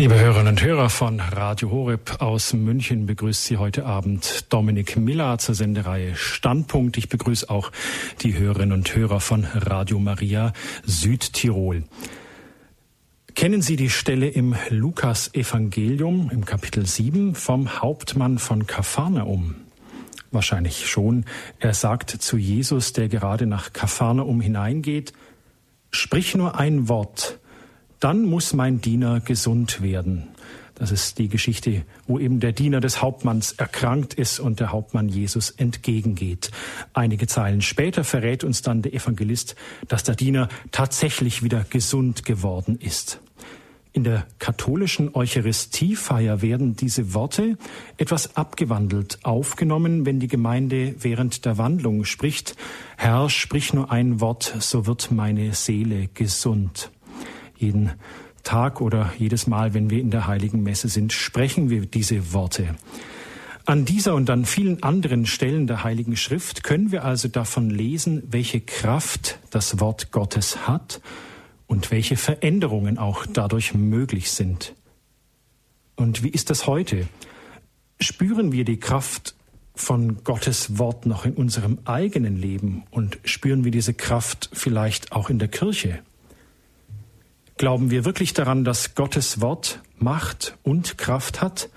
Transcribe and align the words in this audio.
Liebe 0.00 0.18
Hörerinnen 0.18 0.54
und 0.54 0.62
Hörer 0.62 0.88
von 0.88 1.20
Radio 1.20 1.70
Horeb 1.70 2.22
aus 2.22 2.54
München 2.54 3.04
begrüßt 3.04 3.44
Sie 3.44 3.58
heute 3.58 3.84
Abend 3.84 4.46
Dominik 4.50 4.96
Miller 4.96 5.36
zur 5.36 5.54
Sendereihe 5.54 6.16
Standpunkt. 6.16 6.96
Ich 6.96 7.10
begrüße 7.10 7.50
auch 7.50 7.70
die 8.22 8.38
Hörerinnen 8.38 8.72
und 8.72 8.96
Hörer 8.96 9.20
von 9.20 9.44
Radio 9.44 9.98
Maria 9.98 10.54
Südtirol. 10.86 11.84
Kennen 13.34 13.60
Sie 13.60 13.76
die 13.76 13.90
Stelle 13.90 14.28
im 14.28 14.56
Lukas-Evangelium 14.70 16.30
im 16.32 16.46
Kapitel 16.46 16.86
7 16.86 17.34
vom 17.34 17.82
Hauptmann 17.82 18.38
von 18.38 18.66
Kapharnaum? 18.66 19.56
Wahrscheinlich 20.30 20.88
schon. 20.88 21.26
Er 21.58 21.74
sagt 21.74 22.08
zu 22.08 22.38
Jesus, 22.38 22.94
der 22.94 23.10
gerade 23.10 23.46
nach 23.46 23.74
Kapharnaum 23.74 24.40
hineingeht, 24.40 25.12
Sprich 25.92 26.36
nur 26.36 26.58
ein 26.58 26.88
Wort, 26.88 27.39
dann 28.00 28.24
muss 28.24 28.54
mein 28.54 28.80
Diener 28.80 29.20
gesund 29.20 29.82
werden. 29.82 30.28
Das 30.74 30.90
ist 30.92 31.18
die 31.18 31.28
Geschichte, 31.28 31.84
wo 32.06 32.18
eben 32.18 32.40
der 32.40 32.52
Diener 32.52 32.80
des 32.80 33.02
Hauptmanns 33.02 33.52
erkrankt 33.52 34.14
ist 34.14 34.40
und 34.40 34.60
der 34.60 34.72
Hauptmann 34.72 35.10
Jesus 35.10 35.50
entgegengeht. 35.50 36.50
Einige 36.94 37.26
Zeilen 37.26 37.60
später 37.60 38.02
verrät 38.02 38.44
uns 38.44 38.62
dann 38.62 38.80
der 38.80 38.94
Evangelist, 38.94 39.56
dass 39.88 40.04
der 40.04 40.14
Diener 40.14 40.48
tatsächlich 40.70 41.42
wieder 41.42 41.66
gesund 41.68 42.24
geworden 42.24 42.78
ist. 42.80 43.20
In 43.92 44.04
der 44.04 44.26
katholischen 44.38 45.14
Eucharistiefeier 45.14 46.40
werden 46.40 46.76
diese 46.76 47.12
Worte 47.12 47.58
etwas 47.98 48.36
abgewandelt 48.36 49.18
aufgenommen, 49.22 50.06
wenn 50.06 50.18
die 50.18 50.28
Gemeinde 50.28 50.94
während 50.98 51.44
der 51.44 51.58
Wandlung 51.58 52.04
spricht, 52.06 52.56
Herr, 52.96 53.28
sprich 53.28 53.74
nur 53.74 53.90
ein 53.90 54.22
Wort, 54.22 54.54
so 54.60 54.86
wird 54.86 55.10
meine 55.10 55.52
Seele 55.52 56.08
gesund 56.14 56.90
jeden 57.60 57.92
Tag 58.42 58.80
oder 58.80 59.12
jedes 59.18 59.46
Mal, 59.46 59.74
wenn 59.74 59.90
wir 59.90 60.00
in 60.00 60.10
der 60.10 60.26
heiligen 60.26 60.62
Messe 60.62 60.88
sind, 60.88 61.12
sprechen 61.12 61.70
wir 61.70 61.86
diese 61.86 62.32
Worte. 62.32 62.74
An 63.66 63.84
dieser 63.84 64.14
und 64.14 64.30
an 64.30 64.46
vielen 64.46 64.82
anderen 64.82 65.26
Stellen 65.26 65.66
der 65.66 65.84
Heiligen 65.84 66.16
Schrift 66.16 66.64
können 66.64 66.90
wir 66.90 67.04
also 67.04 67.28
davon 67.28 67.70
lesen, 67.70 68.22
welche 68.28 68.60
Kraft 68.60 69.38
das 69.50 69.78
Wort 69.78 70.10
Gottes 70.10 70.66
hat 70.66 71.00
und 71.66 71.90
welche 71.90 72.16
Veränderungen 72.16 72.98
auch 72.98 73.26
dadurch 73.26 73.74
möglich 73.74 74.30
sind. 74.30 74.74
Und 75.94 76.24
wie 76.24 76.30
ist 76.30 76.50
das 76.50 76.66
heute? 76.66 77.06
Spüren 78.00 78.50
wir 78.50 78.64
die 78.64 78.80
Kraft 78.80 79.36
von 79.74 80.24
Gottes 80.24 80.78
Wort 80.78 81.06
noch 81.06 81.24
in 81.24 81.34
unserem 81.34 81.78
eigenen 81.84 82.36
Leben 82.36 82.84
und 82.90 83.18
spüren 83.24 83.62
wir 83.64 83.70
diese 83.70 83.94
Kraft 83.94 84.50
vielleicht 84.52 85.12
auch 85.12 85.30
in 85.30 85.38
der 85.38 85.48
Kirche? 85.48 86.00
Glauben 87.60 87.90
wir 87.90 88.06
wirklich 88.06 88.32
daran, 88.32 88.64
dass 88.64 88.94
Gottes 88.94 89.42
Wort 89.42 89.82
Macht 89.98 90.56
und 90.62 90.96
Kraft 90.96 91.42
hat? 91.42 91.68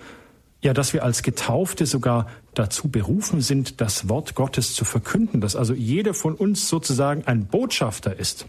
Ja, 0.62 0.74
dass 0.74 0.94
wir 0.94 1.04
als 1.04 1.24
Getaufte 1.24 1.86
sogar 1.86 2.28
dazu 2.54 2.88
berufen 2.88 3.42
sind, 3.42 3.82
das 3.82 4.08
Wort 4.08 4.34
Gottes 4.34 4.76
zu 4.76 4.86
verkünden, 4.86 5.42
dass 5.42 5.58
also 5.58 5.74
jeder 5.74 6.14
von 6.14 6.36
uns 6.36 6.70
sozusagen 6.70 7.26
ein 7.26 7.48
Botschafter 7.48 8.18
ist. 8.18 8.46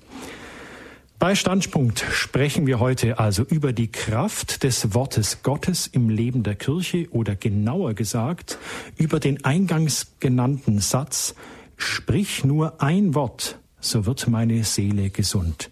Bei 1.18 1.34
Standpunkt 1.34 2.04
sprechen 2.12 2.68
wir 2.68 2.78
heute 2.78 3.18
also 3.18 3.42
über 3.42 3.72
die 3.72 3.90
Kraft 3.90 4.62
des 4.62 4.94
Wortes 4.94 5.42
Gottes 5.42 5.88
im 5.88 6.10
Leben 6.10 6.44
der 6.44 6.54
Kirche 6.54 7.08
oder 7.10 7.34
genauer 7.34 7.94
gesagt 7.94 8.58
über 8.96 9.18
den 9.18 9.44
eingangs 9.44 10.12
genannten 10.20 10.78
Satz, 10.78 11.34
sprich 11.76 12.44
nur 12.44 12.80
ein 12.80 13.16
Wort, 13.16 13.58
so 13.80 14.06
wird 14.06 14.28
meine 14.28 14.62
Seele 14.62 15.10
gesund. 15.10 15.68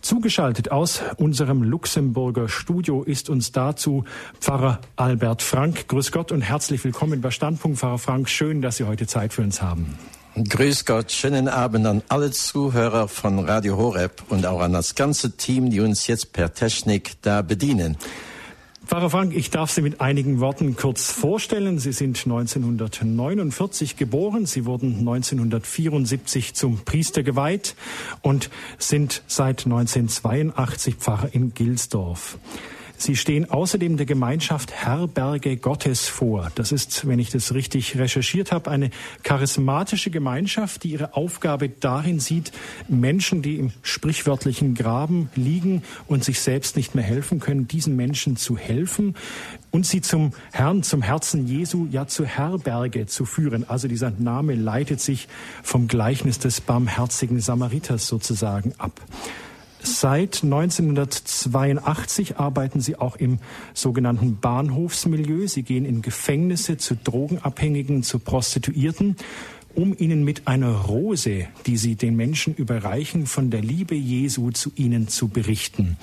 Zugeschaltet 0.00 0.70
aus 0.70 1.02
unserem 1.16 1.62
Luxemburger 1.62 2.48
Studio 2.48 3.02
ist 3.02 3.28
uns 3.28 3.50
dazu 3.52 4.04
Pfarrer 4.40 4.80
Albert 4.96 5.42
Frank. 5.42 5.88
Grüß 5.88 6.12
Gott 6.12 6.30
und 6.30 6.40
herzlich 6.40 6.84
willkommen 6.84 7.20
bei 7.20 7.30
Standpunkt, 7.30 7.78
Pfarrer 7.78 7.98
Frank. 7.98 8.28
Schön, 8.28 8.62
dass 8.62 8.76
Sie 8.76 8.84
heute 8.84 9.06
Zeit 9.06 9.32
für 9.32 9.42
uns 9.42 9.60
haben. 9.60 9.98
Grüß 10.36 10.84
Gott, 10.84 11.10
schönen 11.10 11.48
Abend 11.48 11.84
an 11.84 12.02
alle 12.08 12.30
Zuhörer 12.30 13.08
von 13.08 13.40
Radio 13.40 13.76
Horeb 13.76 14.22
und 14.28 14.46
auch 14.46 14.60
an 14.60 14.72
das 14.72 14.94
ganze 14.94 15.36
Team, 15.36 15.70
die 15.70 15.80
uns 15.80 16.06
jetzt 16.06 16.32
per 16.32 16.54
Technik 16.54 17.20
da 17.22 17.42
bedienen. 17.42 17.96
Pfarrer 18.88 19.10
Frank, 19.10 19.36
ich 19.36 19.50
darf 19.50 19.70
Sie 19.70 19.82
mit 19.82 20.00
einigen 20.00 20.40
Worten 20.40 20.74
kurz 20.74 21.12
vorstellen. 21.12 21.78
Sie 21.78 21.92
sind 21.92 22.24
1949 22.24 23.96
geboren. 23.96 24.46
Sie 24.46 24.64
wurden 24.64 25.00
1974 25.00 26.54
zum 26.54 26.78
Priester 26.86 27.22
geweiht 27.22 27.76
und 28.22 28.48
sind 28.78 29.22
seit 29.26 29.66
1982 29.66 30.94
Pfarrer 30.94 31.28
in 31.34 31.52
Gilsdorf. 31.52 32.38
Sie 33.00 33.14
stehen 33.14 33.48
außerdem 33.48 33.96
der 33.96 34.06
Gemeinschaft 34.06 34.72
Herberge 34.72 35.56
Gottes 35.56 36.08
vor. 36.08 36.50
Das 36.56 36.72
ist, 36.72 37.06
wenn 37.06 37.20
ich 37.20 37.30
das 37.30 37.54
richtig 37.54 37.96
recherchiert 37.96 38.50
habe, 38.50 38.72
eine 38.72 38.90
charismatische 39.22 40.10
Gemeinschaft, 40.10 40.82
die 40.82 40.90
ihre 40.90 41.14
Aufgabe 41.14 41.68
darin 41.68 42.18
sieht, 42.18 42.50
Menschen, 42.88 43.40
die 43.40 43.54
im 43.54 43.72
sprichwörtlichen 43.82 44.74
Graben 44.74 45.30
liegen 45.36 45.84
und 46.08 46.24
sich 46.24 46.40
selbst 46.40 46.76
nicht 46.76 46.96
mehr 46.96 47.04
helfen 47.04 47.38
können, 47.38 47.68
diesen 47.68 47.94
Menschen 47.94 48.36
zu 48.36 48.58
helfen 48.58 49.14
und 49.70 49.86
sie 49.86 50.00
zum 50.00 50.32
Herrn, 50.50 50.82
zum 50.82 51.00
Herzen 51.00 51.46
Jesu, 51.46 51.86
ja 51.92 52.08
zur 52.08 52.26
Herberge 52.26 53.06
zu 53.06 53.24
führen. 53.24 53.68
Also 53.70 53.86
dieser 53.86 54.10
Name 54.10 54.56
leitet 54.56 55.00
sich 55.00 55.28
vom 55.62 55.86
Gleichnis 55.86 56.40
des 56.40 56.60
barmherzigen 56.60 57.38
Samariters 57.38 58.08
sozusagen 58.08 58.74
ab. 58.76 59.00
Seit 59.96 60.44
1982 60.44 62.36
arbeiten 62.36 62.80
sie 62.80 62.96
auch 62.96 63.16
im 63.16 63.38
sogenannten 63.72 64.38
Bahnhofsmilieu. 64.38 65.46
Sie 65.48 65.62
gehen 65.62 65.86
in 65.86 66.02
Gefängnisse 66.02 66.76
zu 66.76 66.94
Drogenabhängigen, 66.94 68.02
zu 68.02 68.18
Prostituierten, 68.18 69.16
um 69.74 69.96
ihnen 69.98 70.24
mit 70.24 70.46
einer 70.46 70.72
Rose, 70.72 71.48
die 71.66 71.76
sie 71.78 71.96
den 71.96 72.16
Menschen 72.16 72.54
überreichen, 72.54 73.26
von 73.26 73.50
der 73.50 73.62
Liebe 73.62 73.94
Jesu 73.94 74.50
zu 74.50 74.70
ihnen 74.76 75.08
zu 75.08 75.28
berichten. 75.28 75.96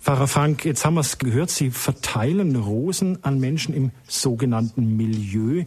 Pfarrer 0.00 0.28
Frank, 0.28 0.64
jetzt 0.64 0.84
haben 0.84 0.94
wir 0.94 1.00
es 1.00 1.18
gehört, 1.18 1.50
Sie 1.50 1.70
verteilen 1.70 2.56
Rosen 2.56 3.24
an 3.24 3.40
Menschen 3.40 3.74
im 3.74 3.90
sogenannten 4.06 4.96
Milieu. 4.96 5.64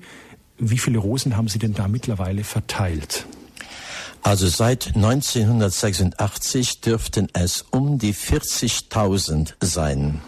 Wie 0.59 0.77
viele 0.77 0.99
Rosen 0.99 1.35
haben 1.35 1.47
Sie 1.47 1.59
denn 1.59 1.73
da 1.73 1.87
mittlerweile 1.87 2.43
verteilt? 2.43 3.25
Also 4.21 4.47
seit 4.47 4.95
1986 4.95 6.81
dürften 6.81 7.27
es 7.33 7.65
um 7.71 7.97
die 7.97 8.13
40.000 8.13 9.53
sein. 9.61 10.21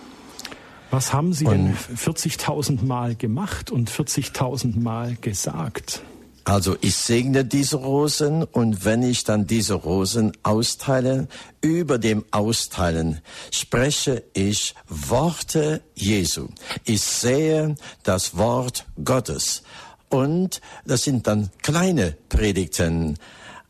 Was 0.89 1.13
haben 1.13 1.33
Sie 1.33 1.45
denn 1.45 1.75
40.000 1.75 2.83
Mal 2.83 3.15
gemacht 3.15 3.71
und 3.71 3.89
40.000 3.89 4.77
Mal 4.79 5.15
gesagt? 5.21 6.01
Also 6.43 6.75
ich 6.81 6.95
segne 6.95 7.45
diese 7.45 7.77
Rosen 7.77 8.43
und 8.43 8.83
wenn 8.83 9.03
ich 9.03 9.23
dann 9.23 9.45
diese 9.45 9.75
Rosen 9.75 10.33
austeile, 10.43 11.27
über 11.61 11.97
dem 11.97 12.25
Austeilen 12.31 13.21
spreche 13.51 14.23
ich 14.33 14.73
Worte 14.89 15.81
Jesu. 15.93 16.47
Ich 16.83 17.01
sehe 17.01 17.75
das 18.03 18.35
Wort 18.35 18.85
Gottes. 19.03 19.63
Und 20.09 20.59
das 20.85 21.03
sind 21.03 21.27
dann 21.27 21.51
kleine 21.61 22.17
Predigten 22.27 23.17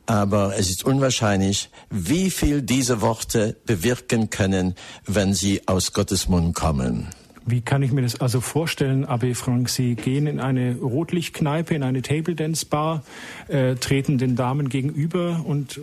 aber 0.06 0.57
es 0.57 0.69
ist 0.69 0.84
unwahrscheinlich, 0.84 1.69
wie 1.89 2.29
viel 2.29 2.62
diese 2.62 3.01
Worte 3.01 3.57
bewirken 3.66 4.29
können, 4.29 4.75
wenn 5.06 5.34
sie 5.34 5.67
aus 5.67 5.94
Gottes 5.94 6.28
Mund 6.28 6.56
kommen. 6.56 7.07
Wie 7.44 7.62
kann 7.62 7.81
ich 7.81 7.91
mir 7.91 8.03
das 8.03 8.22
also 8.22 8.40
vorstellen, 8.40 9.06
Abbé 9.06 9.34
Frank? 9.34 9.67
Sie 9.67 9.95
gehen 9.95 10.28
in 10.28 10.40
eine 10.40 10.75
Rotlichtkneipe, 10.75 11.73
in 11.73 11.81
eine 11.81 12.03
Table 12.03 12.35
Dance 12.35 12.67
Bar, 12.67 13.03
äh, 13.47 13.75
treten 13.75 14.19
den 14.19 14.35
Damen 14.35 14.69
gegenüber 14.69 15.44
und 15.44 15.79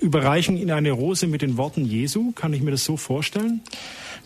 überreichen 0.00 0.56
ihnen 0.56 0.70
eine 0.70 0.92
Rose 0.92 1.26
mit 1.26 1.42
den 1.42 1.56
Worten 1.56 1.84
Jesu. 1.84 2.30
Kann 2.32 2.52
ich 2.52 2.62
mir 2.62 2.70
das 2.70 2.84
so 2.84 2.96
vorstellen? 2.96 3.60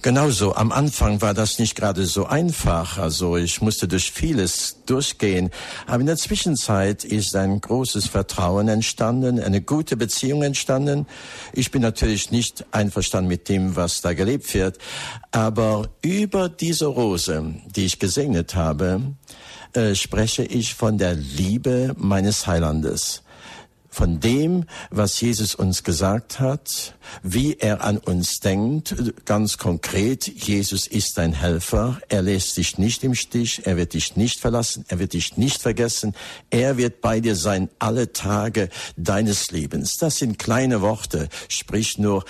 Genauso. 0.04 0.54
Am 0.54 0.70
Anfang 0.70 1.22
war 1.22 1.32
das 1.32 1.58
nicht 1.58 1.76
gerade 1.76 2.04
so 2.04 2.26
einfach. 2.26 2.98
Also 2.98 3.38
ich 3.38 3.62
musste 3.62 3.88
durch 3.88 4.12
vieles 4.12 4.84
durchgehen. 4.84 5.48
Aber 5.86 6.00
in 6.00 6.06
der 6.06 6.18
Zwischenzeit 6.18 7.04
ist 7.04 7.34
ein 7.34 7.58
großes 7.58 8.08
Vertrauen 8.08 8.68
entstanden, 8.68 9.40
eine 9.40 9.62
gute 9.62 9.96
Beziehung 9.96 10.42
entstanden. 10.42 11.06
Ich 11.54 11.70
bin 11.70 11.80
natürlich 11.80 12.30
nicht 12.30 12.66
einverstanden 12.70 13.28
mit 13.28 13.48
dem, 13.48 13.76
was 13.76 14.02
da 14.02 14.12
gelebt 14.12 14.52
wird. 14.52 14.76
Aber 15.30 15.88
über 16.02 16.50
diese 16.50 16.84
Rose, 16.84 17.54
die 17.74 17.86
ich 17.86 17.98
gesegnet 17.98 18.54
habe, 18.54 19.00
äh, 19.72 19.94
spreche 19.94 20.44
ich 20.44 20.74
von 20.74 20.98
der 20.98 21.14
Liebe 21.14 21.94
meines 21.96 22.46
Heilandes 22.46 23.23
von 23.94 24.20
dem, 24.20 24.64
was 24.90 25.20
Jesus 25.20 25.54
uns 25.54 25.84
gesagt 25.84 26.40
hat, 26.40 26.94
wie 27.22 27.54
er 27.54 27.84
an 27.84 27.98
uns 27.98 28.40
denkt. 28.40 28.94
Ganz 29.24 29.56
konkret, 29.56 30.26
Jesus 30.26 30.86
ist 30.86 31.16
dein 31.16 31.32
Helfer. 31.32 32.00
Er 32.08 32.22
lässt 32.22 32.56
dich 32.56 32.76
nicht 32.76 33.04
im 33.04 33.14
Stich. 33.14 33.66
Er 33.66 33.76
wird 33.76 33.94
dich 33.94 34.16
nicht 34.16 34.40
verlassen. 34.40 34.84
Er 34.88 34.98
wird 34.98 35.12
dich 35.12 35.36
nicht 35.36 35.62
vergessen. 35.62 36.14
Er 36.50 36.76
wird 36.76 37.00
bei 37.00 37.20
dir 37.20 37.36
sein 37.36 37.70
alle 37.78 38.12
Tage 38.12 38.68
deines 38.96 39.50
Lebens. 39.50 39.96
Das 39.96 40.18
sind 40.18 40.38
kleine 40.38 40.80
Worte. 40.80 41.28
Sprich 41.48 41.98
nur 41.98 42.24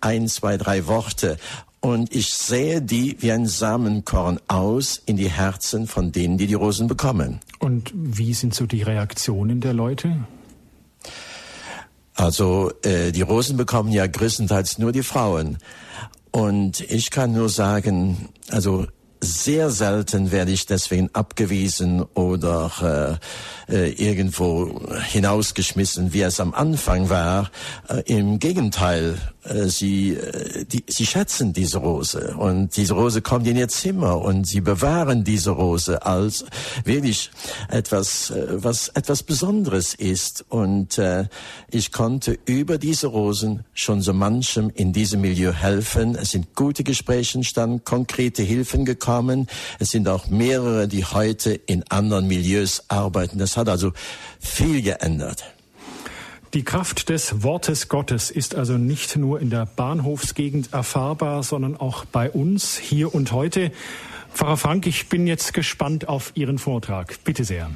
ein, 0.00 0.28
zwei, 0.28 0.56
drei 0.56 0.86
Worte 0.86 1.36
und 1.80 2.12
ich 2.14 2.34
sähe 2.34 2.82
die 2.82 3.16
wie 3.20 3.30
ein 3.30 3.46
Samenkorn 3.46 4.40
aus 4.48 5.00
in 5.06 5.16
die 5.16 5.30
Herzen 5.30 5.86
von 5.86 6.10
denen, 6.10 6.36
die 6.36 6.48
die 6.48 6.54
Rosen 6.54 6.88
bekommen. 6.88 7.38
Und 7.60 7.92
wie 7.94 8.34
sind 8.34 8.54
so 8.54 8.66
die 8.66 8.82
Reaktionen 8.82 9.60
der 9.60 9.72
Leute? 9.72 10.16
Also 12.16 12.72
äh, 12.82 13.12
die 13.12 13.22
Rosen 13.22 13.56
bekommen 13.56 13.92
ja 13.92 14.06
größtenteils 14.06 14.78
nur 14.78 14.92
die 14.92 15.02
Frauen. 15.02 15.58
Und 16.30 16.80
ich 16.80 17.10
kann 17.10 17.32
nur 17.32 17.48
sagen, 17.48 18.30
also 18.50 18.86
sehr 19.20 19.70
selten 19.70 20.30
werde 20.32 20.52
ich 20.52 20.66
deswegen 20.66 21.10
abgewiesen 21.12 22.02
oder 22.14 23.18
äh, 23.68 23.74
äh, 23.74 23.92
irgendwo 23.92 24.80
hinausgeschmissen, 25.08 26.12
wie 26.12 26.22
es 26.22 26.40
am 26.40 26.54
Anfang 26.54 27.08
war. 27.08 27.50
Äh, 27.88 28.02
Im 28.06 28.38
Gegenteil, 28.38 29.18
sie, 29.68 30.14
äh, 30.14 30.64
die, 30.64 30.84
sie 30.86 31.06
schätzen 31.06 31.52
diese 31.52 31.78
Rose 31.78 32.34
und 32.36 32.76
diese 32.76 32.94
Rose 32.94 33.22
kommt 33.22 33.46
in 33.46 33.56
ihr 33.56 33.68
Zimmer 33.68 34.20
und 34.20 34.46
sie 34.46 34.60
bewahren 34.60 35.24
diese 35.24 35.50
Rose 35.50 36.04
als 36.04 36.44
wirklich 36.84 37.30
etwas, 37.68 38.30
äh, 38.30 38.46
was 38.48 38.88
etwas 38.88 39.22
Besonderes 39.22 39.94
ist. 39.94 40.44
Und 40.48 40.98
äh, 40.98 41.26
ich 41.70 41.92
konnte 41.92 42.38
über 42.44 42.78
diese 42.78 43.08
Rosen 43.08 43.64
schon 43.74 44.02
so 44.02 44.12
manchem 44.12 44.70
in 44.74 44.92
diesem 44.92 45.20
Milieu 45.20 45.52
helfen. 45.52 46.14
Es 46.16 46.30
sind 46.30 46.54
gute 46.54 46.84
Gespräche 46.84 47.38
entstanden, 47.38 47.84
konkrete 47.84 48.42
Hilfen 48.42 48.84
gekommen. 48.84 49.46
Es 49.78 49.90
sind 49.90 50.08
auch 50.08 50.28
mehrere, 50.28 50.88
die 50.88 51.04
heute 51.04 51.52
in 51.52 51.84
anderen 51.88 52.26
Milieus 52.26 52.84
arbeiten. 52.88 53.38
Das 53.38 53.56
hat 53.56 53.68
also 53.68 53.92
viel 54.40 54.82
geändert. 54.82 55.55
Die 56.54 56.62
Kraft 56.64 57.08
des 57.08 57.42
Wortes 57.42 57.88
Gottes 57.88 58.30
ist 58.30 58.54
also 58.54 58.78
nicht 58.78 59.16
nur 59.16 59.40
in 59.40 59.50
der 59.50 59.66
Bahnhofsgegend 59.66 60.72
erfahrbar, 60.72 61.42
sondern 61.42 61.76
auch 61.76 62.04
bei 62.04 62.30
uns 62.30 62.78
hier 62.78 63.14
und 63.14 63.32
heute. 63.32 63.72
Pfarrer 64.32 64.56
Frank, 64.56 64.86
ich 64.86 65.08
bin 65.08 65.26
jetzt 65.26 65.54
gespannt 65.54 66.08
auf 66.08 66.32
Ihren 66.34 66.58
Vortrag. 66.58 67.18
Bitte 67.24 67.44
sehr. 67.44 67.70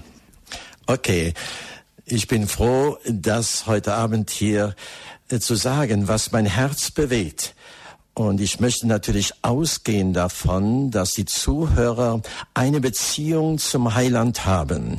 Okay. 0.87 1.35
Ich 2.13 2.27
bin 2.27 2.49
froh, 2.49 2.99
das 3.05 3.67
heute 3.67 3.95
Abend 3.95 4.31
hier 4.31 4.75
äh, 5.29 5.39
zu 5.39 5.55
sagen, 5.55 6.09
was 6.09 6.33
mein 6.33 6.47
Herz 6.47 6.91
bewegt. 6.91 7.55
Und 8.15 8.41
ich 8.41 8.59
möchte 8.59 8.89
natürlich 8.89 9.33
ausgehen 9.43 10.13
davon, 10.13 10.91
dass 10.91 11.13
die 11.13 11.25
Zuhörer 11.25 12.21
eine 12.55 12.81
Beziehung 12.81 13.59
zum 13.59 13.95
Heiland 13.95 14.45
haben, 14.45 14.99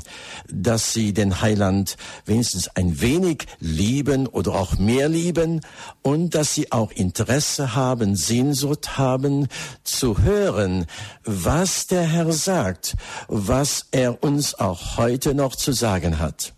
dass 0.49 0.93
sie 0.93 1.13
den 1.13 1.41
Heiland 1.41 1.97
wenigstens 2.25 2.69
ein 2.69 3.01
wenig 3.01 3.47
lieben 3.59 4.27
oder 4.27 4.55
auch 4.55 4.77
mehr 4.77 5.09
lieben 5.09 5.59
und 6.01 6.35
dass 6.35 6.55
sie 6.55 6.71
auch 6.71 6.91
Interesse 6.91 7.75
haben, 7.75 8.15
Sehnsucht 8.15 8.97
haben 8.97 9.47
zu 9.83 10.19
hören, 10.19 10.85
was 11.25 11.87
der 11.87 12.03
Herr 12.03 12.31
sagt, 12.31 12.95
was 13.27 13.87
er 13.91 14.23
uns 14.23 14.55
auch 14.55 14.97
heute 14.97 15.35
noch 15.35 15.55
zu 15.55 15.73
sagen 15.73 16.17
hat. 16.17 16.53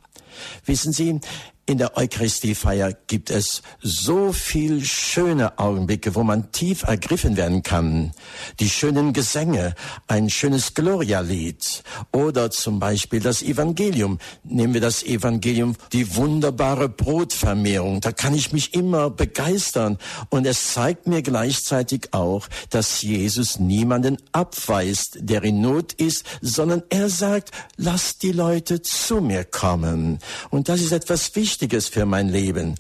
Wissen 0.66 0.94
Sie, 0.94 1.20
in 1.66 1.78
der 1.78 1.96
Eucharistiefeier 1.96 2.92
gibt 3.08 3.30
es 3.30 3.62
so 3.82 4.34
viel 4.34 4.84
schöne 4.84 5.60
Augenblicke, 5.60 6.14
wo 6.14 6.24
man 6.24 6.52
tief 6.52 6.84
ergriffen 6.84 7.38
werden 7.38 7.64
kann. 7.64 8.12
Die 8.60 8.70
schönen 8.70 9.14
Gesänge, 9.14 9.74
ein 10.08 10.30
schönes 10.30 10.74
Gloria-Lied 10.74 11.84
oder 12.12 12.52
zum 12.52 12.80
Beispiel 12.80 13.22
das 13.22 13.42
Evangelium. 13.42 14.20
Nehmen 14.44 14.74
wir 14.74 14.82
das 14.82 15.04
Evangelium, 15.04 15.76
die 15.94 16.18
wunderbare 16.18 16.90
Brotvermehrung. 16.90 18.02
Da 18.02 18.12
kann 18.12 18.34
ich 18.34 18.52
mich 18.52 18.74
immer 18.74 19.10
begeistern 19.10 19.98
und 20.30 20.46
es 20.46 20.74
zeigt 20.74 21.08
mir 21.08 21.22
gleichzeitig 21.22 22.10
auch, 22.12 22.46
dass 22.72 23.02
Jesus 23.02 23.58
niemanden 23.58 24.18
abweist, 24.34 25.18
der 25.22 25.44
in 25.44 25.62
Not 25.62 25.94
ist, 25.94 26.26
sondern 26.42 26.84
er 26.90 27.08
sagt, 27.08 27.52
lasst 27.78 28.22
die 28.22 28.34
Leute 28.34 28.82
zu 28.82 29.22
mir 29.22 29.46
kommen. 29.46 30.20
Und 30.50 30.68
das 30.68 30.82
ist 30.82 30.92
etwas 30.92 31.34
Wichtiges 31.38 31.53
Wichtiges 31.54 31.88
für 31.88 32.08
mein 32.08 32.30
Leben. 32.30 32.74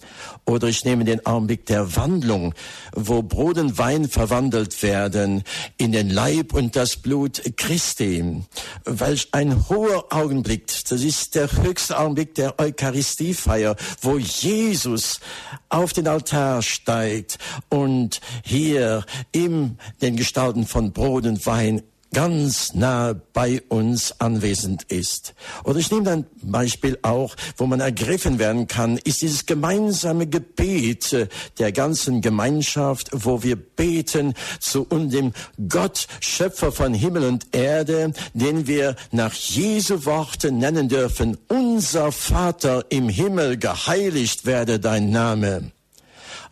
Oder 0.45 0.67
ich 0.67 0.83
nehme 0.83 1.05
den 1.05 1.23
Augenblick 1.27 1.67
der 1.67 1.95
Wandlung, 1.95 2.55
wo 2.95 3.21
Brot 3.21 3.59
und 3.59 3.77
Wein 3.77 4.09
verwandelt 4.09 4.81
werden 4.81 5.43
in 5.77 5.91
den 5.91 6.09
Leib 6.09 6.55
und 6.55 6.75
das 6.75 6.97
Blut 6.97 7.39
Christi. 7.55 8.41
Welch 8.83 9.27
ein 9.31 9.69
hoher 9.69 10.11
Augenblick. 10.11 10.65
Das 10.89 11.03
ist 11.03 11.35
der 11.35 11.51
höchste 11.51 11.99
Augenblick 11.99 12.33
der 12.33 12.59
Eucharistiefeier, 12.59 13.75
wo 14.01 14.17
Jesus 14.17 15.19
auf 15.69 15.93
den 15.93 16.07
Altar 16.07 16.63
steigt 16.63 17.37
und 17.69 18.21
hier 18.43 19.05
in 19.31 19.77
den 20.01 20.15
Gestalten 20.15 20.65
von 20.65 20.93
Brot 20.93 21.27
und 21.27 21.45
Wein 21.45 21.83
ganz 22.13 22.73
nah 22.73 23.13
bei 23.33 23.61
uns 23.67 24.19
anwesend 24.21 24.83
ist. 24.83 25.33
Oder 25.63 25.79
ich 25.79 25.91
nehme 25.91 26.11
ein 26.11 26.25
Beispiel 26.41 26.97
auch, 27.01 27.35
wo 27.57 27.65
man 27.65 27.79
ergriffen 27.79 28.39
werden 28.39 28.67
kann, 28.67 28.97
ist 28.97 29.21
dieses 29.21 29.45
gemeinsame 29.45 30.27
Gebet 30.27 31.27
der 31.59 31.71
ganzen 31.71 32.21
Gemeinschaft, 32.21 33.09
wo 33.11 33.43
wir 33.43 33.55
beten 33.55 34.33
zu 34.59 34.87
dem 34.89 35.33
Gott, 35.67 36.07
Schöpfer 36.19 36.71
von 36.71 36.93
Himmel 36.93 37.25
und 37.25 37.47
Erde, 37.53 38.13
den 38.33 38.67
wir 38.67 38.95
nach 39.11 39.33
Jesu 39.33 40.05
Worten 40.05 40.59
nennen 40.59 40.87
dürfen, 40.87 41.37
unser 41.47 42.11
Vater 42.11 42.85
im 42.89 43.09
Himmel, 43.09 43.57
geheiligt 43.57 44.45
werde 44.45 44.79
dein 44.79 45.09
Name. 45.09 45.71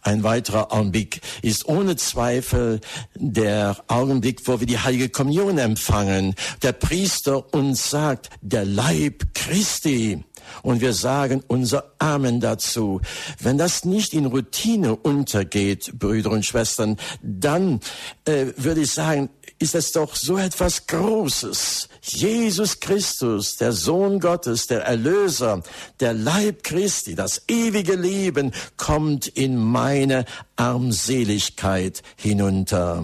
Ein 0.01 0.24
weiterer 0.24 0.71
Augenblick 0.71 1.21
ist 1.42 1.68
ohne 1.68 1.95
Zweifel 1.95 2.81
der 3.15 3.77
Augenblick, 3.88 4.48
wo 4.48 4.59
wir 4.59 4.68
die 4.68 4.80
heilige 4.80 5.09
Kommunion 5.09 5.57
empfangen. 5.57 6.36
Der 6.63 6.71
Priester 6.71 7.53
uns 7.53 7.89
sagt, 7.89 8.30
der 8.42 8.65
Leib 8.65 9.33
Christi. 9.33 10.24
Und 10.63 10.81
wir 10.81 10.94
sagen 10.94 11.44
unser 11.48 11.94
Amen 12.00 12.39
dazu. 12.39 13.01
Wenn 13.39 13.57
das 13.57 13.86
nicht 13.86 14.13
in 14.13 14.25
Routine 14.25 14.95
untergeht, 14.95 15.94
Brüder 15.98 16.31
und 16.31 16.45
Schwestern, 16.45 16.97
dann 17.21 17.80
äh, 18.25 18.47
würde 18.57 18.81
ich 18.81 18.92
sagen, 18.92 19.30
ist 19.61 19.75
es 19.75 19.91
doch 19.91 20.15
so 20.15 20.37
etwas 20.37 20.87
Großes. 20.87 21.87
Jesus 22.01 22.79
Christus, 22.79 23.57
der 23.57 23.71
Sohn 23.71 24.19
Gottes, 24.19 24.67
der 24.67 24.81
Erlöser, 24.83 25.61
der 25.99 26.13
Leib 26.13 26.63
Christi, 26.63 27.13
das 27.13 27.43
ewige 27.47 27.95
Leben 27.95 28.53
kommt 28.77 29.27
in 29.27 29.57
meine 29.57 30.25
Armseligkeit 30.55 32.01
hinunter. 32.15 33.03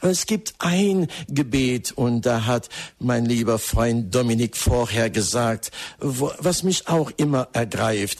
Es 0.00 0.26
gibt 0.26 0.54
ein 0.58 1.08
Gebet 1.28 1.92
und 1.92 2.26
da 2.26 2.46
hat 2.46 2.68
mein 2.98 3.24
lieber 3.24 3.58
Freund 3.58 4.14
Dominik 4.14 4.56
vorher 4.56 5.10
gesagt, 5.10 5.70
was 5.98 6.62
mich 6.62 6.88
auch 6.88 7.10
immer 7.16 7.48
ergreift. 7.52 8.18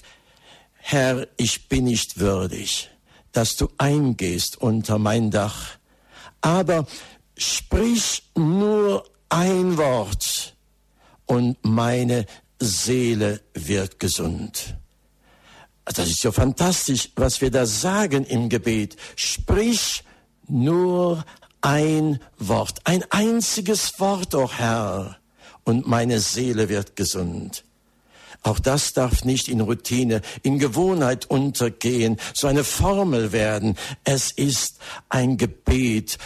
Herr, 0.75 1.26
ich 1.37 1.69
bin 1.69 1.85
nicht 1.85 2.19
würdig, 2.19 2.90
dass 3.33 3.57
du 3.57 3.69
eingehst 3.78 4.61
unter 4.61 4.99
mein 4.99 5.31
Dach. 5.31 5.78
Aber 6.40 6.87
sprich 7.43 8.23
nur 8.37 9.05
ein 9.29 9.77
Wort 9.77 10.57
und 11.27 11.57
meine 11.63 12.27
Seele 12.61 13.41
wird 13.55 13.99
gesund. 13.99 14.77
Das 15.85 16.09
ist 16.09 16.23
ja 16.23 16.31
fantastisch, 16.31 17.11
was 17.17 17.41
wir 17.41 17.51
da 17.51 17.67
sagen 17.67 18.25
im 18.25 18.49
Gebet. 18.49 18.97
Sprich 19.17 20.05
nur 20.47 21.25
ein 21.61 22.21
Wort, 22.39 22.81
ein 22.85 23.05
einziges 23.11 23.99
Wort, 23.99 24.35
o 24.35 24.45
oh 24.45 24.51
Herr, 24.53 25.19
und 25.65 25.87
meine 25.87 26.21
Seele 26.21 26.69
wird 26.69 26.95
gesund. 26.95 27.65
Auch 28.43 28.59
das 28.59 28.93
darf 28.93 29.25
nicht 29.25 29.49
in 29.49 29.61
Routine, 29.61 30.21
in 30.43 30.59
Gewohnheit 30.59 31.31
untergehen, 31.31 32.19
so 32.35 32.49
eine 32.49 32.65
Formel 32.65 33.31
werden. 33.31 33.77
Es 34.03 34.33
ist 34.33 34.79
ein 35.09 35.37
Gebet, 35.37 36.19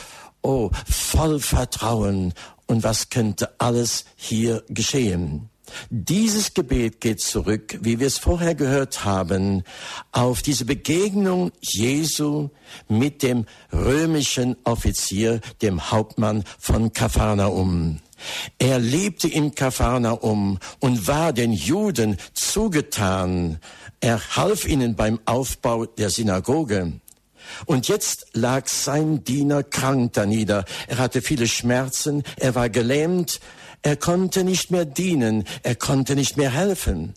oh, 0.47 0.71
voll 0.89 1.41
Vertrauen 1.41 2.33
und 2.67 2.85
was 2.85 3.11
könnte 3.11 3.61
alles 3.61 4.05
hier 4.17 4.63
geschehen. 4.69 5.51
Dieses 5.91 6.55
Gebet 6.55 7.01
geht 7.01 7.21
zurück, 7.21 7.79
wie 7.81 7.99
wir 7.99 8.07
es 8.07 8.19
vorher 8.19 8.55
gehört 8.55 9.05
haben, 9.05 9.65
auf 10.13 10.41
diese 10.43 10.65
Begegnung 10.65 11.51
Jesu 11.61 12.51
mit 12.89 13.25
dem 13.25 13.47
römischen 13.73 14.57
Offizier, 14.63 15.41
dem 15.63 15.91
Hauptmann 15.91 16.45
von 16.59 16.93
Kapharnaum. 16.93 17.99
Er 18.59 18.79
lebte 18.79 19.29
in 19.29 19.55
Kapharnaum 19.55 20.59
und 20.79 21.07
war 21.09 21.33
den 21.33 21.53
Juden 21.53 22.17
zugetan. 22.33 23.59
Er 24.01 24.21
half 24.37 24.67
ihnen 24.67 24.95
beim 24.95 25.19
Aufbau 25.25 25.85
der 25.85 26.11
Synagoge. 26.11 27.01
Und 27.65 27.89
jetzt 27.89 28.27
lag 28.33 28.69
sein 28.69 29.25
Diener 29.25 29.63
krank 29.63 30.13
da 30.15 30.27
nieder. 30.27 30.65
Er 30.87 30.99
hatte 30.99 31.23
viele 31.23 31.49
Schmerzen, 31.49 32.23
er 32.37 32.55
war 32.55 32.69
gelähmt, 32.69 33.41
er 33.83 33.97
konnte 33.97 34.45
nicht 34.45 34.71
mehr 34.71 34.85
dienen, 34.85 35.45
er 35.63 35.77
konnte 35.77 36.17
nicht 36.17 36.37
mehr 36.37 36.51
helfen. 36.51 37.15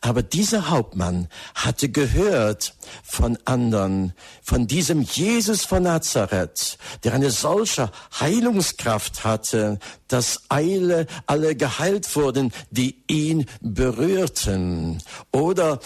Aber 0.00 0.22
dieser 0.22 0.70
Hauptmann 0.70 1.28
hatte 1.54 1.88
gehört 1.88 2.74
von 3.02 3.38
anderen, 3.44 4.12
von 4.42 4.66
diesem 4.66 5.02
Jesus 5.02 5.64
von 5.64 5.84
Nazareth, 5.84 6.78
der 7.04 7.14
eine 7.14 7.30
solche 7.30 7.90
Heilungskraft 8.18 9.24
hatte, 9.24 9.78
dass 10.08 10.42
Eile 10.48 11.06
alle 11.26 11.56
geheilt 11.56 12.14
wurden, 12.16 12.52
die 12.70 13.02
ihn 13.08 13.46
berührten. 13.60 15.02
Oder 15.32 15.80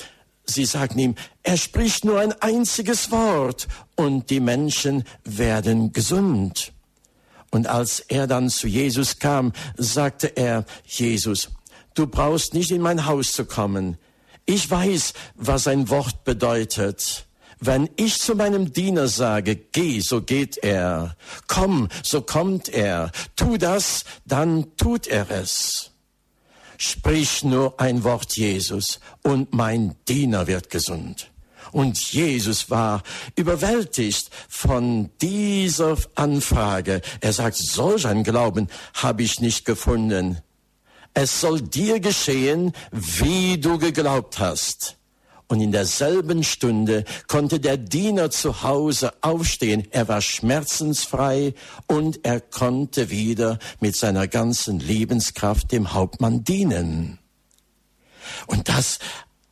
sie 0.46 0.64
sagten 0.64 0.98
ihm, 0.98 1.14
er 1.42 1.56
spricht 1.56 2.04
nur 2.04 2.20
ein 2.20 2.32
einziges 2.40 3.10
Wort 3.10 3.68
und 3.96 4.30
die 4.30 4.40
Menschen 4.40 5.04
werden 5.24 5.92
gesund. 5.92 6.72
Und 7.50 7.66
als 7.66 8.00
er 8.00 8.26
dann 8.26 8.48
zu 8.48 8.66
Jesus 8.66 9.18
kam, 9.18 9.52
sagte 9.76 10.36
er, 10.36 10.64
Jesus, 10.86 11.50
du 11.94 12.06
brauchst 12.06 12.54
nicht 12.54 12.70
in 12.70 12.80
mein 12.80 13.06
Haus 13.06 13.32
zu 13.32 13.44
kommen. 13.44 13.98
Ich 14.46 14.70
weiß, 14.70 15.12
was 15.34 15.66
ein 15.66 15.88
Wort 15.88 16.24
bedeutet. 16.24 17.26
Wenn 17.60 17.88
ich 17.96 18.18
zu 18.18 18.34
meinem 18.34 18.72
Diener 18.72 19.06
sage, 19.06 19.54
geh, 19.54 20.00
so 20.00 20.22
geht 20.22 20.56
er. 20.56 21.16
Komm, 21.46 21.88
so 22.02 22.20
kommt 22.22 22.68
er. 22.68 23.12
Tu 23.36 23.56
das, 23.56 24.04
dann 24.24 24.76
tut 24.76 25.06
er 25.06 25.30
es. 25.30 25.91
Sprich 26.82 27.44
nur 27.44 27.80
ein 27.80 28.02
Wort 28.04 28.36
Jesus 28.36 29.00
und 29.22 29.54
mein 29.54 29.94
Diener 30.08 30.46
wird 30.46 30.70
gesund. 30.70 31.30
Und 31.70 32.12
Jesus 32.12 32.70
war 32.70 33.02
überwältigt 33.36 34.30
von 34.48 35.10
dieser 35.20 35.96
Anfrage. 36.16 37.00
Er 37.20 37.32
sagt, 37.32 37.56
solch 37.56 38.06
ein 38.06 38.24
Glauben 38.24 38.68
habe 38.94 39.22
ich 39.22 39.40
nicht 39.40 39.64
gefunden 39.64 40.42
es 41.14 41.40
soll 41.40 41.60
dir 41.60 42.00
geschehen, 42.00 42.72
wie 42.90 43.58
du 43.58 43.78
geglaubt 43.78 44.38
hast. 44.38 44.96
Und 45.52 45.60
in 45.60 45.70
derselben 45.70 46.44
Stunde 46.44 47.04
konnte 47.28 47.60
der 47.60 47.76
Diener 47.76 48.30
zu 48.30 48.62
Hause 48.62 49.12
aufstehen. 49.20 49.86
Er 49.90 50.08
war 50.08 50.22
schmerzensfrei 50.22 51.52
und 51.86 52.20
er 52.22 52.40
konnte 52.40 53.10
wieder 53.10 53.58
mit 53.78 53.94
seiner 53.94 54.28
ganzen 54.28 54.80
Lebenskraft 54.80 55.70
dem 55.70 55.92
Hauptmann 55.92 56.42
dienen. 56.42 57.18
Und 58.46 58.70
das 58.70 58.98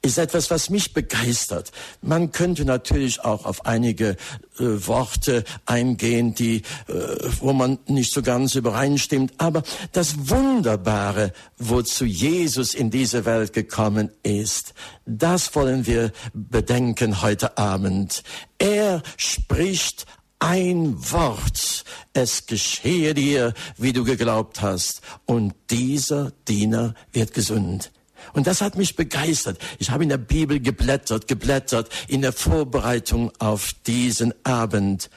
ist 0.03 0.19
etwas, 0.19 0.51
was 0.51 0.71
mich 0.71 0.95
begeistert. 0.95 1.73
Man 2.01 2.33
könnte 2.33 2.65
natürlich 2.65 3.21
auch 3.23 3.45
auf 3.45 3.67
einige 3.67 4.11
äh, 4.11 4.17
Worte 4.59 5.45
eingehen, 5.67 6.35
die, 6.35 6.63
äh, 6.89 6.93
wo 7.41 7.53
man 7.53 7.79
nicht 7.87 8.13
so 8.13 8.23
ganz 8.23 8.55
übereinstimmt. 8.55 9.35
Aber 9.39 9.63
das 9.93 10.31
Wunderbare, 10.31 11.33
wozu 11.59 12.07
Jesus 12.07 12.75
in 12.75 12.91
diese 12.91 13.27
Welt 13.27 13.53
gekommen 13.53 14.11
ist, 14.23 14.73
das 15.05 15.55
wollen 15.55 15.87
wir 15.87 16.13
bedenken 16.33 17.21
heute 17.21 17.59
Abend. 17.59 18.23
Er 18.59 19.03
spricht 19.19 20.07
ein 20.39 20.97
Wort. 21.13 21.85
Es 22.15 22.47
geschehe 22.47 23.13
dir, 23.13 23.53
wie 23.77 23.93
du 23.93 24.05
geglaubt 24.05 24.63
hast. 24.63 25.03
Und 25.27 25.55
dieser 25.69 26.33
Diener 26.49 26.95
wird 27.13 27.35
gesund. 27.35 27.93
Und 28.33 28.47
das 28.47 28.61
hat 28.61 28.77
mich 28.77 28.97
begeistert. 28.97 29.59
Ich 29.79 29.91
habe 29.91 30.03
in 30.03 30.09
der 30.09 30.19
Bibel 30.19 30.61
geblättert, 30.61 31.29
geblättert 31.29 31.89
in 32.09 32.23
der 32.23 32.33
Vorbereitung 32.33 33.33
auf 33.39 33.75
diesen 33.87 34.35
Abend. 34.45 35.11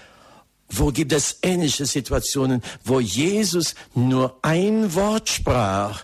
Wo 0.70 0.88
gibt 0.88 1.14
es 1.14 1.38
ähnliche 1.44 1.86
Situationen, 1.86 2.64
wo 2.84 3.00
Jesus 3.00 3.76
nur 3.94 4.40
ein 4.42 4.96
Wort 4.96 5.30
sprach 5.30 6.04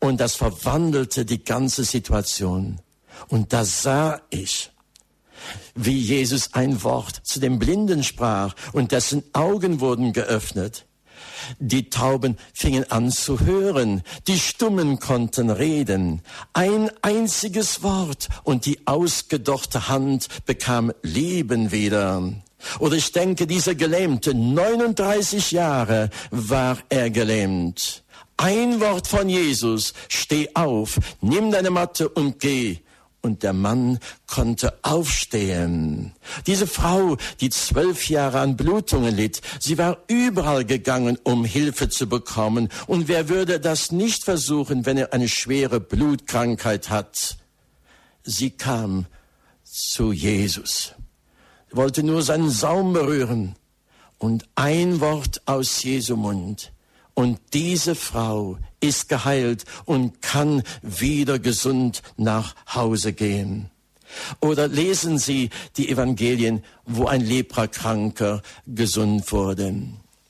und 0.00 0.20
das 0.20 0.34
verwandelte 0.34 1.24
die 1.24 1.42
ganze 1.42 1.84
Situation. 1.84 2.80
Und 3.28 3.52
da 3.52 3.64
sah 3.64 4.20
ich, 4.30 4.70
wie 5.74 5.98
Jesus 5.98 6.54
ein 6.54 6.82
Wort 6.82 7.20
zu 7.24 7.40
dem 7.40 7.58
Blinden 7.58 8.02
sprach 8.02 8.54
und 8.72 8.92
dessen 8.92 9.22
Augen 9.32 9.80
wurden 9.80 10.12
geöffnet. 10.12 10.85
Die 11.58 11.90
Tauben 11.90 12.36
fingen 12.52 12.90
an 12.90 13.10
zu 13.10 13.40
hören, 13.40 14.02
die 14.26 14.38
Stummen 14.38 14.98
konnten 14.98 15.50
reden. 15.50 16.22
Ein 16.52 16.90
einziges 17.02 17.82
Wort 17.82 18.28
und 18.44 18.66
die 18.66 18.86
ausgedochte 18.86 19.88
Hand 19.88 20.28
bekam 20.46 20.92
Leben 21.02 21.72
wieder. 21.72 22.22
Oder 22.78 22.96
ich 22.96 23.12
denke, 23.12 23.46
dieser 23.46 23.74
Gelähmte, 23.74 24.34
39 24.34 25.52
Jahre 25.52 26.10
war 26.30 26.78
er 26.88 27.10
gelähmt. 27.10 28.02
Ein 28.36 28.80
Wort 28.80 29.06
von 29.06 29.28
Jesus, 29.28 29.94
steh 30.08 30.50
auf, 30.54 30.98
nimm 31.20 31.50
deine 31.50 31.70
Matte 31.70 32.08
und 32.08 32.38
geh 32.40 32.80
und 33.22 33.42
der 33.42 33.52
Mann 33.52 33.98
konnte 34.26 34.78
aufstehen. 34.82 36.12
Diese 36.46 36.66
Frau, 36.66 37.16
die 37.40 37.50
zwölf 37.50 38.08
Jahre 38.08 38.40
an 38.40 38.56
Blutungen 38.56 39.14
litt, 39.14 39.40
sie 39.58 39.78
war 39.78 39.98
überall 40.06 40.64
gegangen, 40.64 41.18
um 41.24 41.44
Hilfe 41.44 41.88
zu 41.88 42.08
bekommen. 42.08 42.68
Und 42.86 43.08
wer 43.08 43.28
würde 43.28 43.58
das 43.58 43.90
nicht 43.90 44.24
versuchen, 44.24 44.86
wenn 44.86 44.96
er 44.96 45.12
eine 45.12 45.28
schwere 45.28 45.80
Blutkrankheit 45.80 46.90
hat? 46.90 47.36
Sie 48.22 48.50
kam 48.50 49.06
zu 49.64 50.12
Jesus, 50.12 50.94
wollte 51.70 52.02
nur 52.02 52.22
seinen 52.22 52.50
Saum 52.50 52.92
berühren 52.92 53.56
und 54.18 54.48
ein 54.54 55.00
Wort 55.00 55.42
aus 55.46 55.82
Jesu 55.82 56.16
Mund 56.16 56.72
und 57.16 57.40
diese 57.54 57.94
Frau 57.94 58.58
ist 58.80 59.08
geheilt 59.08 59.64
und 59.86 60.20
kann 60.20 60.62
wieder 60.82 61.38
gesund 61.38 62.02
nach 62.18 62.54
Hause 62.74 63.14
gehen. 63.14 63.70
Oder 64.40 64.68
lesen 64.68 65.18
Sie 65.18 65.48
die 65.78 65.88
Evangelien, 65.88 66.62
wo 66.84 67.06
ein 67.06 67.22
Leprakranker 67.22 68.42
gesund 68.66 69.32
wurde. 69.32 69.74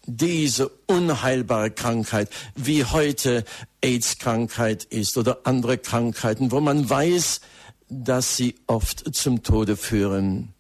Diese 0.07 0.69
unheilbare 0.87 1.73
Krankheit, 1.73 2.31
wie 2.55 2.85
heute 2.85 3.45
AIDS-Krankheit 3.83 4.85
ist 4.85 5.19
oder 5.19 5.41
andere 5.43 5.79
Krankheiten, 5.79 6.53
wo 6.53 6.61
man 6.61 6.89
weiß, 6.89 7.41
dass 7.89 8.37
sie 8.37 8.55
oft 8.69 9.13
zum 9.13 9.43
Tode 9.43 9.77
führen. 9.77 10.55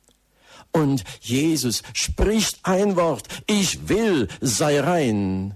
Und 0.73 1.05
Jesus 1.21 1.85
spricht 1.93 2.59
ein 2.65 2.97
Wort, 2.97 3.29
ich 3.47 3.89
will, 3.89 4.27
sei 4.41 4.81
rein. 4.81 5.55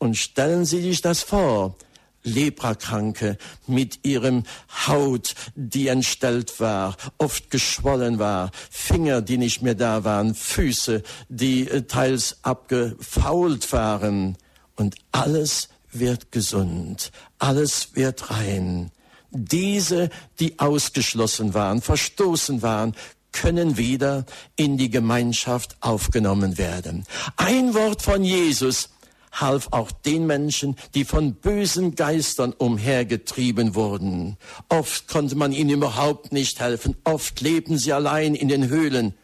Und 0.00 0.16
stellen 0.16 0.64
Sie 0.64 0.80
sich 0.80 1.02
das 1.02 1.22
vor. 1.22 1.76
Leprakranke 2.22 3.36
mit 3.66 4.00
ihrem 4.04 4.44
Haut, 4.86 5.34
die 5.54 5.88
entstellt 5.88 6.58
war, 6.58 6.96
oft 7.18 7.50
geschwollen 7.50 8.18
war, 8.18 8.50
Finger, 8.70 9.22
die 9.22 9.38
nicht 9.38 9.62
mehr 9.62 9.74
da 9.74 10.04
waren, 10.04 10.34
Füße, 10.34 11.02
die 11.28 11.68
äh, 11.68 11.82
teils 11.82 12.38
abgefault 12.42 13.72
waren. 13.72 14.36
Und 14.74 14.96
alles 15.12 15.68
wird 15.92 16.32
gesund, 16.32 17.12
alles 17.38 17.94
wird 17.94 18.30
rein. 18.30 18.90
Diese, 19.30 20.08
die 20.40 20.58
ausgeschlossen 20.58 21.54
waren, 21.54 21.82
verstoßen 21.82 22.62
waren, 22.62 22.94
können 23.32 23.76
wieder 23.76 24.24
in 24.56 24.76
die 24.76 24.90
Gemeinschaft 24.90 25.76
aufgenommen 25.80 26.58
werden. 26.58 27.04
Ein 27.36 27.74
Wort 27.74 28.02
von 28.02 28.24
Jesus 28.24 28.88
half 29.32 29.68
auch 29.70 29.90
den 29.90 30.26
Menschen, 30.26 30.76
die 30.94 31.04
von 31.04 31.34
bösen 31.34 31.94
Geistern 31.94 32.52
umhergetrieben 32.52 33.74
wurden. 33.74 34.36
Oft 34.68 35.08
konnte 35.08 35.36
man 35.36 35.52
ihnen 35.52 35.70
überhaupt 35.70 36.32
nicht 36.32 36.60
helfen, 36.60 36.96
oft 37.04 37.40
lebten 37.40 37.78
sie 37.78 37.92
allein 37.92 38.34
in 38.34 38.48
den 38.48 38.68
Höhlen. 38.68 39.14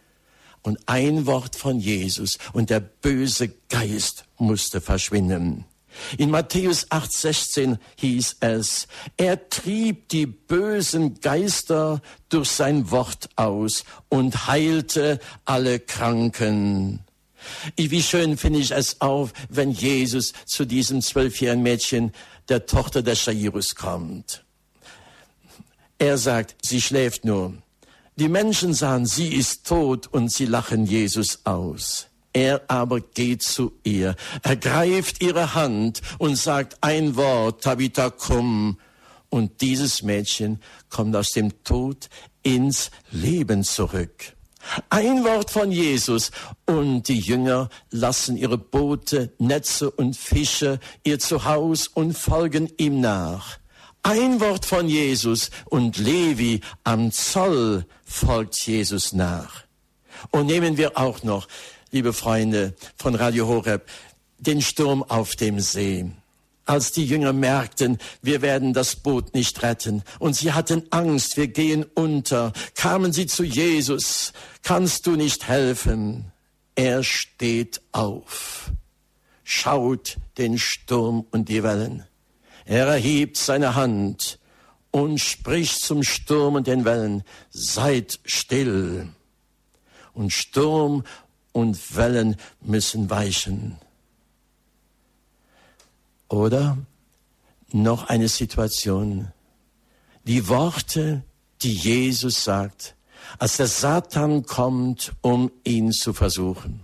Und 0.63 0.79
ein 0.87 1.27
Wort 1.27 1.55
von 1.55 1.79
Jesus 1.79 2.39
und 2.53 2.71
der 2.71 2.81
böse 2.81 3.51
Geist 3.69 4.25
musste 4.37 4.81
verschwinden. 4.81 5.65
In 6.19 6.31
Matthäus 6.31 6.91
8:16 6.91 7.79
hieß 7.97 8.37
es, 8.41 8.87
er 9.17 9.49
trieb 9.49 10.09
die 10.09 10.27
bösen 10.27 11.21
Geister 11.21 12.03
durch 12.29 12.51
sein 12.51 12.91
Wort 12.91 13.31
aus 13.37 13.85
und 14.09 14.47
heilte 14.47 15.21
alle 15.45 15.81
Kranken. 15.81 17.06
Wie 17.77 18.03
schön 18.03 18.37
finde 18.37 18.61
ich 18.61 18.71
es 18.71 19.01
auch, 19.01 19.31
wenn 19.49 19.71
Jesus 19.71 20.33
zu 20.45 20.65
diesem 20.65 21.03
zwölfjährigen 21.03 21.63
Mädchen, 21.63 22.13
der 22.49 22.67
Tochter 22.67 23.03
des 23.03 23.25
Jairus, 23.25 23.75
kommt. 23.75 24.45
Er 25.99 26.19
sagt, 26.19 26.57
sie 26.63 26.81
schläft 26.81 27.25
nur. 27.25 27.55
Die 28.17 28.29
Menschen 28.29 28.73
sahen, 28.75 29.07
sie 29.07 29.29
ist 29.29 29.67
tot 29.67 30.07
und 30.07 30.31
sie 30.31 30.47
lachen 30.47 30.87
Jesus 30.87 31.41
aus. 31.45 32.07
Er 32.33 32.63
aber 32.69 33.01
geht 33.01 33.43
zu 33.43 33.73
ihr, 33.83 34.15
ergreift 34.43 35.23
ihre 35.23 35.55
Hand 35.55 36.03
und 36.19 36.37
sagt 36.37 36.77
ein 36.83 37.17
Wort, 37.17 37.65
Tabitha, 37.65 38.11
komm. 38.11 38.79
Und 39.31 39.61
dieses 39.63 40.03
Mädchen 40.03 40.61
kommt 40.91 41.17
aus 41.17 41.33
dem 41.33 41.65
Tod 41.65 42.09
ins 42.43 42.91
Leben 43.11 43.65
zurück. 43.65 44.36
Ein 44.91 45.25
Wort 45.25 45.51
von 45.51 45.71
Jesus 45.71 46.31
und 46.67 47.09
die 47.09 47.19
Jünger 47.19 47.69
lassen 47.91 48.37
ihre 48.37 48.59
Boote, 48.59 49.33
Netze 49.39 49.91
und 49.91 50.17
Fische, 50.17 50.81
ihr 51.05 51.19
Zuhause 51.19 51.91
und 51.95 52.17
folgen 52.17 52.71
ihm 52.77 53.01
nach. 53.01 53.59
Ein 54.03 54.41
Wort 54.41 54.65
von 54.65 54.89
Jesus 54.89 55.51
und 55.65 55.99
Levi 55.99 56.61
am 56.85 57.11
Zoll 57.11 57.87
folgt 58.05 58.67
Jesus 58.67 59.13
nach. 59.13 59.65
Und 60.31 60.47
nehmen 60.47 60.77
wir 60.77 60.97
auch 60.97 61.23
noch, 61.23 61.49
liebe 61.91 62.13
Freunde 62.13 62.75
von 62.97 63.15
Radio 63.15 63.49
Horeb, 63.49 63.89
den 64.39 64.63
Sturm 64.63 65.03
auf 65.03 65.35
dem 65.37 65.61
See. 65.61 66.11
Als 66.67 66.91
die 66.91 67.07
Jünger 67.07 67.33
merkten, 67.33 67.99
wir 68.23 68.43
werden 68.43 68.75
das 68.75 68.97
Boot 68.97 69.35
nicht 69.35 69.63
retten 69.63 70.03
und 70.19 70.35
sie 70.35 70.53
hatten 70.53 70.83
Angst, 70.91 71.37
wir 71.37 71.47
gehen 71.47 71.85
unter, 71.95 72.53
kamen 72.75 73.13
sie 73.13 73.27
zu 73.27 73.45
Jesus, 73.45 74.33
kannst 74.63 75.07
du 75.07 75.13
nicht 75.13 75.47
helfen? 75.47 76.33
Er 76.75 77.05
steht 77.05 77.81
auf, 77.93 78.73
schaut 79.45 80.19
den 80.39 80.59
Sturm 80.59 81.25
und 81.31 81.49
die 81.49 81.63
Wellen. 81.63 82.05
Er 82.65 82.87
erhebt 82.89 83.37
seine 83.37 83.77
Hand 83.77 84.41
und 84.91 85.21
spricht 85.21 85.81
zum 85.81 86.03
Sturm 86.03 86.57
und 86.57 86.67
den 86.67 86.85
Wellen, 86.85 87.23
seid 87.51 88.19
still. 88.25 89.09
Und 90.15 90.33
Sturm 90.33 91.05
und 91.53 91.97
Wellen 91.97 92.37
müssen 92.61 93.09
weichen. 93.09 93.79
Oder 96.29 96.79
noch 97.73 98.09
eine 98.09 98.29
Situation. 98.29 99.33
Die 100.25 100.49
Worte, 100.49 101.23
die 101.63 101.73
Jesus 101.73 102.45
sagt, 102.45 102.97
als 103.39 103.57
der 103.57 103.67
Satan 103.67 104.45
kommt, 104.45 105.13
um 105.21 105.51
ihn 105.65 105.93
zu 105.93 106.13
versuchen. 106.13 106.81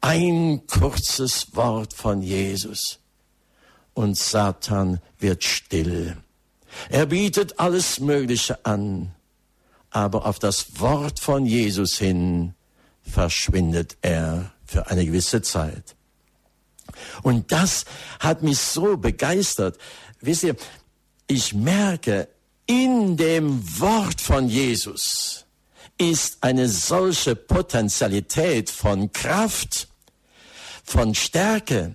Ein 0.00 0.66
kurzes 0.66 1.54
Wort 1.54 1.92
von 1.92 2.22
Jesus 2.22 3.00
und 3.94 4.16
Satan 4.16 5.00
wird 5.18 5.44
still. 5.44 6.16
Er 6.88 7.06
bietet 7.06 7.58
alles 7.58 8.00
Mögliche 8.00 8.64
an, 8.64 9.12
aber 9.90 10.26
auf 10.26 10.38
das 10.38 10.80
Wort 10.80 11.20
von 11.20 11.44
Jesus 11.44 11.98
hin 11.98 12.54
verschwindet 13.02 13.96
er 14.02 14.52
für 14.64 14.86
eine 14.86 15.04
gewisse 15.04 15.42
Zeit. 15.42 15.96
Und 17.22 17.52
das 17.52 17.84
hat 18.18 18.42
mich 18.42 18.58
so 18.58 18.96
begeistert. 18.96 19.78
Wisst 20.20 20.44
ihr, 20.44 20.56
ich 21.26 21.54
merke, 21.54 22.28
in 22.66 23.16
dem 23.16 23.62
Wort 23.80 24.20
von 24.20 24.48
Jesus 24.48 25.46
ist 25.98 26.38
eine 26.42 26.68
solche 26.68 27.36
Potentialität 27.36 28.70
von 28.70 29.12
Kraft, 29.12 29.88
von 30.84 31.14
Stärke, 31.14 31.94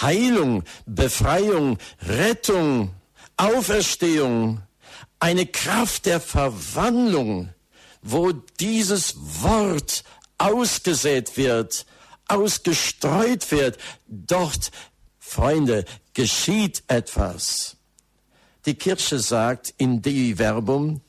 Heilung, 0.00 0.64
Befreiung, 0.86 1.78
Rettung, 2.02 2.94
Auferstehung, 3.36 4.62
eine 5.20 5.46
Kraft 5.46 6.06
der 6.06 6.20
Verwandlung, 6.20 7.54
wo 8.02 8.32
dieses 8.32 9.14
Wort 9.42 10.04
ausgesät 10.38 11.36
wird, 11.36 11.86
ausgestreut 12.30 13.50
wird, 13.50 13.78
dort, 14.06 14.70
Freunde, 15.18 15.84
geschieht 16.14 16.82
etwas. 16.88 17.76
Die 18.66 18.74
Kirche 18.74 19.18
sagt 19.18 19.74
in 19.78 20.02
Dei 20.02 20.34
Verbum, 20.36 21.00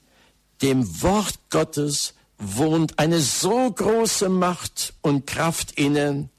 dem 0.61 1.01
Wort 1.01 1.39
Gottes 1.49 2.13
wohnt 2.37 2.97
eine 2.97 3.19
so 3.19 3.71
große 3.71 4.29
Macht 4.29 4.93
und 5.01 5.27
Kraft 5.27 5.73
inne, 5.73 6.29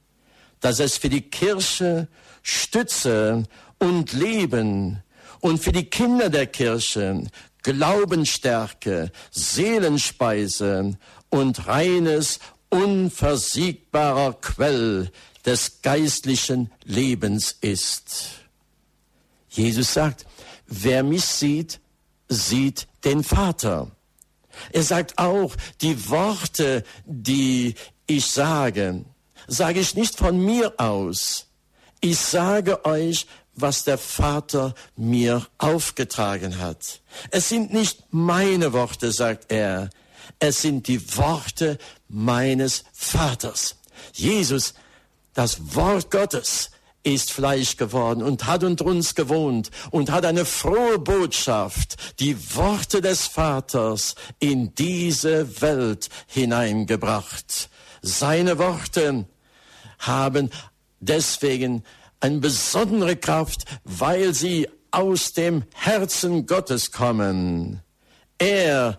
dass 0.60 0.80
es 0.80 0.96
für 0.96 1.08
die 1.08 1.22
Kirche 1.22 2.08
Stütze 2.42 3.44
und 3.78 4.12
Leben 4.12 5.02
und 5.40 5.62
für 5.62 5.72
die 5.72 5.84
Kinder 5.84 6.30
der 6.30 6.46
Kirche 6.46 7.24
Glaubensstärke, 7.62 9.12
Seelenspeise 9.30 10.98
und 11.30 11.66
reines 11.66 12.40
unversiegbarer 12.73 14.33
Quell 14.41 15.11
des 15.45 15.83
geistlichen 15.83 16.71
Lebens 16.85 17.57
ist. 17.61 18.41
Jesus 19.49 19.93
sagt, 19.93 20.26
wer 20.67 21.02
mich 21.02 21.25
sieht, 21.25 21.80
sieht 22.28 22.89
den 23.04 23.23
Vater. 23.23 23.91
Er 24.71 24.82
sagt 24.82 25.19
auch, 25.19 25.54
die 25.80 26.08
Worte, 26.08 26.85
die 27.04 27.75
ich 28.06 28.26
sage, 28.26 29.04
sage 29.47 29.80
ich 29.80 29.95
nicht 29.95 30.17
von 30.17 30.43
mir 30.43 30.75
aus. 30.78 31.47
Ich 32.00 32.19
sage 32.19 32.85
euch, 32.85 33.26
was 33.54 33.85
der 33.85 33.99
Vater 33.99 34.75
mir 34.97 35.47
aufgetragen 35.58 36.58
hat. 36.58 37.00
Es 37.30 37.49
sind 37.49 37.73
nicht 37.73 38.04
meine 38.11 38.73
Worte, 38.73 39.13
sagt 39.13 39.52
er. 39.52 39.91
Es 40.38 40.62
sind 40.62 40.88
die 40.88 41.16
Worte 41.16 41.78
meines 42.08 42.84
Vaters. 42.92 43.76
Jesus, 44.12 44.75
das 45.34 45.75
Wort 45.75 46.10
Gottes, 46.10 46.71
ist 47.04 47.32
Fleisch 47.32 47.76
geworden 47.76 48.23
und 48.23 48.47
hat 48.47 48.62
unter 48.62 48.86
uns 48.86 49.14
gewohnt 49.14 49.71
und 49.90 50.10
hat 50.10 50.25
eine 50.25 50.45
frohe 50.45 50.99
Botschaft, 50.99 51.97
die 52.21 52.36
Worte 52.54 53.00
des 53.00 53.26
Vaters 53.26 54.14
in 54.38 54.75
diese 54.75 55.60
Welt 55.60 56.08
hineingebracht. 56.26 57.71
Seine 58.02 58.58
Worte 58.58 59.26
haben 59.99 60.50
deswegen 61.00 61.82
eine 62.21 62.38
besondere 62.38 63.16
Kraft, 63.16 63.64
weil 63.84 64.32
sie 64.32 64.68
aus 64.92 65.32
dem 65.32 65.64
Herzen 65.75 66.47
Gottes 66.47 66.92
kommen. 66.92 67.82
Er 68.38 68.97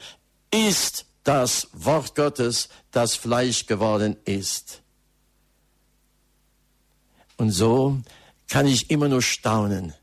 ist 0.52 1.06
das 1.24 1.70
Wort 1.74 2.16
Gottes, 2.16 2.70
das 2.92 3.16
Fleisch 3.16 3.66
geworden 3.66 4.18
ist. 4.26 4.82
Und 7.38 7.52
so 7.52 8.00
kann 8.48 8.68
ich 8.68 8.90
immer 8.90 9.08
nur 9.08 9.22
staunen, 9.22 9.94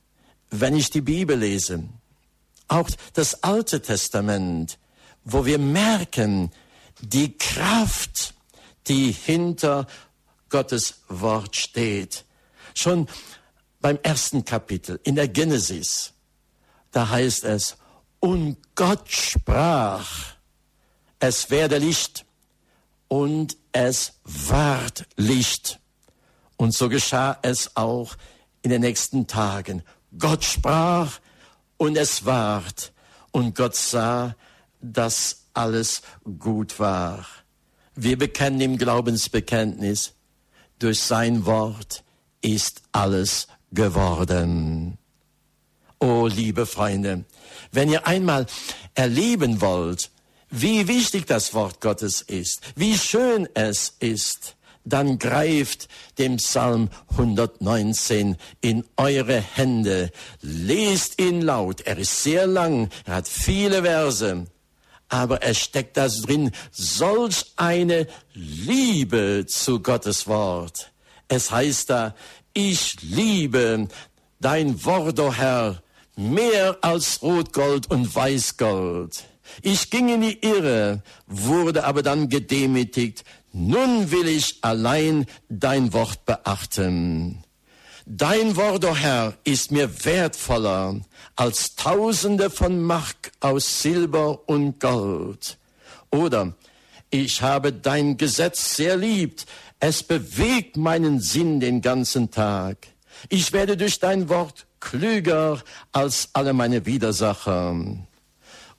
wenn 0.51 0.75
ich 0.75 0.91
die 0.91 1.01
Bibel 1.01 1.39
lese, 1.39 1.85
auch 2.69 2.89
das 3.15 3.43
Alte 3.43 3.83
Testament, 3.83 4.79
wo 5.25 5.45
wir 5.45 5.59
merken, 5.59 6.51
die 7.01 7.37
Kraft, 7.37 8.35
die 8.89 9.13
hinter 9.13 9.87
Gottes 10.49 11.03
Wort 11.09 11.57
steht. 11.57 12.25
Schon 12.75 13.09
beim 13.81 13.99
ersten 14.03 14.45
Kapitel 14.45 15.01
in 15.05 15.15
der 15.15 15.29
Genesis, 15.29 16.13
da 16.91 17.09
heißt 17.09 17.45
es, 17.45 17.77
und 18.21 18.57
Gott 18.75 19.11
sprach, 19.11 20.35
es 21.21 21.51
werde 21.51 21.79
Licht 21.79 22.27
und 23.09 23.57
es 23.73 24.15
ward 24.25 25.07
Licht. 25.17 25.79
Und 26.57 26.75
so 26.75 26.89
geschah 26.89 27.39
es 27.43 27.77
auch 27.77 28.17
in 28.63 28.71
den 28.71 28.81
nächsten 28.81 29.27
Tagen. 29.27 29.83
Gott 30.19 30.45
sprach 30.45 31.21
und 31.77 31.97
es 31.97 32.25
ward. 32.25 32.93
Und 33.31 33.55
Gott 33.55 33.77
sah, 33.77 34.35
dass 34.81 35.45
alles 35.55 36.03
gut 36.39 36.79
war. 36.81 37.27
Wir 37.95 38.19
bekennen 38.19 38.61
im 38.61 38.79
Glaubensbekenntnis, 38.79 40.15
durch 40.79 41.01
sein 41.01 41.45
Wort 41.45 42.03
ist 42.41 42.83
alles 42.93 43.47
geworden. 43.73 44.99
Oh, 45.99 46.27
liebe 46.27 46.65
Freunde, 46.65 47.25
wenn 47.73 47.91
ihr 47.91 48.07
einmal 48.07 48.47
erleben 48.95 49.61
wollt, 49.61 50.11
wie 50.51 50.89
wichtig 50.89 51.27
das 51.27 51.55
Wort 51.55 51.81
Gottes 51.81 52.23
ist, 52.23 52.63
wie 52.77 52.99
schön 52.99 53.49
es 53.55 53.95
ist, 54.01 54.57
dann 54.85 55.19
greift 55.19 55.89
dem 56.19 56.37
Psalm 56.37 56.89
119 57.11 58.37
in 58.61 58.85
eure 58.97 59.41
Hände, 59.41 60.11
lest 60.41 61.21
ihn 61.21 61.43
laut, 61.43 61.83
er 61.83 61.99
ist 61.99 62.23
sehr 62.23 62.47
lang, 62.47 62.89
er 63.05 63.17
hat 63.17 63.29
viele 63.29 63.83
Verse, 63.83 64.47
aber 65.09 65.43
es 65.43 65.59
steckt 65.59 65.97
da 65.97 66.09
drin 66.09 66.53
solch 66.71 67.53
eine 67.57 68.07
Liebe 68.33 69.45
zu 69.47 69.81
Gottes 69.81 70.27
Wort. 70.27 70.93
Es 71.29 71.51
heißt 71.51 71.91
da, 71.91 72.15
ich 72.53 72.97
liebe 73.03 73.89
dein 74.41 74.85
Wort, 74.85 75.21
o 75.21 75.29
oh 75.29 75.33
Herr, 75.33 75.83
mehr 76.17 76.79
als 76.81 77.23
Rotgold 77.23 77.91
und 77.91 78.15
Weißgold. 78.15 79.30
Ich 79.63 79.91
ging 79.91 80.09
in 80.09 80.21
die 80.23 80.39
Irre, 80.43 81.03
wurde 81.27 81.85
aber 81.85 82.03
dann 82.03 82.29
gedemütigt. 82.29 83.25
Nun 83.53 84.11
will 84.11 84.29
ich 84.29 84.59
allein 84.63 85.27
dein 85.49 85.93
Wort 85.93 86.25
beachten. 86.25 87.43
Dein 88.07 88.57
Wort, 88.57 88.85
o 88.85 88.91
oh 88.91 88.97
Herr, 88.97 89.35
ist 89.45 89.71
mir 89.71 90.05
wertvoller 90.05 91.01
als 91.37 91.77
Tausende 91.77 92.51
von 92.51 92.83
Mark 92.83 93.33
aus 93.41 93.83
Silber 93.83 94.49
und 94.49 94.81
Gold. 94.81 95.59
Oder 96.11 96.55
ich 97.11 97.43
habe 97.43 97.73
dein 97.73 98.17
Gesetz 98.17 98.77
sehr 98.77 98.97
liebt. 98.97 99.47
Es 99.81 100.03
bewegt 100.03 100.77
meinen 100.77 101.21
Sinn 101.21 101.61
den 101.61 101.83
ganzen 101.83 102.31
Tag. 102.31 102.89
Ich 103.29 103.53
werde 103.53 103.77
durch 103.77 103.99
dein 103.99 104.29
Wort 104.29 104.67
klüger 104.81 105.63
als 105.93 106.31
alle 106.33 106.53
meine 106.53 106.87
Widersacher. 106.87 107.77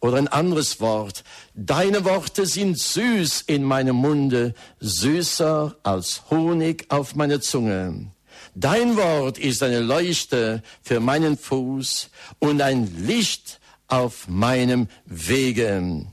Oder 0.01 0.17
ein 0.17 0.27
anderes 0.27 0.81
Wort. 0.81 1.23
Deine 1.53 2.03
Worte 2.03 2.47
sind 2.47 2.77
süß 2.77 3.41
in 3.41 3.63
meinem 3.63 3.95
Munde, 3.95 4.55
süßer 4.79 5.77
als 5.83 6.23
Honig 6.31 6.87
auf 6.89 7.15
meiner 7.15 7.39
Zunge. 7.39 8.11
Dein 8.55 8.97
Wort 8.97 9.37
ist 9.37 9.61
eine 9.61 9.79
Leuchte 9.79 10.63
für 10.81 10.99
meinen 10.99 11.37
Fuß 11.37 12.09
und 12.39 12.61
ein 12.61 13.05
Licht 13.05 13.59
auf 13.87 14.27
meinem 14.27 14.87
Wege. 15.05 16.07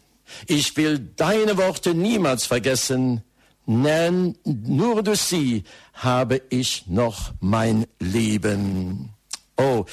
Ich 0.46 0.76
will 0.76 0.98
deine 1.16 1.56
Worte 1.56 1.94
niemals 1.94 2.44
vergessen, 2.44 3.22
denn 3.66 4.36
nur 4.44 5.02
durch 5.02 5.20
sie 5.20 5.64
habe 5.94 6.42
ich 6.50 6.86
noch 6.88 7.32
mein 7.40 7.86
Leben. 7.98 9.14
Oh, 9.56 9.86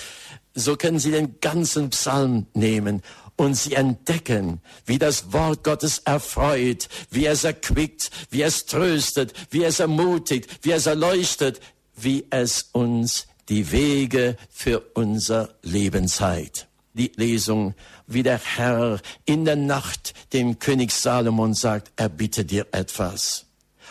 so 0.54 0.76
können 0.78 1.00
Sie 1.00 1.12
den 1.12 1.40
ganzen 1.42 1.90
Psalm 1.90 2.48
nehmen 2.54 3.02
und 3.36 3.56
Sie 3.56 3.74
entdecken, 3.74 4.62
wie 4.86 4.98
das 4.98 5.34
Wort 5.34 5.64
Gottes 5.64 6.00
erfreut, 6.00 6.88
wie 7.10 7.26
es 7.26 7.44
erquickt, 7.44 8.10
wie 8.30 8.42
es 8.42 8.66
tröstet, 8.66 9.34
wie 9.50 9.64
es 9.64 9.80
ermutigt, 9.80 10.50
wie 10.62 10.72
es 10.72 10.86
erleuchtet, 10.86 11.60
wie 11.96 12.26
es 12.30 12.70
uns 12.72 13.28
die 13.50 13.72
Wege 13.72 14.38
für 14.50 14.82
unser 14.94 15.56
Leben 15.62 16.08
zeigt. 16.08 16.68
Die 16.94 17.12
Lesung, 17.16 17.76
wie 18.08 18.24
der 18.24 18.40
Herr 18.40 19.02
in 19.26 19.44
der 19.44 19.58
Nacht 19.58 20.14
dem 20.32 20.60
König 20.60 20.92
Salomon 20.92 21.54
sagt, 21.54 21.92
er 21.98 22.10
bitte 22.10 22.46
dir 22.46 22.68
etwas. 22.72 23.46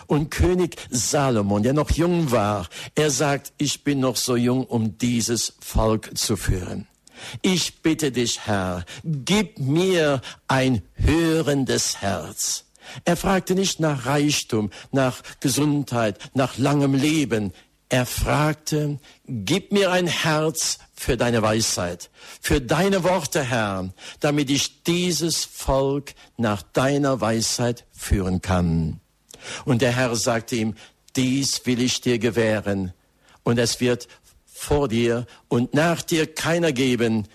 Und 0.07 0.31
König 0.31 0.77
Salomon, 0.91 1.63
der 1.63 1.75
noch 1.75 1.91
jung 1.91 2.31
war, 2.31 2.69
er 2.95 3.11
sagt, 3.11 3.53
ich 3.59 3.85
bin 3.85 4.01
noch 4.01 4.17
so 4.17 4.37
jung, 4.37 4.65
um 4.65 4.99
dieses 4.99 5.55
Volk 5.61 6.17
zu 6.17 6.37
führen. 6.37 6.87
Ich 7.43 7.83
bitte 7.83 8.13
dich, 8.13 8.47
Herr, 8.47 8.85
gib 9.05 9.59
mir 9.59 10.21
ein 10.49 10.83
hörendes 10.95 12.01
Herz. 12.01 12.65
Er 13.05 13.17
fragte 13.17 13.55
nicht 13.55 13.81
nach 13.81 14.07
Reichtum, 14.07 14.71
nach 14.93 15.23
Gesundheit, 15.41 16.19
nach 16.35 16.59
langem 16.59 16.95
Leben. 16.95 17.53
Er 17.89 18.07
fragte, 18.07 18.99
gib 19.27 19.73
mir 19.73 19.93
ein 19.93 20.07
Herz 20.07 20.79
für 20.95 21.17
deine 21.17 21.43
Weisheit, 21.43 22.11
für 22.41 22.61
deine 22.61 23.05
Worte, 23.05 23.43
Herr, 23.43 23.91
damit 24.21 24.51
ich 24.51 24.83
dieses 24.85 25.45
Volk 25.45 26.15
nach 26.37 26.63
deiner 26.63 27.21
Weisheit 27.21 27.85
führen 27.93 28.41
kann. 28.43 29.01
Und 29.65 29.83
der 29.83 29.93
Herr 29.93 30.17
sagte 30.17 30.57
ihm, 30.57 30.75
dies 31.17 31.65
will 31.67 31.81
ich 31.81 32.01
dir 32.01 32.19
gewähren, 32.19 32.93
und 33.45 33.59
es 33.59 33.81
wird 33.81 34.09
vor 34.65 34.89
dir 34.89 35.27
und 35.49 35.75
nach 35.75 36.03
dir 36.03 36.27
keiner 36.27 36.73
geben, 36.73 37.29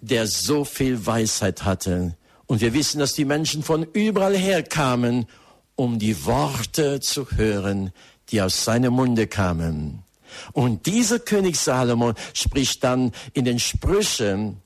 der 0.00 0.26
so 0.26 0.64
viel 0.64 1.04
Weisheit 1.04 1.64
hatte. 1.64 2.16
Und 2.46 2.60
wir 2.60 2.72
wissen, 2.74 3.00
dass 3.00 3.14
die 3.14 3.24
Menschen 3.24 3.62
von 3.62 3.82
überall 3.82 4.36
her 4.36 4.62
kamen, 4.62 5.26
um 5.74 5.98
die 5.98 6.24
Worte 6.24 7.00
zu 7.00 7.30
hören, 7.32 7.92
die 8.30 8.40
aus 8.40 8.64
seinem 8.64 8.94
Munde 8.94 9.26
kamen. 9.26 10.04
Und 10.52 10.86
dieser 10.86 11.18
König 11.18 11.58
Salomon 11.58 12.14
spricht 12.34 12.84
dann 12.84 13.12
in 13.32 13.44
den 13.44 13.58
Sprüchen, 13.58 14.62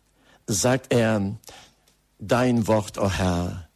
sagt 0.46 0.92
er, 0.92 1.36
dein 2.18 2.66
Wort, 2.66 2.98
o 2.98 3.04
oh 3.04 3.10
Herr, 3.10 3.68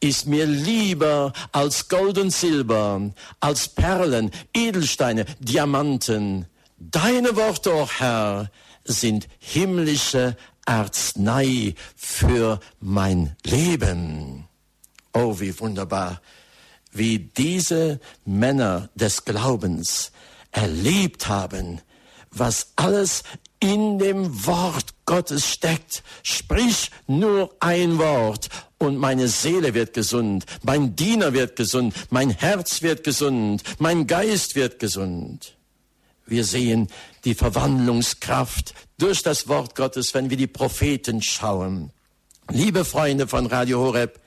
ist 0.00 0.26
mir 0.26 0.46
lieber 0.46 1.32
als 1.52 1.88
Gold 1.88 2.18
und 2.18 2.30
Silber, 2.30 3.12
als 3.38 3.68
Perlen, 3.68 4.30
Edelsteine, 4.52 5.24
Diamanten. 5.38 6.46
Deine 6.90 7.36
Worte, 7.36 7.72
o 7.72 7.82
oh 7.82 7.88
Herr, 7.98 8.50
sind 8.84 9.28
himmlische 9.38 10.36
Arznei 10.64 11.76
für 11.94 12.58
mein 12.80 13.36
Leben. 13.44 14.48
Oh, 15.12 15.38
wie 15.38 15.58
wunderbar, 15.60 16.20
wie 16.90 17.20
diese 17.20 18.00
Männer 18.24 18.90
des 18.96 19.24
Glaubens 19.24 20.10
erlebt 20.50 21.28
haben, 21.28 21.80
was 22.32 22.72
alles 22.74 23.22
in 23.60 24.00
dem 24.00 24.44
Wort 24.44 24.94
Gottes 25.06 25.48
steckt. 25.48 26.02
Sprich 26.24 26.90
nur 27.06 27.54
ein 27.60 27.98
Wort 27.98 28.48
und 28.78 28.96
meine 28.96 29.28
Seele 29.28 29.74
wird 29.74 29.94
gesund, 29.94 30.46
mein 30.64 30.96
Diener 30.96 31.32
wird 31.32 31.54
gesund, 31.54 31.94
mein 32.10 32.30
Herz 32.30 32.82
wird 32.82 33.04
gesund, 33.04 33.62
mein 33.78 34.08
Geist 34.08 34.56
wird 34.56 34.80
gesund. 34.80 35.56
Wir 36.32 36.44
sehen 36.44 36.88
die 37.26 37.34
Verwandlungskraft 37.34 38.72
durch 38.96 39.22
das 39.22 39.48
Wort 39.48 39.74
Gottes, 39.74 40.14
wenn 40.14 40.30
wir 40.30 40.38
die 40.38 40.46
Propheten 40.46 41.20
schauen. 41.20 41.90
Liebe 42.50 42.86
Freunde 42.86 43.28
von 43.28 43.44
Radio 43.44 43.80
Horeb, 43.80 44.18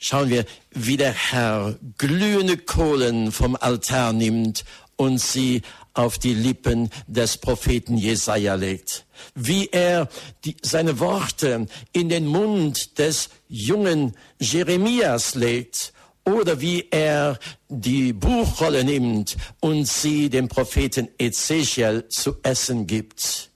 schauen 0.00 0.30
wir, 0.30 0.44
wie 0.72 0.96
der 0.96 1.12
Herr 1.12 1.78
glühende 1.96 2.56
Kohlen 2.56 3.30
vom 3.30 3.54
Altar 3.54 4.12
nimmt 4.12 4.64
und 4.96 5.20
sie 5.20 5.62
auf 5.92 6.18
die 6.18 6.34
Lippen 6.34 6.90
des 7.06 7.36
Propheten 7.36 7.96
Jesaja 7.96 8.56
legt. 8.56 9.06
Wie 9.36 9.68
er 9.68 10.08
die, 10.44 10.56
seine 10.60 10.98
Worte 10.98 11.68
in 11.92 12.08
den 12.08 12.26
Mund 12.26 12.98
des 12.98 13.30
jungen 13.48 14.16
Jeremias 14.40 15.36
legt 15.36 15.93
oder 16.24 16.60
wie 16.60 16.88
er 16.90 17.38
die 17.68 18.12
Buchrolle 18.12 18.84
nimmt 18.84 19.36
und 19.60 19.86
sie 19.86 20.30
dem 20.30 20.48
Propheten 20.48 21.08
Ezechiel 21.18 22.08
zu 22.08 22.36
essen 22.42 22.86
gibt. 22.86 23.50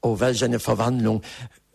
Oh, 0.00 0.18
welch 0.18 0.42
eine 0.42 0.60
Verwandlung 0.60 1.22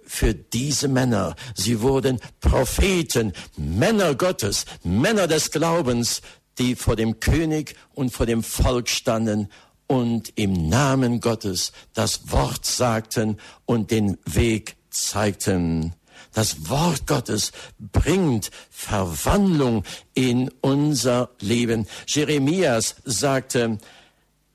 für 0.04 0.34
diese 0.34 0.88
Männer. 0.88 1.36
Sie 1.54 1.82
wurden 1.82 2.20
Propheten, 2.40 3.34
Männer 3.58 4.16
Gottes, 4.16 4.66
Männer 4.84 5.28
des 5.28 5.52
Glaubens, 5.52 6.22
die 6.58 6.76
vor 6.76 6.96
dem 6.96 7.20
König 7.20 7.76
und 7.94 8.12
vor 8.12 8.26
dem 8.26 8.44
Volk 8.44 8.90
standen 8.90 9.50
und 9.88 10.32
im 10.36 10.70
Namen 10.70 11.20
Gottes 11.20 11.72
das 11.94 12.32
Wort 12.32 12.66
sagten 12.66 13.38
und 13.66 13.92
den 13.92 14.18
Weg 14.26 14.76
zeigten. 14.90 15.94
Das 16.36 16.69
Wort 16.69 17.08
Gottes 17.08 17.54
bringt 17.80 18.52
Verwandlung 18.69 19.86
in 20.13 20.52
unser 20.60 21.30
Leben. 21.39 21.88
Jeremias 22.08 22.95
sagte, 23.06 23.78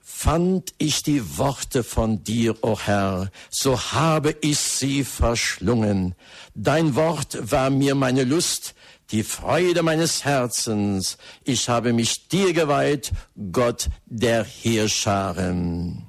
fand 0.03 0.75
ich 0.77 1.03
die 1.03 1.39
Worte 1.39 1.83
von 1.83 2.23
dir, 2.23 2.53
o 2.63 2.73
oh 2.73 2.79
Herr, 2.79 3.31
so 3.49 3.81
habe 3.93 4.37
ich 4.43 4.59
sie 4.59 5.05
verschlungen. 5.05 6.15
Dein 6.55 6.97
Wort 6.97 7.51
war 7.51 7.71
mir 7.71 7.95
meine 7.95 8.25
Lust, 8.25 8.75
die 9.11 9.23
Freude 9.23 9.83
meines 9.83 10.23
Herzens. 10.27 11.17
Ich 11.45 11.71
habe 11.71 11.95
mich 11.95 12.29
dir 12.29 12.53
geweiht, 12.53 13.13
Gott 13.53 13.89
der 14.05 14.45
Heerscharen. 14.45 16.05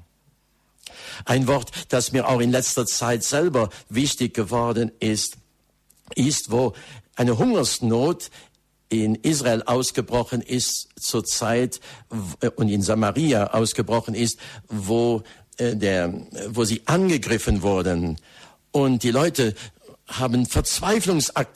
Ein 1.24 1.48
Wort, 1.48 1.72
das 1.88 2.12
mir 2.12 2.28
auch 2.28 2.42
in 2.42 2.52
letzter 2.52 2.86
Zeit 2.86 3.24
selber 3.24 3.70
wichtig 3.88 4.34
geworden 4.34 4.92
ist, 5.00 5.38
ist, 6.16 6.52
wo 6.52 6.74
eine 7.16 7.38
Hungersnot 7.38 8.30
in 8.90 9.16
Israel 9.16 9.64
ausgebrochen 9.64 10.42
ist 10.42 10.90
zur 11.00 11.24
Zeit 11.24 11.80
und 12.56 12.70
in 12.70 12.82
Samaria 12.82 13.48
ausgebrochen 13.54 14.16
ist, 14.16 14.38
wo 14.68 15.24
äh, 15.58 15.76
der, 15.76 16.14
wo 16.50 16.66
sie 16.66 16.82
angegriffen 16.86 17.62
wurden 17.62 18.18
und 18.72 19.04
die 19.04 19.12
Leute 19.12 19.54
haben 20.08 20.46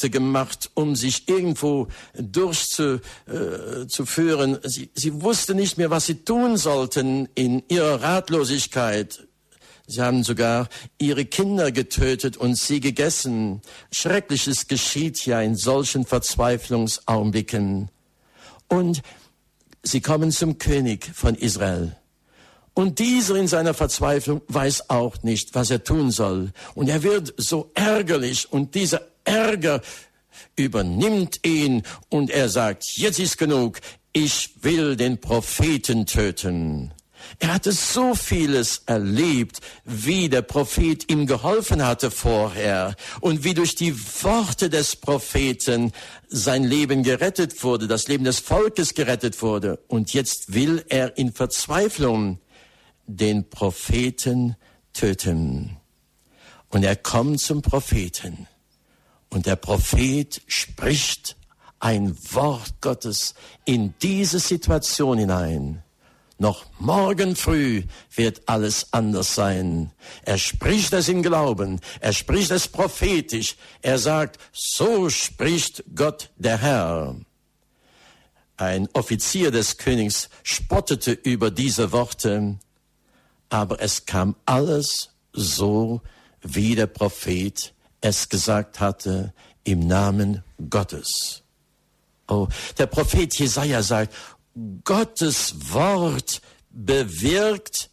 gemacht, 0.09 0.71
um 0.75 0.95
sich 0.95 1.27
irgendwo 1.27 1.87
durchzuführen. 2.13 3.03
Äh, 4.63 4.69
sie, 4.69 4.89
sie 4.93 5.21
wussten 5.21 5.57
nicht 5.57 5.77
mehr, 5.77 5.89
was 5.89 6.05
sie 6.05 6.23
tun 6.23 6.55
sollten 6.57 7.27
in 7.35 7.63
ihrer 7.67 8.01
Ratlosigkeit. 8.01 9.27
Sie 9.87 10.01
haben 10.01 10.23
sogar 10.23 10.67
ihre 10.97 11.25
Kinder 11.25 11.71
getötet 11.71 12.37
und 12.37 12.57
sie 12.57 12.79
gegessen. 12.79 13.61
Schreckliches 13.91 14.67
geschieht 14.67 15.25
ja 15.25 15.41
in 15.41 15.55
solchen 15.55 16.05
Verzweiflungsaugenblicken. 16.05 17.89
Und 18.67 19.01
sie 19.83 20.01
kommen 20.01 20.31
zum 20.31 20.57
König 20.57 21.05
von 21.13 21.35
Israel. 21.35 21.95
Und 22.73 22.99
dieser 22.99 23.35
in 23.35 23.47
seiner 23.47 23.73
Verzweiflung 23.73 24.41
weiß 24.47 24.89
auch 24.89 25.23
nicht, 25.23 25.55
was 25.55 25.71
er 25.71 25.83
tun 25.83 26.11
soll. 26.11 26.51
Und 26.73 26.89
er 26.89 27.03
wird 27.03 27.33
so 27.37 27.71
ärgerlich 27.73 28.51
und 28.51 28.75
dieser 28.75 29.01
Ärger 29.23 29.81
übernimmt 30.55 31.45
ihn 31.45 31.83
und 32.09 32.29
er 32.29 32.49
sagt, 32.49 32.97
jetzt 32.97 33.19
ist 33.19 33.37
genug, 33.37 33.79
ich 34.11 34.55
will 34.61 34.97
den 34.97 35.19
Propheten 35.19 36.05
töten. 36.05 36.93
Er 37.39 37.53
hatte 37.53 37.71
so 37.71 38.15
vieles 38.15 38.83
erlebt, 38.85 39.59
wie 39.83 40.29
der 40.29 40.41
Prophet 40.41 41.11
ihm 41.11 41.27
geholfen 41.27 41.85
hatte 41.85 42.11
vorher 42.11 42.95
und 43.21 43.43
wie 43.43 43.53
durch 43.53 43.75
die 43.75 43.97
Worte 44.23 44.69
des 44.69 44.95
Propheten 44.95 45.91
sein 46.27 46.63
Leben 46.63 47.03
gerettet 47.03 47.63
wurde, 47.63 47.87
das 47.87 48.07
Leben 48.07 48.23
des 48.23 48.39
Volkes 48.39 48.93
gerettet 48.93 49.41
wurde. 49.41 49.79
Und 49.87 50.13
jetzt 50.13 50.53
will 50.53 50.83
er 50.89 51.17
in 51.17 51.33
Verzweiflung 51.33 52.39
den 53.07 53.49
Propheten 53.49 54.55
töten. 54.93 55.77
Und 56.69 56.83
er 56.83 56.95
kommt 56.95 57.39
zum 57.39 57.61
Propheten. 57.61 58.47
Und 59.29 59.45
der 59.45 59.55
Prophet 59.55 60.41
spricht 60.47 61.35
ein 61.79 62.17
Wort 62.31 62.81
Gottes 62.81 63.35
in 63.65 63.93
diese 64.01 64.39
Situation 64.39 65.17
hinein. 65.17 65.83
Noch 66.37 66.65
morgen 66.79 67.35
früh 67.35 67.83
wird 68.13 68.41
alles 68.47 68.91
anders 68.91 69.35
sein. 69.35 69.91
Er 70.23 70.37
spricht 70.37 70.91
es 70.91 71.07
im 71.07 71.23
Glauben, 71.23 71.79
er 72.01 72.11
spricht 72.11 72.51
es 72.51 72.67
prophetisch, 72.67 73.55
er 73.81 73.97
sagt, 73.97 74.37
so 74.51 75.09
spricht 75.09 75.83
Gott 75.95 76.31
der 76.35 76.57
Herr. 76.57 77.15
Ein 78.57 78.89
Offizier 78.93 79.51
des 79.51 79.77
Königs 79.77 80.29
spottete 80.43 81.11
über 81.11 81.51
diese 81.51 81.93
Worte, 81.93 82.57
aber 83.49 83.81
es 83.81 84.05
kam 84.05 84.35
alles 84.45 85.11
so, 85.31 86.01
wie 86.41 86.75
der 86.75 86.87
Prophet 86.87 87.73
es 88.01 88.27
gesagt 88.27 88.81
hatte, 88.81 89.33
im 89.63 89.87
Namen 89.87 90.43
Gottes. 90.69 91.43
Oh, 92.27 92.47
der 92.77 92.87
Prophet 92.87 93.33
Jesaja 93.35 93.83
sagt, 93.83 94.13
Gottes 94.83 95.73
Wort 95.73 96.41
bewirkt, 96.69 97.89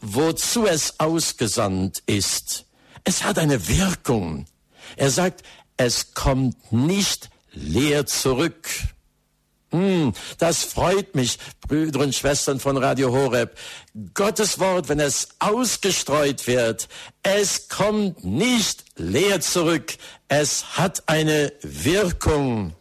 wozu 0.00 0.66
es 0.66 1.00
ausgesandt 1.00 2.02
ist. 2.06 2.66
Es 3.04 3.24
hat 3.24 3.38
eine 3.38 3.68
Wirkung. 3.68 4.46
Er 4.96 5.10
sagt, 5.10 5.42
es 5.76 6.14
kommt 6.14 6.72
nicht 6.72 7.30
leer 7.52 8.06
zurück. 8.06 8.68
Hm, 9.70 10.12
das 10.38 10.64
freut 10.64 11.14
mich, 11.14 11.38
Brüder 11.66 12.00
und 12.00 12.14
Schwestern 12.14 12.60
von 12.60 12.76
Radio 12.76 13.12
Horeb. 13.12 13.58
Gottes 14.14 14.58
Wort, 14.58 14.88
wenn 14.88 15.00
es 15.00 15.28
ausgestreut 15.38 16.46
wird, 16.46 16.88
es 17.22 17.68
kommt 17.68 18.24
nicht 18.24 18.84
leer 18.96 19.40
zurück. 19.40 19.96
Es 20.28 20.78
hat 20.78 21.08
eine 21.08 21.52
Wirkung. 21.62 22.74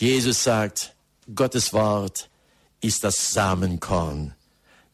Jesus 0.00 0.42
sagt, 0.42 0.94
Gottes 1.34 1.74
Wort 1.74 2.30
ist 2.80 3.04
das 3.04 3.34
Samenkorn, 3.34 4.34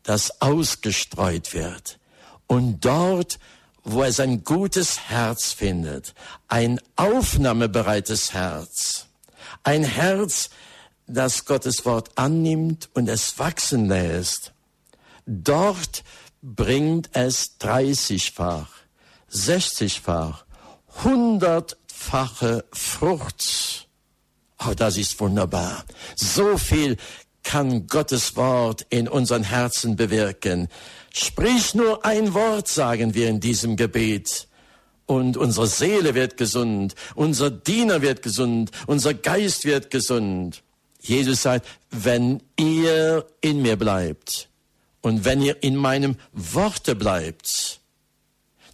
das 0.03 0.43
ausgestreut 0.43 1.55
wird. 1.55 2.01
Und 2.49 2.85
dort, 2.85 3.39
wo 3.85 4.03
es 4.03 4.19
ein 4.19 4.43
gutes 4.43 5.09
Herz 5.09 5.53
findet, 5.53 6.13
ein 6.49 6.81
aufnahmebereites 6.97 8.35
Herz, 8.35 9.07
ein 9.63 9.85
Herz, 9.85 10.51
das 11.07 11.45
Gottes 11.45 11.85
Wort 11.85 12.11
annimmt 12.19 12.91
und 12.95 13.09
es 13.09 13.39
wachsen 13.39 13.87
lässt, 13.87 14.55
dort 15.25 16.03
bringt 16.43 17.11
es 17.13 17.59
dreißigfach, 17.59 18.71
sechzigfach, 19.29 20.45
hundertfache 21.05 22.65
Frucht. 22.73 23.86
Oh, 24.65 24.73
das 24.75 24.97
ist 24.97 25.19
wunderbar. 25.21 25.85
So 26.15 26.57
viel 26.57 26.97
kann 27.43 27.87
Gottes 27.87 28.37
Wort 28.37 28.87
in 28.91 29.07
unseren 29.09 29.45
Herzen 29.45 29.97
bewirken. 29.97 30.69
Sprich 31.13 31.75
nur 31.75 32.05
ein 32.05 32.35
Wort, 32.35 32.69
sagen 32.69 33.15
wir 33.15 33.29
in 33.29 33.41
diesem 33.41 33.77
Gebet. 33.77 34.49
Und 35.07 35.37
unsere 35.37 35.69
Seele 35.69 36.15
wird 36.15 36.37
gesund, 36.37 36.97
unser 37.15 37.51
Diener 37.51 38.03
wird 38.03 38.23
gesund, 38.23 38.73
unser 38.87 39.15
Geist 39.15 39.65
wird 39.65 39.91
gesund. 39.91 40.65
Jesus 41.01 41.43
sagt, 41.43 41.67
wenn 41.91 42.43
ihr 42.59 43.25
in 43.41 43.63
mir 43.63 43.77
bleibt 43.77 44.49
und 45.03 45.25
wenn 45.25 45.41
ihr 45.41 45.63
in 45.63 45.77
meinem 45.77 46.17
Worte 46.33 46.97
bleibt, 46.97 47.81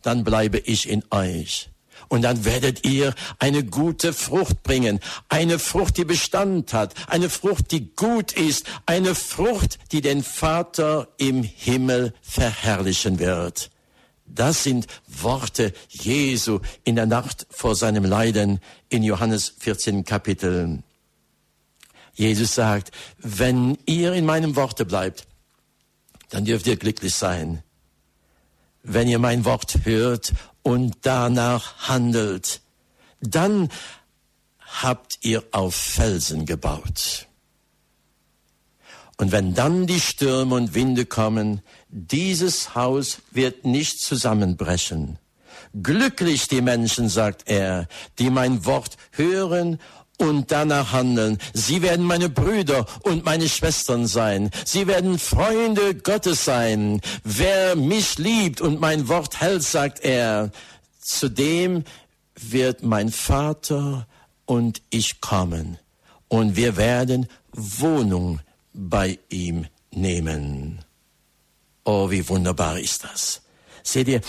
dann 0.01 0.25
bleibe 0.25 0.59
ich 0.59 0.89
in 0.89 1.05
euch. 1.11 1.72
Und 2.13 2.21
dann 2.21 2.45
werdet 2.45 2.85
ihr 2.85 3.15
eine 3.39 3.65
gute 3.65 4.13
Frucht 4.13 4.63
bringen. 4.63 5.01
Eine 5.31 5.59
Frucht, 5.59 5.97
die 5.97 6.05
Bestand 6.05 6.75
hat. 6.75 6.93
Eine 7.09 7.31
Frucht, 7.31 7.71
die 7.71 7.97
gut 7.97 8.33
ist. 8.33 8.67
Eine 8.85 9.15
Frucht, 9.15 9.79
die 9.93 10.03
den 10.03 10.23
Vater 10.23 11.09
im 11.17 11.43
Himmel 11.43 12.13
verherrlichen 12.21 13.19
wird. 13.19 13.71
Das 14.27 14.63
sind 14.63 14.89
Worte 15.07 15.73
Jesu 15.89 16.61
in 16.85 16.97
der 16.97 17.07
Nacht 17.07 17.47
vor 17.49 17.77
seinem 17.77 18.05
Leiden 18.05 18.61
in 18.91 19.03
Johannes 19.03 19.55
14 19.61 20.05
Kapitel. 20.05 20.83
Jesus 22.13 22.55
sagt, 22.55 22.91
wenn 23.21 23.79
ihr 23.87 24.13
in 24.13 24.27
meinem 24.27 24.55
Worte 24.55 24.85
bleibt, 24.85 25.27
dann 26.29 26.45
dürft 26.45 26.67
ihr 26.67 26.77
glücklich 26.77 27.15
sein. 27.15 27.63
Wenn 28.83 29.09
ihr 29.09 29.19
mein 29.19 29.45
Wort 29.45 29.85
hört 29.85 30.33
und 30.63 30.99
danach 31.03 31.89
handelt, 31.89 32.61
dann 33.21 33.69
habt 34.61 35.19
ihr 35.23 35.45
auf 35.53 35.75
Felsen 35.75 36.47
gebaut. 36.47 37.29
Und 39.19 39.31
wenn 39.31 39.55
dann 39.55 39.87
die 39.87 40.01
Stürme 40.01 40.57
und 40.57 40.75
Winde 40.75 41.07
kommen, 41.07 41.63
dieses 41.89 42.75
Haus 42.75 43.19
wird 43.31 43.65
nicht 43.65 44.01
zusammenbrechen. 44.01 45.19
Glücklich 45.81 46.49
die 46.49 46.61
Menschen, 46.61 47.09
sagt 47.09 47.49
er, 47.49 47.87
die 48.19 48.31
mein 48.31 48.65
Wort 48.65 48.97
hören 49.13 49.79
und 50.23 50.53
danach 50.53 50.93
handeln. 50.93 51.39
Sie 51.53 51.83
werden 51.83 52.07
meine 52.07 52.29
Brüder 52.29 52.87
und 53.03 53.25
meine 53.25 53.49
Schwestern 53.49 54.07
sein. 54.07 54.51
Sie 54.65 54.87
werden 54.87 55.19
Freunde 55.19 55.97
Gottes 55.97 56.45
sein. 56.45 57.01
Wer 57.25 57.75
mich 57.77 58.19
liebt 58.19 58.61
und 58.61 58.81
mein 58.81 59.09
Wort 59.09 59.41
hält, 59.41 59.65
sagt 59.65 60.01
er, 60.05 60.53
zu 61.01 61.29
dem 61.29 61.85
wird 62.39 62.83
mein 62.83 63.11
Vater 63.11 64.07
und 64.47 64.83
ich 64.91 65.21
kommen 65.21 65.79
und 66.29 66.57
wir 66.57 66.77
werden 66.77 67.27
Wohnung 67.53 68.41
bei 68.73 69.19
ihm 69.29 69.67
nehmen. 69.91 70.85
Oh, 71.85 72.11
wie 72.11 72.29
wunderbar 72.29 72.79
ist 72.79 73.05
das. 73.05 73.43
Seht 73.83 74.07
ihr, 74.07 74.21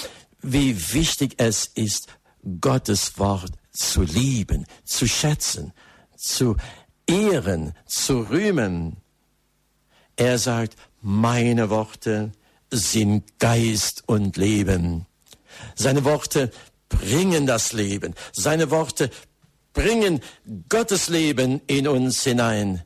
wie 0.41 0.93
wichtig 0.93 1.35
es 1.37 1.67
ist, 1.67 2.07
Gottes 2.59 3.17
Wort 3.19 3.51
zu 3.73 4.03
lieben, 4.03 4.65
zu 4.85 5.07
schätzen, 5.07 5.73
zu 6.15 6.55
ehren, 7.07 7.73
zu 7.85 8.21
rühmen. 8.21 8.97
Er 10.15 10.37
sagt, 10.37 10.75
meine 11.01 11.69
Worte 11.69 12.31
sind 12.71 13.39
Geist 13.39 14.03
und 14.07 14.37
Leben. 14.37 15.05
Seine 15.75 16.05
Worte 16.05 16.51
bringen 16.87 17.45
das 17.45 17.73
Leben. 17.73 18.13
Seine 18.31 18.71
Worte 18.71 19.09
bringen 19.73 20.21
Gottes 20.69 21.09
Leben 21.09 21.61
in 21.67 21.87
uns 21.87 22.23
hinein. 22.23 22.83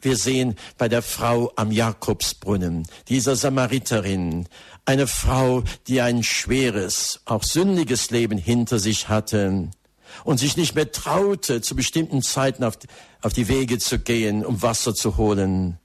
Wir 0.00 0.16
sehen 0.16 0.54
bei 0.78 0.88
der 0.88 1.02
Frau 1.02 1.52
am 1.56 1.70
Jakobsbrunnen, 1.70 2.86
dieser 3.08 3.36
Samariterin, 3.36 4.48
eine 4.86 5.06
Frau, 5.06 5.62
die 5.88 6.00
ein 6.00 6.22
schweres, 6.22 7.20
auch 7.26 7.42
sündiges 7.42 8.10
Leben 8.10 8.38
hinter 8.38 8.78
sich 8.78 9.08
hatte 9.08 9.70
und 10.24 10.38
sich 10.38 10.56
nicht 10.56 10.74
mehr 10.74 10.90
traute, 10.90 11.60
zu 11.60 11.74
bestimmten 11.76 12.22
Zeiten 12.22 12.64
auf, 12.64 12.78
auf 13.22 13.32
die 13.32 13.48
Wege 13.48 13.78
zu 13.78 13.98
gehen, 13.98 14.44
um 14.44 14.62
Wasser 14.62 14.94
zu 14.94 15.16
holen. 15.16 15.78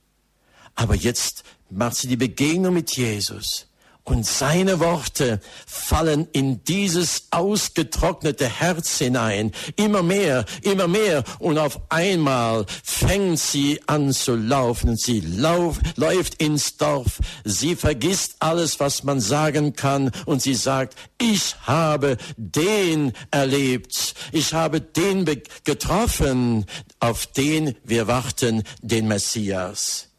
Aber 0.75 0.95
jetzt 0.95 1.43
macht 1.69 1.95
sie 1.95 2.07
die 2.07 2.17
Begegnung 2.17 2.73
mit 2.73 2.95
Jesus 2.95 3.67
und 4.05 4.25
seine 4.25 4.79
Worte 4.79 5.41
fallen 5.65 6.27
in 6.31 6.63
dieses 6.63 7.27
ausgetrocknete 7.31 8.47
Herz 8.47 8.99
hinein. 8.99 9.51
Immer 9.75 10.03
mehr, 10.03 10.45
immer 10.61 10.87
mehr. 10.87 11.23
Und 11.39 11.57
auf 11.57 11.81
einmal 11.89 12.65
fängt 12.83 13.39
sie 13.39 13.81
an 13.87 14.13
zu 14.13 14.35
laufen. 14.35 14.95
Sie 14.95 15.21
lauf, 15.21 15.79
läuft 15.95 16.35
ins 16.35 16.77
Dorf. 16.77 17.19
Sie 17.43 17.75
vergisst 17.75 18.35
alles, 18.39 18.79
was 18.79 19.03
man 19.03 19.19
sagen 19.19 19.73
kann. 19.73 20.11
Und 20.25 20.41
sie 20.41 20.55
sagt, 20.55 20.95
ich 21.17 21.55
habe 21.63 22.17
den 22.37 23.11
erlebt. 23.31 24.13
Ich 24.31 24.53
habe 24.53 24.81
den 24.81 25.25
getroffen, 25.63 26.65
auf 26.99 27.25
den 27.25 27.75
wir 27.83 28.07
warten, 28.07 28.63
den 28.81 29.07
Messias. 29.07 30.09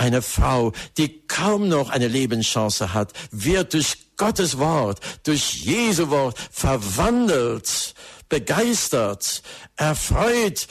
Eine 0.00 0.22
Frau, 0.22 0.72
die 0.96 1.26
kaum 1.26 1.68
noch 1.68 1.90
eine 1.90 2.08
Lebenschance 2.08 2.94
hat, 2.94 3.12
wird 3.32 3.74
durch 3.74 3.98
Gottes 4.16 4.56
Wort, 4.56 4.98
durch 5.24 5.62
Jesu 5.62 6.08
Wort 6.08 6.38
verwandelt, 6.50 7.94
begeistert, 8.30 9.42
erfreut. 9.76 10.68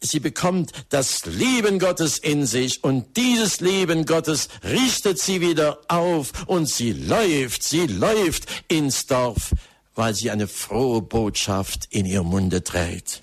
Sie 0.00 0.20
bekommt 0.20 0.72
das 0.88 1.26
Leben 1.26 1.80
Gottes 1.80 2.16
in 2.16 2.46
sich 2.46 2.82
und 2.82 3.18
dieses 3.18 3.60
Leben 3.60 4.06
Gottes 4.06 4.48
richtet 4.64 5.18
sie 5.18 5.42
wieder 5.42 5.80
auf 5.88 6.32
und 6.46 6.66
sie 6.66 6.94
läuft, 6.94 7.62
sie 7.62 7.86
läuft 7.86 8.46
ins 8.68 9.04
Dorf, 9.04 9.54
weil 9.94 10.14
sie 10.14 10.30
eine 10.30 10.48
frohe 10.48 11.02
Botschaft 11.02 11.88
in 11.90 12.06
ihr 12.06 12.22
Munde 12.22 12.64
trägt. 12.64 13.22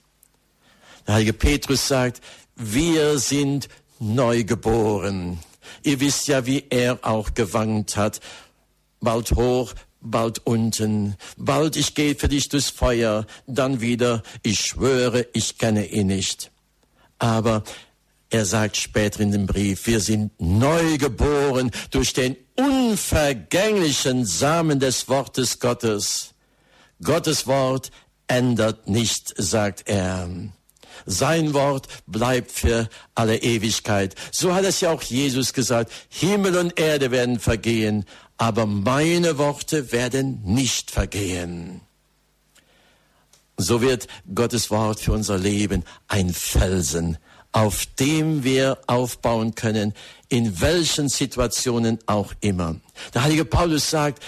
Der 1.07 1.15
heilige 1.15 1.33
Petrus 1.33 1.87
sagt, 1.87 2.21
wir 2.55 3.17
sind 3.17 3.67
neu 3.99 4.43
geboren. 4.43 5.39
Ihr 5.83 5.99
wisst 5.99 6.27
ja, 6.27 6.45
wie 6.45 6.65
er 6.69 6.99
auch 7.03 7.33
gewankt 7.33 7.97
hat. 7.97 8.19
Bald 8.99 9.31
hoch, 9.31 9.73
bald 10.01 10.45
unten. 10.45 11.15
Bald 11.37 11.75
ich 11.75 11.95
gehe 11.95 12.15
für 12.15 12.27
dich 12.27 12.49
durchs 12.49 12.69
Feuer, 12.69 13.25
dann 13.47 13.81
wieder, 13.81 14.23
ich 14.43 14.59
schwöre, 14.59 15.27
ich 15.33 15.57
kenne 15.57 15.85
ihn 15.85 16.07
nicht. 16.07 16.51
Aber 17.17 17.63
er 18.29 18.45
sagt 18.45 18.77
später 18.77 19.21
in 19.21 19.31
dem 19.31 19.47
Brief, 19.47 19.87
wir 19.87 19.99
sind 19.99 20.31
neu 20.39 20.97
geboren 20.97 21.71
durch 21.91 22.13
den 22.13 22.35
unvergänglichen 22.55 24.25
Samen 24.25 24.79
des 24.79 25.09
Wortes 25.09 25.59
Gottes. 25.59 26.33
Gottes 27.01 27.47
Wort 27.47 27.91
ändert 28.27 28.87
nicht, 28.87 29.33
sagt 29.37 29.87
er. 29.87 30.29
Sein 31.11 31.55
Wort 31.55 31.87
bleibt 32.05 32.51
für 32.51 32.87
alle 33.15 33.37
Ewigkeit. 33.37 34.13
So 34.31 34.53
hat 34.53 34.63
es 34.63 34.79
ja 34.79 34.91
auch 34.91 35.01
Jesus 35.01 35.53
gesagt. 35.53 35.91
Himmel 36.07 36.55
und 36.55 36.79
Erde 36.79 37.09
werden 37.09 37.39
vergehen, 37.39 38.05
aber 38.37 38.67
meine 38.67 39.39
Worte 39.39 39.91
werden 39.91 40.39
nicht 40.45 40.91
vergehen. 40.91 41.81
So 43.57 43.81
wird 43.81 44.07
Gottes 44.35 44.69
Wort 44.69 44.99
für 44.99 45.13
unser 45.13 45.39
Leben 45.39 45.83
ein 46.07 46.31
Felsen, 46.31 47.17
auf 47.53 47.87
dem 47.99 48.43
wir 48.43 48.77
aufbauen 48.85 49.55
können, 49.55 49.95
in 50.29 50.61
welchen 50.61 51.09
Situationen 51.09 51.97
auch 52.05 52.33
immer. 52.39 52.75
Der 53.15 53.23
heilige 53.23 53.45
Paulus 53.45 53.89
sagt, 53.89 54.23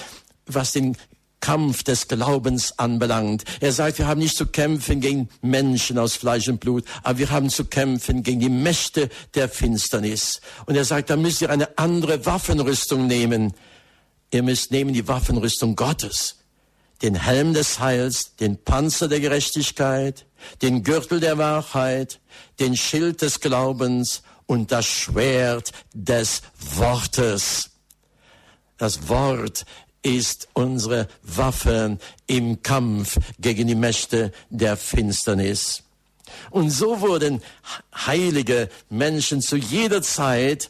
was 0.48 0.72
den 0.72 0.98
Kampf 1.42 1.84
des 1.84 2.08
Glaubens 2.08 2.80
anbelangt. 2.80 3.44
Er 3.60 3.74
sagt, 3.74 3.98
wir 3.98 4.08
haben 4.08 4.20
nicht 4.20 4.38
zu 4.38 4.46
kämpfen 4.46 5.02
gegen 5.02 5.28
Menschen 5.42 5.98
aus 5.98 6.16
Fleisch 6.16 6.48
und 6.48 6.60
Blut, 6.60 6.86
aber 7.04 7.20
wir 7.20 7.32
haben 7.32 7.50
zu 7.50 7.66
kämpfen 7.66 8.24
gegen 8.24 8.40
die 8.40 8.50
Mächte 8.50 9.10
der 9.34 9.50
Finsternis. 9.50 10.40
Und 10.66 10.76
er 10.76 10.86
sagt, 10.86 11.10
da 11.10 11.18
müsst 11.18 11.42
ihr 11.42 11.50
eine 11.50 11.78
andere 11.78 12.26
Waffenrüstung 12.26 13.08
nehmen. 13.08 13.54
Ihr 14.32 14.44
müsst 14.44 14.72
nehmen 14.72 14.94
die 14.94 15.08
Waffenrüstung 15.08 15.76
Gottes, 15.76 16.38
den 17.02 17.16
Helm 17.16 17.54
des 17.54 17.80
Heils, 17.80 18.36
den 18.38 18.64
Panzer 18.64 19.10
der 19.10 19.20
Gerechtigkeit, 19.20 20.26
den 20.62 20.84
Gürtel 20.84 21.20
der 21.20 21.38
Wahrheit, 21.38 22.22
den 22.60 22.78
Schild 22.78 23.22
des 23.22 23.42
Glaubens 23.42 24.22
und 24.46 24.72
das 24.72 24.86
Schwert 24.86 25.72
des 25.94 26.44
Wortes. 26.76 27.72
Das 28.78 29.10
Wort 29.10 29.66
ist 30.04 30.48
unsere 30.54 31.08
Waffe 31.24 31.98
im 32.28 32.64
Kampf 32.64 33.20
gegen 33.40 33.68
die 33.68 33.76
Mächte 33.76 34.32
der 34.50 34.78
Finsternis. 34.78 35.84
Und 36.50 36.70
so 36.70 37.02
wurden 37.02 37.42
heilige 37.94 38.70
Menschen 38.90 39.42
zu 39.42 39.58
jeder 39.58 40.02
Zeit 40.02 40.70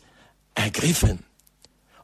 ergriffen. 0.56 1.24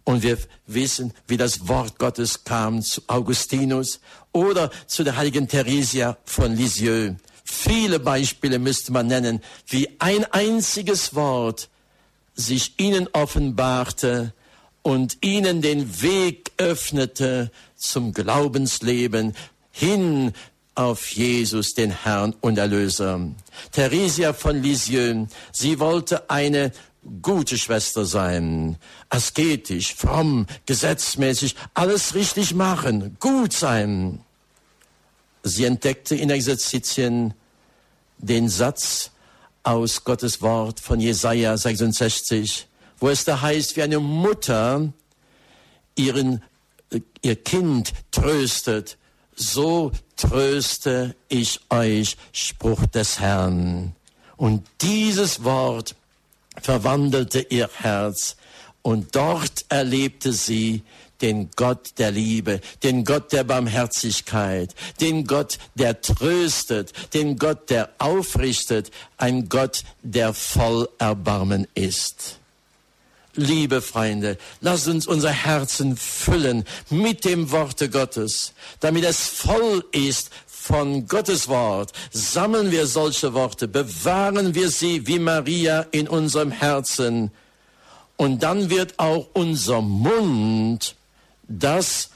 Und 0.03 0.23
wir 0.23 0.37
wissen, 0.67 1.13
wie 1.27 1.35
das 1.35 1.67
Wort 1.67 1.99
Gottes 1.99 2.45
kam 2.45 2.81
zu 2.81 3.01
Augustinus 3.07 3.99
oder 4.31 4.71
zu 4.85 5.03
der 5.03 5.17
heiligen 5.17 5.49
Theresia 5.49 6.17
von 6.23 6.55
Lisieux. 6.55 7.15
Viele 7.43 7.99
Beispiele 7.99 8.59
müsste 8.59 8.93
man 8.93 9.07
nennen, 9.07 9.41
wie 9.67 9.89
ein 9.99 10.25
einziges 10.31 11.13
Wort 11.13 11.69
sich 12.35 12.79
ihnen 12.79 13.09
offenbarte 13.11 14.33
und 14.87 15.17
ihnen 15.19 15.61
den 15.61 16.01
Weg 16.01 16.53
öffnete 16.55 17.51
zum 17.75 18.13
Glaubensleben 18.13 19.35
hin 19.69 20.31
auf 20.75 21.09
Jesus, 21.11 21.73
den 21.73 21.91
Herrn 21.91 22.33
und 22.39 22.57
Erlöser. 22.57 23.19
Theresia 23.73 24.31
von 24.31 24.63
Lisieux, 24.63 25.27
sie 25.51 25.79
wollte 25.81 26.29
eine 26.29 26.71
gute 27.21 27.57
Schwester 27.57 28.05
sein, 28.05 28.77
asketisch, 29.09 29.93
fromm, 29.93 30.47
gesetzmäßig, 30.65 31.57
alles 31.73 32.15
richtig 32.15 32.53
machen, 32.53 33.17
gut 33.19 33.51
sein. 33.51 34.21
Sie 35.43 35.65
entdeckte 35.65 36.15
in 36.15 36.29
Exerzitien 36.29 37.33
den 38.19 38.47
Satz 38.47 39.11
aus 39.63 40.05
Gottes 40.05 40.41
Wort 40.41 40.79
von 40.79 41.01
Jesaja 41.01 41.57
66, 41.57 42.69
wo 42.99 43.09
es 43.09 43.23
da 43.25 43.41
heißt, 43.41 43.75
wie 43.75 43.83
eine 43.83 43.99
Mutter 43.99 44.91
ihren, 45.95 46.43
ihr 47.21 47.35
Kind 47.35 47.93
tröstet, 48.11 48.97
so 49.35 49.91
tröste 50.15 51.15
ich 51.27 51.59
euch, 51.69 52.17
Spruch 52.31 52.85
des 52.87 53.19
Herrn. 53.19 53.95
Und 54.35 54.65
dieses 54.81 55.43
Wort 55.43 55.95
verwandelte 56.61 57.39
ihr 57.49 57.69
Herz 57.73 58.35
und 58.81 59.15
dort 59.15 59.65
erlebte 59.69 60.33
sie 60.33 60.83
den 61.21 61.49
Gott 61.55 61.93
der 61.97 62.11
Liebe, 62.11 62.61
den 62.83 63.03
Gott 63.03 63.31
der 63.31 63.43
Barmherzigkeit, 63.43 64.75
den 65.01 65.25
Gott, 65.25 65.57
der 65.75 66.01
tröstet, 66.01 66.93
den 67.13 67.37
Gott, 67.37 67.69
der 67.69 67.89
aufrichtet, 67.97 68.91
ein 69.17 69.49
Gott, 69.49 69.83
der 70.03 70.33
voll 70.33 70.87
Erbarmen 70.99 71.67
ist. 71.73 72.39
Liebe 73.37 73.83
Freunde, 73.83 74.37
lasst 74.61 74.87
uns 74.87 75.05
unser 75.05 75.29
Herzen 75.29 75.95
füllen 75.95 76.65
mit 76.89 77.23
dem 77.23 77.51
Worte 77.51 77.87
Gottes, 77.87 78.53
damit 78.79 79.05
es 79.05 79.27
voll 79.27 79.85
ist 79.91 80.31
von 80.47 81.07
Gottes 81.07 81.47
Wort. 81.47 81.93
Sammeln 82.11 82.71
wir 82.71 82.87
solche 82.87 83.35
Worte, 83.35 83.67
bewahren 83.67 84.55
wir 84.55 84.69
sie 84.69 85.05
wie 85.05 85.19
Maria 85.19 85.85
in 85.91 86.07
unserem 86.07 86.49
Herzen. 86.49 87.29
Und 88.15 88.41
dann 88.41 88.71
wird 88.71 88.97
auch 88.97 89.27
unser 89.33 89.81
Mund 89.81 90.95
das 91.47 92.09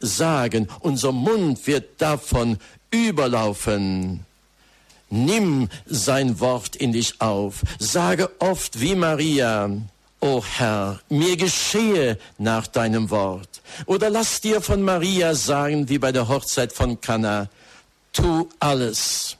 sagen. 0.00 0.68
Unser 0.80 1.12
Mund 1.12 1.68
wird 1.68 2.02
davon 2.02 2.58
überlaufen. 2.90 4.26
Nimm 5.08 5.68
sein 5.86 6.40
Wort 6.40 6.74
in 6.74 6.92
dich 6.92 7.20
auf. 7.20 7.62
Sage 7.78 8.28
oft 8.40 8.80
wie 8.80 8.96
Maria, 8.96 9.70
O 10.24 10.42
Herr, 10.42 11.00
mir 11.10 11.36
geschehe 11.36 12.18
nach 12.38 12.66
deinem 12.66 13.10
Wort. 13.10 13.60
Oder 13.84 14.08
lass 14.08 14.40
dir 14.40 14.62
von 14.62 14.80
Maria 14.80 15.34
sagen, 15.34 15.90
wie 15.90 15.98
bei 15.98 16.12
der 16.12 16.28
Hochzeit 16.28 16.72
von 16.72 16.98
Kana, 16.98 17.50
tu 18.10 18.48
alles, 18.58 19.36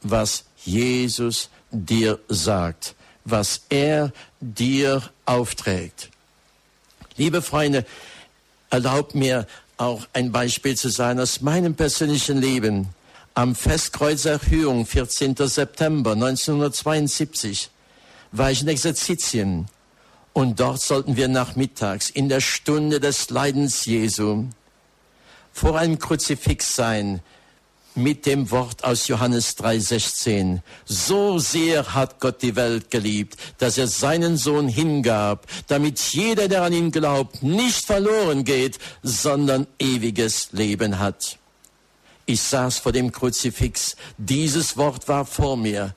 was 0.00 0.44
Jesus 0.64 1.50
dir 1.70 2.18
sagt, 2.30 2.94
was 3.26 3.60
er 3.68 4.10
dir 4.40 5.02
aufträgt. 5.26 6.08
Liebe 7.18 7.42
Freunde, 7.42 7.84
erlaubt 8.70 9.14
mir 9.14 9.46
auch 9.76 10.08
ein 10.14 10.32
Beispiel 10.32 10.78
zu 10.78 10.88
sein 10.88 11.20
aus 11.20 11.42
meinem 11.42 11.74
persönlichen 11.74 12.38
Leben. 12.38 12.88
Am 13.34 13.54
Festkreuz 13.54 14.24
Erhöhung, 14.24 14.86
14. 14.86 15.36
September 15.36 16.12
1972, 16.12 17.68
war 18.32 18.50
ich 18.50 18.62
in 18.62 18.68
Exerzitien 18.68 19.66
und 20.32 20.60
dort 20.60 20.80
sollten 20.80 21.16
wir 21.16 21.28
nachmittags 21.28 22.10
in 22.10 22.28
der 22.28 22.40
Stunde 22.40 23.00
des 23.00 23.30
Leidens 23.30 23.84
Jesu 23.84 24.44
vor 25.52 25.78
einem 25.78 25.98
Kruzifix 25.98 26.74
sein 26.76 27.20
mit 27.98 28.26
dem 28.26 28.50
Wort 28.50 28.84
aus 28.84 29.08
Johannes 29.08 29.56
3:16. 29.56 30.60
So 30.84 31.38
sehr 31.38 31.94
hat 31.94 32.20
Gott 32.20 32.42
die 32.42 32.54
Welt 32.54 32.90
geliebt, 32.90 33.36
dass 33.58 33.76
er 33.76 33.88
seinen 33.88 34.36
Sohn 34.36 34.68
hingab, 34.68 35.46
damit 35.66 35.98
jeder, 35.98 36.48
der 36.48 36.62
an 36.62 36.72
ihn 36.72 36.92
glaubt, 36.92 37.42
nicht 37.42 37.84
verloren 37.84 38.44
geht, 38.44 38.78
sondern 39.02 39.66
ewiges 39.78 40.52
Leben 40.52 40.98
hat. 40.98 41.38
Ich 42.26 42.42
saß 42.42 42.78
vor 42.78 42.92
dem 42.92 43.10
Kruzifix, 43.10 43.96
dieses 44.18 44.76
Wort 44.76 45.08
war 45.08 45.24
vor 45.24 45.56
mir 45.56 45.94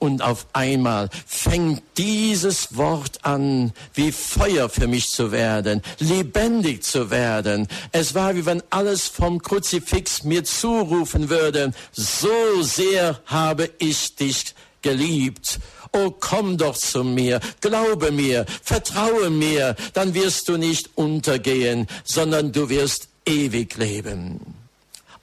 und 0.00 0.22
auf 0.22 0.46
einmal 0.54 1.10
fängt 1.26 1.82
dieses 1.96 2.76
Wort 2.76 3.24
an, 3.24 3.72
wie 3.94 4.10
Feuer 4.10 4.68
für 4.68 4.88
mich 4.88 5.10
zu 5.10 5.30
werden, 5.30 5.82
lebendig 5.98 6.82
zu 6.82 7.10
werden. 7.10 7.68
Es 7.92 8.14
war, 8.14 8.34
wie 8.34 8.46
wenn 8.46 8.62
alles 8.70 9.06
vom 9.06 9.40
Kruzifix 9.40 10.24
mir 10.24 10.42
zurufen 10.42 11.28
würde, 11.28 11.72
so 11.92 12.62
sehr 12.62 13.20
habe 13.26 13.70
ich 13.78 14.16
dich 14.16 14.54
geliebt. 14.82 15.60
Oh, 15.92 16.10
komm 16.18 16.56
doch 16.56 16.76
zu 16.76 17.04
mir, 17.04 17.40
glaube 17.60 18.10
mir, 18.10 18.46
vertraue 18.62 19.28
mir, 19.28 19.76
dann 19.92 20.14
wirst 20.14 20.48
du 20.48 20.56
nicht 20.56 20.90
untergehen, 20.94 21.86
sondern 22.04 22.52
du 22.52 22.68
wirst 22.70 23.08
ewig 23.26 23.76
leben. 23.76 24.40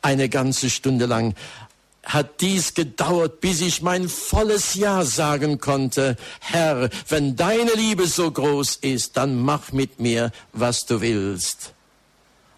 Eine 0.01 0.29
ganze 0.29 0.69
Stunde 0.69 1.07
lang 1.07 1.33
hat 2.07 2.39
dies 2.39 2.73
gedauert, 2.73 3.41
bis 3.41 3.59
ich 3.59 3.81
mein 3.81 4.07
volles 4.07 4.75
Ja 4.75 5.03
sagen 5.03 5.59
konnte. 5.59 6.15
Herr, 6.39 6.89
wenn 7.09 7.35
deine 7.35 7.73
Liebe 7.73 8.07
so 8.07 8.31
groß 8.31 8.77
ist, 8.77 9.17
dann 9.17 9.41
mach 9.41 9.73
mit 9.73 9.99
mir, 9.99 10.31
was 10.53 10.85
du 10.85 11.01
willst. 11.01 11.73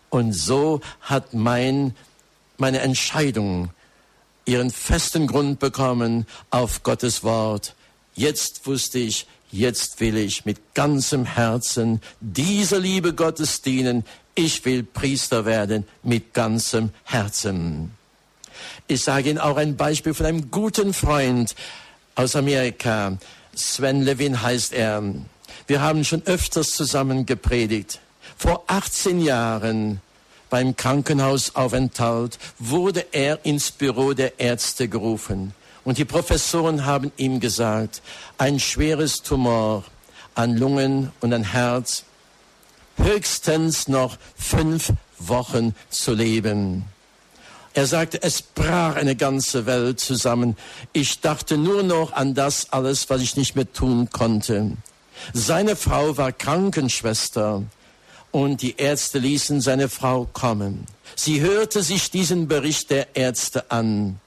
Und 0.10 0.34
so 0.34 0.82
hat 1.02 1.34
mein, 1.34 1.96
meine 2.58 2.80
Entscheidung 2.80 3.72
ihren 4.46 4.72
festen 4.72 5.28
Grund 5.28 5.60
bekommen 5.60 6.26
auf 6.52 6.84
Gottes 6.84 7.24
Wort. 7.24 7.76
Jetzt 8.16 8.66
wusste 8.68 9.00
ich, 9.00 9.28
jetzt 9.52 10.00
will 10.00 10.18
ich 10.18 10.46
mit 10.46 10.76
ganzem 10.76 11.26
Herzen 11.26 12.02
dieser 12.20 12.80
Liebe 12.80 13.14
Gottes 13.14 13.62
dienen. 13.62 14.06
Ich 14.36 14.64
will 14.66 14.84
Priester 14.84 15.46
werden 15.46 15.88
mit 16.04 16.34
ganzem 16.34 16.92
Herzen. 17.04 17.99
Ich 18.92 19.04
sage 19.04 19.30
Ihnen 19.30 19.38
auch 19.38 19.58
ein 19.58 19.78
Beispiel 19.78 20.16
von 20.16 20.26
einem 20.26 20.50
guten 20.50 20.96
Freund 20.96 21.54
aus 22.16 22.36
Amerika. 22.36 23.20
Sven 23.54 24.02
Levin 24.02 24.42
heißt 24.42 24.74
er. 24.74 25.04
Wir 25.68 25.82
haben 25.82 26.04
schon 26.04 26.24
öfters 26.26 26.72
zusammen 26.72 27.28
gepredigt. 27.28 28.00
Vor 28.36 28.64
18 28.66 29.22
Jahren 29.22 30.02
beim 30.50 30.76
Krankenhausaufenthalt 30.76 32.40
wurde 32.58 33.06
er 33.12 33.46
ins 33.46 33.70
Büro 33.70 34.14
der 34.14 34.40
Ärzte 34.40 34.88
gerufen. 34.88 35.54
Und 35.84 36.00
die 36.00 36.06
Professoren 36.06 36.88
haben 36.88 37.12
ihm 37.16 37.40
gesagt, 37.40 38.02
ein 38.40 38.60
schweres 38.60 39.22
Tumor 39.22 39.84
an 40.34 40.58
Lungen 40.58 41.12
und 41.20 41.32
an 41.32 41.44
Herz, 41.44 42.06
höchstens 42.98 43.88
noch 43.88 44.18
fünf 44.36 44.94
Wochen 45.20 45.76
zu 45.92 46.16
leben. 46.16 46.86
Er 47.80 47.88
sagte, 47.88 48.22
es 48.22 48.42
brach 48.42 48.98
eine 48.98 49.16
ganze 49.16 49.66
Welt 49.66 50.02
zusammen. 50.02 50.58
Ich 50.92 51.22
dachte 51.22 51.58
nur 51.58 51.82
noch 51.82 52.12
an 52.12 52.34
das 52.34 52.74
alles, 52.74 53.10
was 53.10 53.22
ich 53.22 53.38
nicht 53.38 53.56
mehr 53.56 53.72
tun 53.72 54.10
konnte. 54.10 54.74
Seine 55.32 55.78
Frau 55.78 56.18
war 56.18 56.34
Krankenschwester 56.34 57.64
und 58.32 58.62
die 58.62 58.76
Ärzte 58.76 59.20
ließen 59.20 59.62
seine 59.62 59.88
Frau 59.88 60.26
kommen. 60.26 60.88
Sie 61.16 61.40
hörte 61.40 61.82
sich 61.82 62.12
diesen 62.12 62.50
Bericht 62.50 62.90
der 62.90 63.16
Ärzte 63.16 63.72
an 63.72 64.20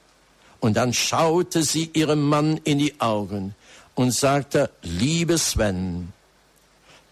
und 0.60 0.78
dann 0.78 0.94
schaute 0.94 1.62
sie 1.62 1.90
ihrem 1.92 2.26
Mann 2.26 2.58
in 2.64 2.78
die 2.78 3.02
Augen 3.02 3.54
und 3.94 4.12
sagte, 4.12 4.70
liebe 4.80 5.36
Sven, 5.36 6.14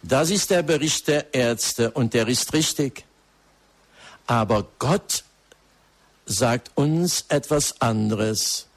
das 0.02 0.30
ist 0.30 0.48
der 0.48 0.62
Bericht 0.62 1.06
der 1.06 1.34
Ärzte 1.34 1.90
und 1.90 2.14
der 2.14 2.26
ist 2.28 2.54
richtig. 2.54 3.04
Aber 4.26 4.66
Gott 4.78 5.24
sagt 6.30 6.70
uns 6.76 7.24
etwas 7.28 7.80
anderes. 7.80 8.68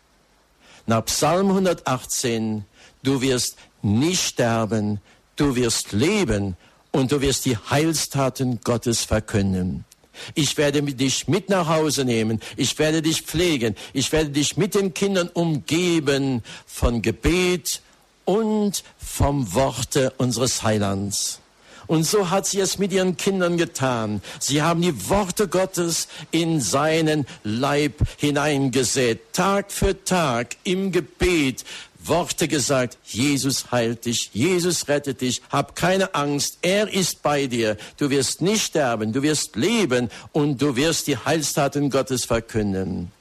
Nach 0.88 1.06
Psalm 1.06 1.50
118, 1.50 2.66
du 3.04 3.22
wirst 3.22 3.58
nicht 3.84 4.24
sterben, 4.24 5.00
du 5.36 5.56
wirst 5.56 5.92
leben 5.92 6.58
und 6.92 7.12
du 7.12 7.22
wirst 7.22 7.46
die 7.46 7.56
Heilstaten 7.56 8.60
Gottes 8.64 9.06
verkünden. 9.06 9.86
Ich 10.34 10.58
werde 10.58 10.82
dich 10.82 11.28
mit 11.28 11.50
nach 11.50 11.68
Hause 11.68 12.06
nehmen. 12.06 12.40
Ich 12.58 12.78
werde 12.80 13.02
dich 13.02 13.22
pflegen. 13.22 13.76
Ich 13.94 14.12
werde 14.12 14.30
dich 14.32 14.58
mit 14.58 14.76
den 14.76 14.94
Kindern 14.94 15.30
umgeben 15.30 16.44
von 16.66 17.02
Gebet 17.02 17.82
und 18.26 18.84
vom 18.98 19.54
Worte 19.54 20.12
unseres 20.18 20.64
Heilands. 20.64 21.40
Und 21.88 22.06
so 22.06 22.30
hat 22.30 22.46
sie 22.46 22.60
es 22.60 22.78
mit 22.78 22.92
ihren 22.94 23.18
Kindern 23.18 23.58
getan. 23.58 24.22
Sie 24.40 24.62
haben 24.62 24.82
die 24.82 25.10
Worte 25.10 25.48
Gottes 25.48 26.08
in 26.32 26.62
seinen 26.62 27.26
Leib 27.44 27.96
hineingesät. 28.18 29.34
Tag 29.34 29.72
für 29.72 30.04
Tag 30.04 30.56
im 30.64 30.92
Gebet 30.92 31.66
Worte 32.06 32.48
gesagt, 32.48 32.98
Jesus 33.06 33.72
heilt 33.72 34.06
dich, 34.06 34.32
Jesus 34.34 34.88
rettet 34.88 35.22
dich, 35.22 35.42
hab 35.50 35.76
keine 35.76 36.14
Angst, 36.16 36.58
er 36.62 36.92
ist 36.92 37.24
bei 37.24 37.48
dir, 37.48 37.78
du 37.98 38.10
wirst 38.10 38.42
nicht 38.42 38.64
sterben, 38.64 39.14
du 39.14 39.22
wirst 39.22 39.56
leben 39.56 40.10
und 40.34 40.62
du 40.62 40.76
wirst 40.76 41.08
die 41.08 41.18
Heilstaten 41.18 41.90
Gottes 41.90 42.26
verkünden. 42.26 43.12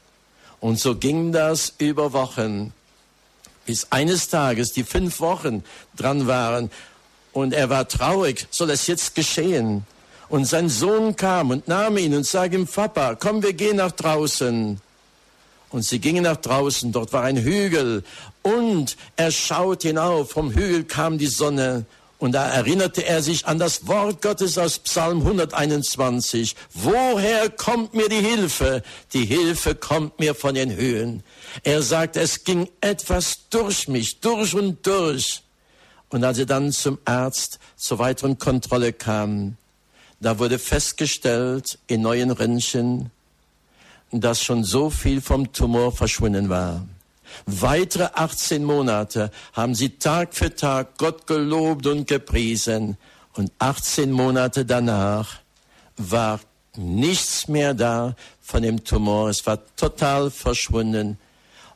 Und 0.60 0.80
so 0.80 0.96
ging 0.96 1.32
das 1.32 1.74
über 1.78 2.12
Wochen, 2.12 2.72
bis 3.66 3.86
eines 3.90 4.28
Tages 4.28 4.72
die 4.72 4.84
fünf 4.84 5.20
Wochen 5.20 5.62
dran 5.96 6.26
waren 6.26 6.70
und 7.33 7.55
er 7.55 7.70
war 7.70 7.89
traurig, 7.89 8.47
soll 8.51 8.70
es 8.70 8.87
jetzt 8.87 9.14
geschehen? 9.14 9.85
Und 10.28 10.47
sein 10.47 10.68
Sohn 10.68 11.14
kam 11.16 11.51
und 11.51 11.68
nahm 11.68 11.99
ihn 11.99 12.14
und 12.14 12.26
sagte 12.26 12.57
ihm, 12.57 12.66
Papa, 12.66 13.16
komm, 13.16 13.43
wir 13.43 13.53
gehen 13.53 13.76
nach 13.76 13.93
draußen. 13.93 14.80
Und 15.70 15.83
sie 15.83 15.99
gingen 15.99 16.24
nach 16.24 16.37
draußen, 16.37 16.93
dort 16.93 17.12
war 17.12 17.22
ein 17.22 17.39
Hügel 17.39 18.05
und 18.43 18.97
er 19.16 19.30
schaut 19.30 19.83
hinauf, 19.83 20.30
vom 20.30 20.53
Hügel 20.53 20.85
kam 20.85 21.16
die 21.16 21.26
Sonne 21.26 21.87
und 22.22 22.33
da 22.33 22.47
erinnerte 22.47 23.05
er 23.05 23.20
sich 23.20 23.47
an 23.47 23.59
das 23.59 23.89
Wort 23.89 24.22
Gottes 24.22 24.57
aus 24.57 24.78
Psalm 24.78 25.22
121. 25.22 26.55
Woher 26.72 27.51
kommt 27.51 27.95
mir 27.95 28.09
die 28.09 28.20
Hilfe? 28.20 28.85
Die 29.12 29.24
Hilfe 29.24 29.74
kommt 29.74 30.20
mir 30.20 30.37
von 30.37 30.55
den 30.55 30.76
Höhen. 30.76 31.24
Er 31.64 31.83
sagt, 31.83 32.16
es 32.16 32.45
ging 32.45 32.68
etwas 32.80 33.49
durch 33.51 33.89
mich, 33.89 34.20
durch 34.20 34.55
und 34.55 34.87
durch. 34.87 35.43
Und 36.12 36.24
als 36.24 36.38
er 36.38 36.46
dann 36.46 36.72
zum 36.72 36.98
Arzt 37.06 37.58
zur 37.74 37.98
weiteren 37.98 38.38
Kontrolle 38.38 38.92
kam, 38.92 39.56
da 40.20 40.38
wurde 40.38 40.58
festgestellt 40.58 41.78
in 41.86 42.02
neuen 42.02 42.30
Röntgen, 42.30 43.10
dass 44.12 44.42
schon 44.42 44.62
so 44.62 44.90
viel 44.90 45.22
vom 45.22 45.52
Tumor 45.52 45.90
verschwunden 45.90 46.50
war. 46.50 46.86
Weitere 47.46 48.10
18 48.12 48.62
Monate 48.62 49.30
haben 49.54 49.74
sie 49.74 49.88
Tag 49.98 50.34
für 50.34 50.54
Tag 50.54 50.98
Gott 50.98 51.26
gelobt 51.26 51.86
und 51.86 52.06
gepriesen. 52.06 52.98
Und 53.32 53.50
18 53.58 54.12
Monate 54.12 54.66
danach 54.66 55.36
war 55.96 56.40
nichts 56.76 57.48
mehr 57.48 57.72
da 57.72 58.14
von 58.42 58.62
dem 58.62 58.84
Tumor. 58.84 59.30
Es 59.30 59.46
war 59.46 59.58
total 59.76 60.30
verschwunden. 60.30 61.16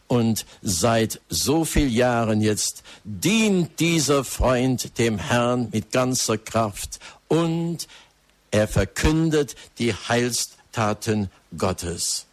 Und 0.09 0.47
seit 0.63 1.21
so 1.29 1.65
vielen 1.65 1.91
Jahren 1.91 2.41
jetzt 2.41 2.83
dient 3.05 3.81
dieser 3.81 4.25
Freund 4.25 4.99
dem 4.99 5.19
Herrn 5.19 5.69
mit 5.73 5.91
ganzer 5.91 6.39
Kraft 6.39 7.01
und 7.29 7.89
er 8.51 8.69
verkündet 8.69 9.57
die 9.79 9.93
Heilstaten 9.93 11.31
Gottes. 11.59 12.27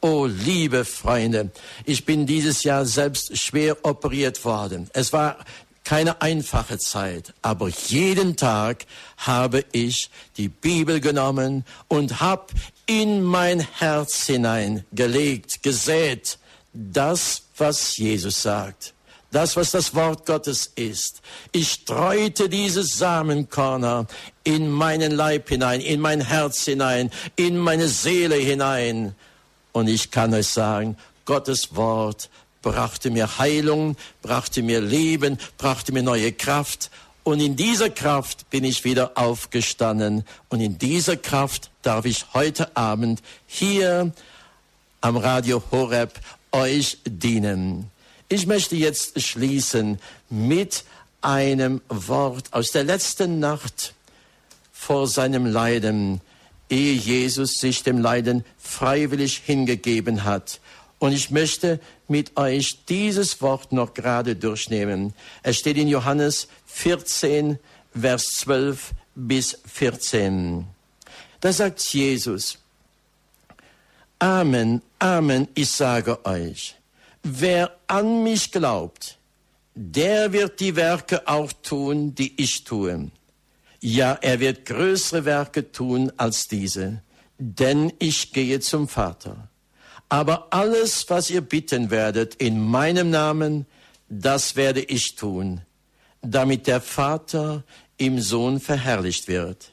Oh, 0.00 0.26
liebe 0.26 0.84
Freunde, 0.84 1.50
ich 1.84 2.04
bin 2.04 2.26
dieses 2.26 2.62
Jahr 2.64 2.84
selbst 2.84 3.36
schwer 3.36 3.84
operiert 3.84 4.44
worden. 4.44 4.88
Es 4.92 5.12
war 5.12 5.36
keine 5.84 6.20
einfache 6.20 6.78
Zeit, 6.78 7.32
aber 7.42 7.68
jeden 7.68 8.36
Tag 8.36 8.86
habe 9.18 9.64
ich 9.72 10.10
die 10.36 10.48
Bibel 10.48 11.00
genommen 11.00 11.64
und 11.88 12.20
habe 12.20 12.46
in 12.86 13.22
mein 13.22 13.60
Herz 13.60 14.26
hineingelegt, 14.26 15.62
gesät, 15.62 16.38
das, 16.76 17.42
was 17.56 17.96
Jesus 17.96 18.42
sagt, 18.42 18.94
das, 19.30 19.56
was 19.56 19.70
das 19.70 19.94
Wort 19.94 20.26
Gottes 20.26 20.72
ist. 20.76 21.20
Ich 21.52 21.72
streute 21.72 22.48
diese 22.48 22.82
Samenkörner 22.82 24.06
in 24.44 24.70
meinen 24.70 25.12
Leib 25.12 25.48
hinein, 25.48 25.80
in 25.80 26.00
mein 26.00 26.20
Herz 26.20 26.64
hinein, 26.64 27.10
in 27.34 27.56
meine 27.58 27.88
Seele 27.88 28.36
hinein. 28.36 29.14
Und 29.72 29.88
ich 29.88 30.10
kann 30.10 30.32
euch 30.32 30.48
sagen, 30.48 30.96
Gottes 31.24 31.74
Wort 31.74 32.30
brachte 32.62 33.10
mir 33.10 33.38
Heilung, 33.38 33.96
brachte 34.22 34.62
mir 34.62 34.80
Leben, 34.80 35.38
brachte 35.58 35.92
mir 35.92 36.02
neue 36.02 36.32
Kraft. 36.32 36.90
Und 37.24 37.40
in 37.40 37.56
dieser 37.56 37.90
Kraft 37.90 38.48
bin 38.50 38.64
ich 38.64 38.84
wieder 38.84 39.12
aufgestanden. 39.16 40.24
Und 40.48 40.60
in 40.60 40.78
dieser 40.78 41.16
Kraft 41.16 41.70
darf 41.82 42.04
ich 42.04 42.26
heute 42.34 42.76
Abend 42.76 43.20
hier 43.46 44.12
am 45.00 45.16
Radio 45.16 45.62
Horeb 45.70 46.12
euch 46.52 46.98
dienen. 47.06 47.90
Ich 48.28 48.46
möchte 48.46 48.76
jetzt 48.76 49.20
schließen 49.20 49.98
mit 50.30 50.84
einem 51.20 51.80
Wort 51.88 52.52
aus 52.52 52.72
der 52.72 52.84
letzten 52.84 53.38
Nacht 53.38 53.94
vor 54.72 55.06
seinem 55.06 55.46
Leiden, 55.46 56.20
ehe 56.70 56.92
Jesus 56.92 57.54
sich 57.60 57.82
dem 57.82 57.98
Leiden 57.98 58.44
freiwillig 58.58 59.42
hingegeben 59.44 60.24
hat. 60.24 60.60
Und 60.98 61.12
ich 61.12 61.30
möchte 61.30 61.80
mit 62.08 62.36
euch 62.36 62.84
dieses 62.88 63.40
Wort 63.42 63.72
noch 63.72 63.94
gerade 63.94 64.36
durchnehmen. 64.36 65.14
Es 65.42 65.58
steht 65.58 65.76
in 65.76 65.88
Johannes 65.88 66.48
14, 66.66 67.58
Vers 67.98 68.26
12 68.40 68.92
bis 69.14 69.58
14. 69.66 70.66
Da 71.40 71.52
sagt 71.52 71.80
Jesus, 71.80 72.58
Amen, 74.18 74.80
Amen, 74.98 75.46
ich 75.54 75.70
sage 75.70 76.24
euch, 76.24 76.74
wer 77.22 77.70
an 77.86 78.22
mich 78.22 78.50
glaubt, 78.50 79.18
der 79.74 80.32
wird 80.32 80.58
die 80.60 80.74
Werke 80.74 81.28
auch 81.28 81.52
tun, 81.52 82.14
die 82.14 82.40
ich 82.40 82.64
tue. 82.64 83.10
Ja, 83.80 84.14
er 84.22 84.40
wird 84.40 84.64
größere 84.64 85.26
Werke 85.26 85.70
tun 85.70 86.10
als 86.16 86.48
diese, 86.48 87.02
denn 87.38 87.92
ich 87.98 88.32
gehe 88.32 88.60
zum 88.60 88.88
Vater. 88.88 89.48
Aber 90.08 90.48
alles, 90.50 91.10
was 91.10 91.28
ihr 91.28 91.42
bitten 91.42 91.90
werdet 91.90 92.36
in 92.36 92.58
meinem 92.58 93.10
Namen, 93.10 93.66
das 94.08 94.56
werde 94.56 94.80
ich 94.80 95.16
tun, 95.16 95.60
damit 96.22 96.66
der 96.66 96.80
Vater 96.80 97.64
im 97.98 98.18
Sohn 98.20 98.60
verherrlicht 98.60 99.28
wird. 99.28 99.72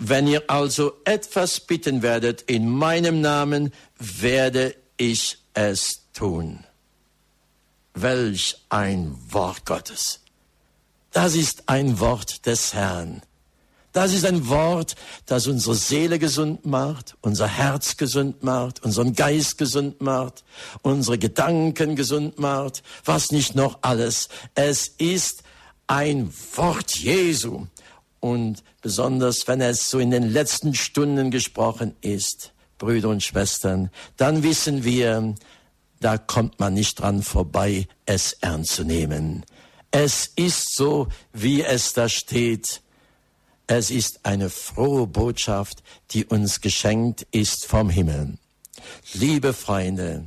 Wenn 0.00 0.28
ihr 0.28 0.48
also 0.48 0.92
etwas 1.04 1.58
bitten 1.58 2.02
werdet 2.02 2.42
in 2.42 2.68
meinem 2.70 3.20
Namen, 3.20 3.72
werde 3.98 4.76
ich 4.96 5.38
es 5.54 6.04
tun. 6.14 6.60
Welch 7.94 8.56
ein 8.68 9.18
Wort 9.30 9.66
Gottes. 9.66 10.20
Das 11.10 11.34
ist 11.34 11.64
ein 11.68 11.98
Wort 11.98 12.46
des 12.46 12.74
Herrn. 12.74 13.22
Das 13.92 14.12
ist 14.12 14.24
ein 14.24 14.48
Wort, 14.48 14.94
das 15.26 15.48
unsere 15.48 15.74
Seele 15.74 16.20
gesund 16.20 16.64
macht, 16.64 17.16
unser 17.20 17.48
Herz 17.48 17.96
gesund 17.96 18.44
macht, 18.44 18.84
unseren 18.84 19.14
Geist 19.14 19.58
gesund 19.58 20.00
macht, 20.00 20.44
unsere 20.82 21.18
Gedanken 21.18 21.96
gesund 21.96 22.38
macht, 22.38 22.84
was 23.04 23.32
nicht 23.32 23.56
noch 23.56 23.78
alles. 23.80 24.28
Es 24.54 24.86
ist 24.98 25.42
ein 25.88 26.32
Wort 26.54 26.96
Jesu. 26.98 27.66
Und 28.20 28.64
besonders, 28.82 29.46
wenn 29.46 29.60
es 29.60 29.90
so 29.90 29.98
in 29.98 30.10
den 30.10 30.24
letzten 30.24 30.74
Stunden 30.74 31.30
gesprochen 31.30 31.94
ist, 32.00 32.52
Brüder 32.78 33.08
und 33.08 33.22
Schwestern, 33.22 33.90
dann 34.16 34.42
wissen 34.42 34.84
wir, 34.84 35.34
da 36.00 36.18
kommt 36.18 36.58
man 36.60 36.74
nicht 36.74 37.00
dran 37.00 37.22
vorbei, 37.22 37.88
es 38.06 38.34
ernst 38.34 38.72
zu 38.72 38.84
nehmen. 38.84 39.44
Es 39.90 40.32
ist 40.36 40.74
so, 40.74 41.08
wie 41.32 41.62
es 41.62 41.92
da 41.92 42.08
steht. 42.08 42.82
Es 43.66 43.90
ist 43.90 44.24
eine 44.24 44.48
frohe 44.48 45.06
Botschaft, 45.06 45.82
die 46.10 46.24
uns 46.24 46.60
geschenkt 46.60 47.26
ist 47.32 47.66
vom 47.66 47.90
Himmel. 47.90 48.38
Liebe 49.12 49.52
Freunde, 49.52 50.26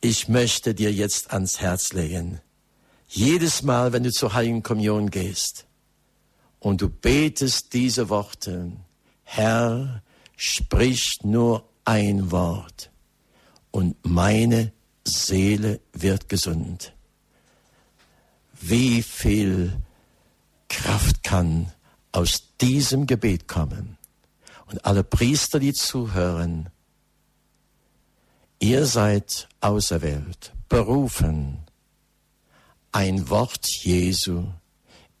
ich 0.00 0.28
möchte 0.28 0.74
dir 0.74 0.92
jetzt 0.92 1.32
ans 1.32 1.60
Herz 1.60 1.92
legen, 1.92 2.40
jedes 3.06 3.62
Mal, 3.62 3.92
wenn 3.92 4.04
du 4.04 4.12
zur 4.12 4.34
Heiligen 4.34 4.62
Kommunion 4.62 5.10
gehst 5.10 5.66
und 6.60 6.80
du 6.80 6.88
betest 6.88 7.72
diese 7.72 8.08
Worte, 8.08 8.72
Herr, 9.24 10.02
sprich 10.36 11.18
nur 11.22 11.68
ein 11.84 12.30
Wort 12.30 12.90
und 13.70 13.96
meine 14.04 14.72
Seele 15.04 15.80
wird 15.92 16.28
gesund. 16.28 16.92
Wie 18.60 19.02
viel 19.02 19.80
Kraft 20.68 21.22
kann 21.22 21.72
aus 22.12 22.56
diesem 22.60 23.06
Gebet 23.06 23.48
kommen. 23.48 23.98
Und 24.66 24.84
alle 24.84 25.02
Priester, 25.02 25.58
die 25.58 25.72
zuhören, 25.72 26.70
ihr 28.60 28.86
seid 28.86 29.48
auserwählt, 29.60 30.52
berufen, 30.68 31.58
ein 32.92 33.28
Wort 33.28 33.66
Jesu 33.66 34.46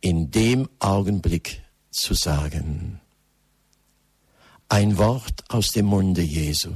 in 0.00 0.30
dem 0.30 0.68
Augenblick 0.78 1.62
zu 1.90 2.14
sagen. 2.14 3.00
Ein 4.68 4.98
Wort 4.98 5.44
aus 5.48 5.72
dem 5.72 5.86
Munde 5.86 6.22
Jesu. 6.22 6.70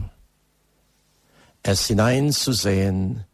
Es 1.63 1.87
hineinzusehen, 1.87 3.25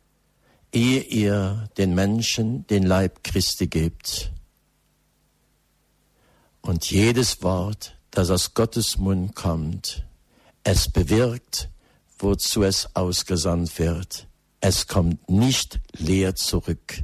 ehe 0.73 1.01
ihr 1.03 1.69
den 1.79 1.95
Menschen 1.95 2.67
den 2.69 2.85
Leib 2.85 3.25
Christi 3.25 3.67
gebt. 3.67 4.31
Und 6.61 6.91
jedes 6.91 7.43
Wort, 7.43 7.97
das 8.11 8.31
aus 8.31 8.55
Gottes 8.55 8.99
Mund 8.99 9.35
kommt, 9.35 10.07
es 10.63 10.91
bewirkt, 10.91 11.71
wozu 12.19 12.63
es 12.63 12.95
ausgesandt 12.95 13.79
wird. 13.79 14.29
Es 14.61 14.87
kommt 14.87 15.29
nicht 15.31 15.81
leer 15.97 16.35
zurück. 16.35 17.03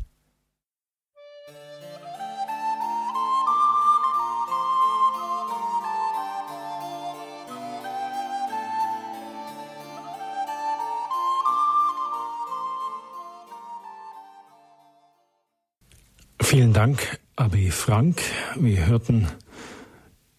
Vielen 16.57 16.73
Dank, 16.73 17.21
Abi 17.37 17.71
Frank. 17.71 18.23
Wir 18.59 18.87
hörten 18.87 19.29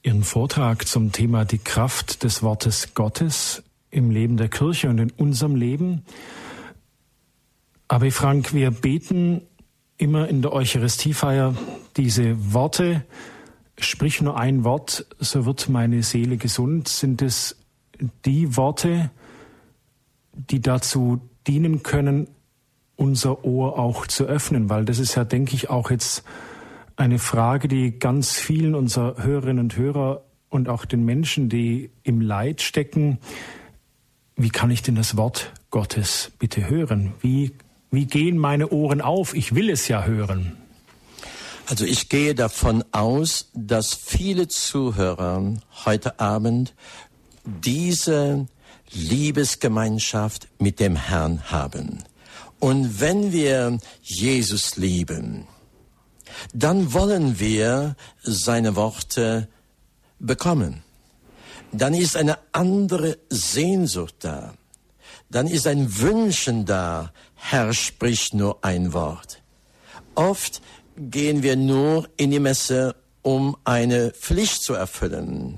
Ihren 0.02 0.24
Vortrag 0.24 0.88
zum 0.88 1.12
Thema 1.12 1.46
die 1.46 1.60
Kraft 1.60 2.24
des 2.24 2.42
Wortes 2.42 2.96
Gottes 2.96 3.62
im 3.92 4.10
Leben 4.10 4.36
der 4.36 4.50
Kirche 4.50 4.90
und 4.90 4.98
in 4.98 5.12
unserem 5.12 5.56
Leben. 5.56 6.02
Abi 7.88 8.10
Frank, 8.10 8.52
wir 8.56 8.72
beten 8.72 9.44
immer 10.00 10.28
in 10.28 10.42
der 10.42 10.54
Eucharistiefeier 10.54 11.54
diese 11.98 12.52
Worte. 12.52 13.04
Sprich 13.78 14.20
nur 14.20 14.40
ein 14.40 14.64
Wort, 14.64 15.06
so 15.20 15.46
wird 15.46 15.70
meine 15.70 16.02
Seele 16.02 16.38
gesund. 16.38 16.88
Sind 16.88 17.22
es 17.22 17.58
die 18.26 18.58
Worte, 18.58 19.12
die 20.34 20.62
dazu 20.62 21.22
dienen 21.46 21.84
können, 21.84 22.28
unser 22.98 23.46
Ohr 23.46 23.80
auch 23.80 24.08
zu 24.08 24.26
öffnen, 24.26 24.70
weil 24.70 24.84
das 24.84 25.00
ist 25.00 25.16
ja, 25.16 25.24
denke 25.24 25.56
ich, 25.56 25.70
auch 25.70 25.90
jetzt 25.90 26.24
eine 26.98 27.20
Frage, 27.20 27.68
die 27.68 27.98
ganz 27.98 28.34
vielen 28.34 28.76
unserer 28.76 29.24
Hörerinnen 29.24 29.60
und 29.60 29.78
Hörer 29.78 30.24
und 30.50 30.68
auch 30.68 30.84
den 30.84 31.06
Menschen, 31.06 31.48
die 31.48 31.92
im 32.04 32.20
Leid 32.20 32.62
stecken, 32.62 33.20
wie 34.36 34.50
kann 34.50 34.72
ich 34.72 34.82
denn 34.82 34.96
das 34.96 35.16
Wort 35.16 35.54
Gottes 35.72 36.32
bitte 36.40 36.70
hören? 36.70 37.14
Wie, 37.22 37.54
wie 37.92 38.06
gehen 38.06 38.38
meine 38.38 38.70
Ohren 38.70 39.02
auf? 39.02 39.34
Ich 39.36 39.56
will 39.56 39.70
es 39.70 39.88
ja 39.88 40.04
hören. 40.04 40.58
Also 41.70 41.86
ich 41.86 42.10
gehe 42.10 42.34
davon 42.34 42.84
aus, 42.92 43.50
dass 43.54 43.94
viele 43.94 44.48
Zuhörer 44.48 45.56
heute 45.86 46.20
Abend 46.20 46.74
diese 47.46 48.48
Liebesgemeinschaft 48.92 50.48
mit 50.60 50.80
dem 50.80 50.96
Herrn 50.96 51.52
haben. 51.52 52.04
Und 52.60 53.00
wenn 53.00 53.32
wir 53.32 53.78
Jesus 54.02 54.78
lieben, 54.78 55.48
dann 56.54 56.94
wollen 56.94 57.40
wir 57.40 57.96
seine 58.24 58.76
Worte 58.76 59.48
bekommen. 60.20 60.84
Dann 61.72 61.94
ist 61.94 62.16
eine 62.16 62.38
andere 62.52 63.18
Sehnsucht 63.30 64.16
da. 64.20 64.54
Dann 65.30 65.48
ist 65.48 65.68
ein 65.68 66.00
Wünschen 66.00 66.66
da. 66.66 67.12
Herr, 67.36 67.74
sprich 67.74 68.34
nur 68.34 68.64
ein 68.64 68.94
Wort. 68.94 69.42
Oft 70.16 70.62
gehen 70.98 71.44
wir 71.44 71.56
nur 71.56 72.10
in 72.18 72.32
die 72.32 72.40
Messe, 72.40 72.96
um 73.22 73.56
eine 73.66 74.12
Pflicht 74.12 74.64
zu 74.64 74.74
erfüllen. 74.74 75.58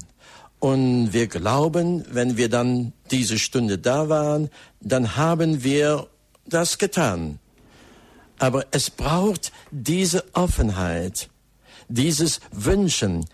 Und 0.59 1.13
wir 1.13 1.27
glauben, 1.27 2.03
wenn 2.09 2.35
wir 2.35 2.49
dann 2.49 2.91
diese 3.11 3.39
Stunde 3.39 3.77
da 3.77 4.09
waren, 4.09 4.49
dann 4.81 5.15
haben 5.15 5.63
wir 5.63 6.09
das 6.49 6.77
getan. 6.77 7.39
Aber 8.39 8.65
es 8.71 8.89
braucht 8.89 9.51
diese 9.71 10.23
Offenheit, 10.33 11.29
dieses 11.87 12.39
Wünschen. 12.51 13.25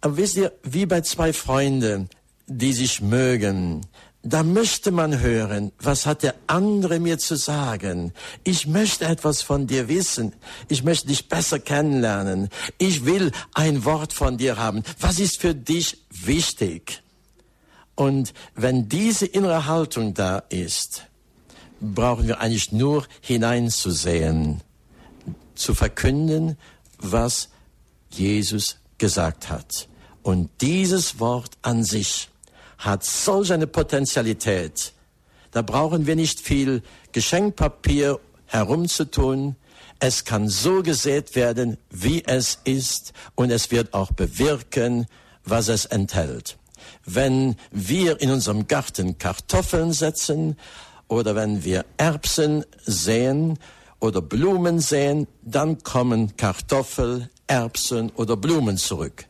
Aber 0.00 0.16
wisst 0.16 0.36
ihr, 0.36 0.52
wie 0.62 0.86
bei 0.86 1.00
zwei 1.00 1.32
Freunden, 1.32 2.08
die 2.46 2.72
sich 2.72 3.00
mögen, 3.00 3.82
da 4.26 4.42
möchte 4.42 4.90
man 4.90 5.20
hören, 5.20 5.70
was 5.78 6.06
hat 6.06 6.22
der 6.22 6.34
andere 6.46 6.98
mir 6.98 7.18
zu 7.18 7.36
sagen. 7.36 8.14
Ich 8.42 8.66
möchte 8.66 9.04
etwas 9.04 9.42
von 9.42 9.66
dir 9.66 9.88
wissen. 9.88 10.32
Ich 10.68 10.82
möchte 10.82 11.08
dich 11.08 11.28
besser 11.28 11.58
kennenlernen. 11.58 12.48
Ich 12.78 13.04
will 13.04 13.32
ein 13.52 13.84
Wort 13.84 14.14
von 14.14 14.38
dir 14.38 14.56
haben. 14.56 14.82
Was 14.98 15.18
ist 15.18 15.42
für 15.42 15.54
dich 15.54 15.98
wichtig? 16.10 17.02
Und 17.96 18.32
wenn 18.54 18.88
diese 18.88 19.26
innere 19.26 19.66
Haltung 19.66 20.14
da 20.14 20.38
ist, 20.48 21.02
brauchen 21.80 22.26
wir 22.28 22.40
eigentlich 22.40 22.72
nur 22.72 23.06
hineinzusehen, 23.20 24.62
zu 25.54 25.74
verkünden, 25.74 26.56
was 26.98 27.48
Jesus 28.10 28.78
gesagt 28.98 29.50
hat. 29.50 29.88
Und 30.22 30.50
dieses 30.60 31.20
Wort 31.20 31.52
an 31.62 31.84
sich 31.84 32.30
hat 32.78 33.04
solch 33.04 33.52
eine 33.52 33.66
Potentialität. 33.66 34.92
Da 35.50 35.62
brauchen 35.62 36.06
wir 36.06 36.16
nicht 36.16 36.40
viel 36.40 36.82
Geschenkpapier 37.12 38.18
herumzutun. 38.46 39.56
Es 40.00 40.24
kann 40.24 40.48
so 40.48 40.82
gesät 40.82 41.36
werden, 41.36 41.76
wie 41.90 42.24
es 42.24 42.58
ist, 42.64 43.12
und 43.34 43.50
es 43.50 43.70
wird 43.70 43.94
auch 43.94 44.12
bewirken, 44.12 45.06
was 45.44 45.68
es 45.68 45.84
enthält. 45.84 46.56
Wenn 47.04 47.56
wir 47.70 48.20
in 48.20 48.30
unserem 48.30 48.66
Garten 48.66 49.18
Kartoffeln 49.18 49.92
setzen, 49.92 50.56
oder 51.14 51.34
wenn 51.34 51.64
wir 51.64 51.84
Erbsen 51.96 52.64
säen 52.84 53.58
oder 54.00 54.20
Blumen 54.20 54.80
säen, 54.80 55.26
dann 55.42 55.82
kommen 55.82 56.36
Kartoffel, 56.36 57.30
Erbsen 57.46 58.10
oder 58.16 58.36
Blumen 58.36 58.76
zurück. 58.76 59.26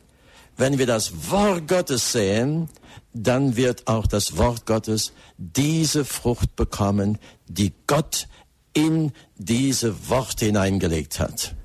Wenn 0.57 0.77
wir 0.77 0.87
das 0.87 1.31
Wort 1.31 1.67
Gottes 1.67 2.11
sehen, 2.11 2.69
dann 3.13 3.55
wird 3.55 3.87
auch 3.87 4.07
das 4.07 4.37
Wort 4.37 4.65
Gottes 4.65 5.13
diese 5.37 6.05
Frucht 6.05 6.55
bekommen, 6.55 7.17
die 7.47 7.73
Gott 7.87 8.27
in 8.73 9.11
diese 9.37 10.09
Worte 10.09 10.45
hineingelegt 10.45 11.19
hat. 11.19 11.55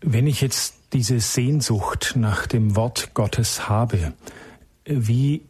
Wenn 0.00 0.26
ich 0.26 0.40
jetzt 0.40 0.74
diese 0.92 1.20
Sehnsucht 1.20 2.14
nach 2.16 2.46
dem 2.46 2.76
Wort 2.76 3.14
Gottes 3.14 3.68
habe, 3.68 4.12
wie, 4.84 5.42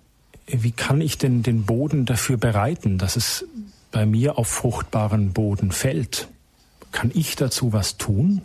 wie 0.47 0.73
kann 0.73 1.01
ich 1.01 1.18
denn 1.18 1.43
den 1.43 1.64
Boden 1.64 2.05
dafür 2.05 2.37
bereiten, 2.37 2.99
dass 2.99 3.16
es 3.16 3.45
bei 3.91 4.07
mir 4.07 4.38
auf 4.38 4.49
fruchtbaren 4.49 5.32
Boden 5.32 5.72
fällt? 5.72 6.28
Kann 6.93 7.11
ich 7.14 7.36
dazu 7.36 7.72
was 7.72 7.97
tun? 7.97 8.43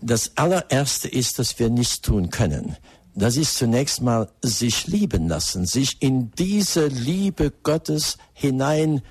Das 0.00 0.32
allererste 0.36 1.08
ist, 1.08 1.38
dass 1.38 1.58
wir 1.58 1.70
nichts 1.70 2.00
tun 2.00 2.30
können. 2.30 2.76
Das 3.14 3.36
ist 3.36 3.56
zunächst 3.56 4.00
mal 4.00 4.28
sich 4.42 4.86
lieben 4.86 5.28
lassen, 5.28 5.66
sich 5.66 6.00
in 6.00 6.30
diese 6.38 6.86
Liebe 6.86 7.52
Gottes 7.64 8.16
hinein 8.32 9.02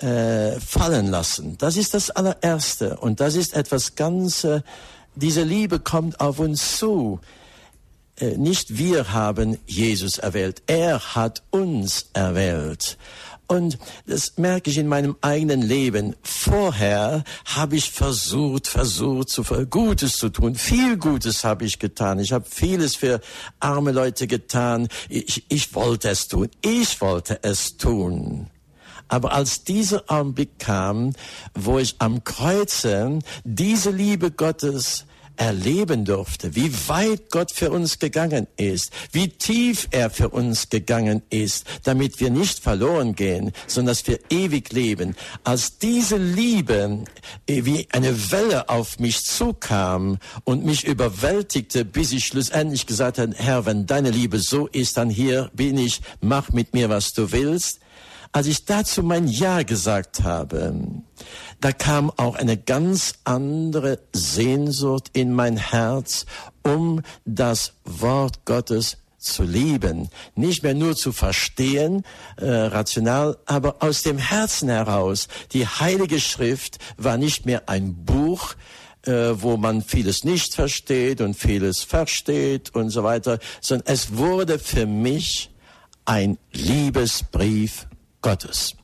äh, 0.00 0.58
fallen 0.58 1.06
lassen. 1.06 1.56
Das 1.58 1.76
ist 1.76 1.94
das 1.94 2.10
allererste 2.10 2.96
und 2.96 3.20
das 3.20 3.36
ist 3.36 3.54
etwas 3.54 3.94
ganz, 3.94 4.44
diese 5.14 5.44
Liebe 5.44 5.78
kommt 5.78 6.18
auf 6.18 6.40
uns 6.40 6.76
zu. 6.76 7.20
Äh, 8.16 8.36
nicht 8.36 8.78
wir 8.78 9.12
haben 9.12 9.58
Jesus 9.66 10.18
erwählt, 10.18 10.62
er 10.66 11.14
hat 11.14 11.44
uns 11.50 12.10
erwählt. 12.14 12.98
Und 13.52 13.76
das 14.06 14.38
merke 14.38 14.70
ich 14.70 14.78
in 14.78 14.88
meinem 14.88 15.14
eigenen 15.20 15.60
Leben. 15.60 16.16
Vorher 16.22 17.22
habe 17.44 17.76
ich 17.76 17.90
versucht, 17.90 18.66
versucht, 18.66 19.28
zu, 19.28 19.42
Gutes 19.68 20.16
zu 20.16 20.30
tun. 20.30 20.54
Viel 20.54 20.96
Gutes 20.96 21.44
habe 21.44 21.66
ich 21.66 21.78
getan. 21.78 22.18
Ich 22.18 22.32
habe 22.32 22.46
vieles 22.48 22.96
für 22.96 23.20
arme 23.60 23.92
Leute 23.92 24.26
getan. 24.26 24.88
Ich, 25.10 25.44
ich 25.50 25.74
wollte 25.74 26.08
es 26.08 26.28
tun. 26.28 26.48
Ich 26.62 27.02
wollte 27.02 27.40
es 27.42 27.76
tun. 27.76 28.48
Aber 29.08 29.34
als 29.34 29.64
dieser 29.64 30.04
Augenblick 30.06 30.58
kam, 30.58 31.12
wo 31.52 31.78
ich 31.78 31.96
am 31.98 32.24
Kreuze 32.24 33.18
diese 33.44 33.90
Liebe 33.90 34.30
Gottes 34.30 35.04
erleben 35.36 36.04
durfte, 36.04 36.54
wie 36.54 36.72
weit 36.88 37.30
Gott 37.30 37.52
für 37.52 37.70
uns 37.70 37.98
gegangen 37.98 38.46
ist, 38.56 38.92
wie 39.12 39.28
tief 39.28 39.88
er 39.90 40.10
für 40.10 40.28
uns 40.28 40.68
gegangen 40.68 41.22
ist, 41.30 41.66
damit 41.84 42.20
wir 42.20 42.30
nicht 42.30 42.60
verloren 42.60 43.14
gehen, 43.14 43.52
sondern 43.66 43.92
dass 43.92 44.06
wir 44.06 44.18
ewig 44.30 44.72
leben. 44.72 45.16
Als 45.44 45.78
diese 45.78 46.16
Liebe 46.16 47.04
äh, 47.46 47.64
wie 47.64 47.86
eine 47.92 48.30
Welle 48.30 48.68
auf 48.68 48.98
mich 48.98 49.24
zukam 49.24 50.18
und 50.44 50.64
mich 50.64 50.84
überwältigte, 50.84 51.84
bis 51.84 52.12
ich 52.12 52.26
schlussendlich 52.26 52.86
gesagt 52.86 53.18
habe, 53.18 53.34
Herr, 53.36 53.66
wenn 53.66 53.86
deine 53.86 54.10
Liebe 54.10 54.38
so 54.38 54.66
ist, 54.66 54.96
dann 54.96 55.10
hier 55.10 55.50
bin 55.54 55.78
ich, 55.78 56.00
mach 56.20 56.50
mit 56.52 56.74
mir, 56.74 56.88
was 56.88 57.12
du 57.12 57.32
willst. 57.32 57.81
Als 58.34 58.46
ich 58.46 58.64
dazu 58.64 59.02
mein 59.02 59.28
Ja 59.28 59.62
gesagt 59.62 60.22
habe, 60.22 60.74
da 61.60 61.72
kam 61.72 62.10
auch 62.16 62.34
eine 62.34 62.56
ganz 62.56 63.16
andere 63.24 63.98
Sehnsucht 64.14 65.10
in 65.12 65.34
mein 65.34 65.58
Herz, 65.58 66.24
um 66.62 67.02
das 67.26 67.74
Wort 67.84 68.46
Gottes 68.46 68.96
zu 69.18 69.42
lieben, 69.42 70.08
nicht 70.34 70.62
mehr 70.62 70.72
nur 70.72 70.96
zu 70.96 71.12
verstehen, 71.12 72.04
äh, 72.38 72.48
rational, 72.48 73.36
aber 73.44 73.76
aus 73.80 74.02
dem 74.02 74.16
Herzen 74.16 74.70
heraus. 74.70 75.28
Die 75.52 75.66
Heilige 75.66 76.18
Schrift 76.18 76.78
war 76.96 77.18
nicht 77.18 77.44
mehr 77.44 77.68
ein 77.68 77.94
Buch, 78.04 78.54
äh, 79.02 79.12
wo 79.34 79.58
man 79.58 79.82
vieles 79.82 80.24
nicht 80.24 80.54
versteht 80.54 81.20
und 81.20 81.34
vieles 81.34 81.82
versteht 81.82 82.74
und 82.74 82.88
so 82.88 83.04
weiter, 83.04 83.38
sondern 83.60 83.86
es 83.92 84.16
wurde 84.16 84.58
für 84.58 84.86
mich 84.86 85.50
ein 86.06 86.38
Liebesbrief 86.52 87.86
Gottes. 88.22 88.74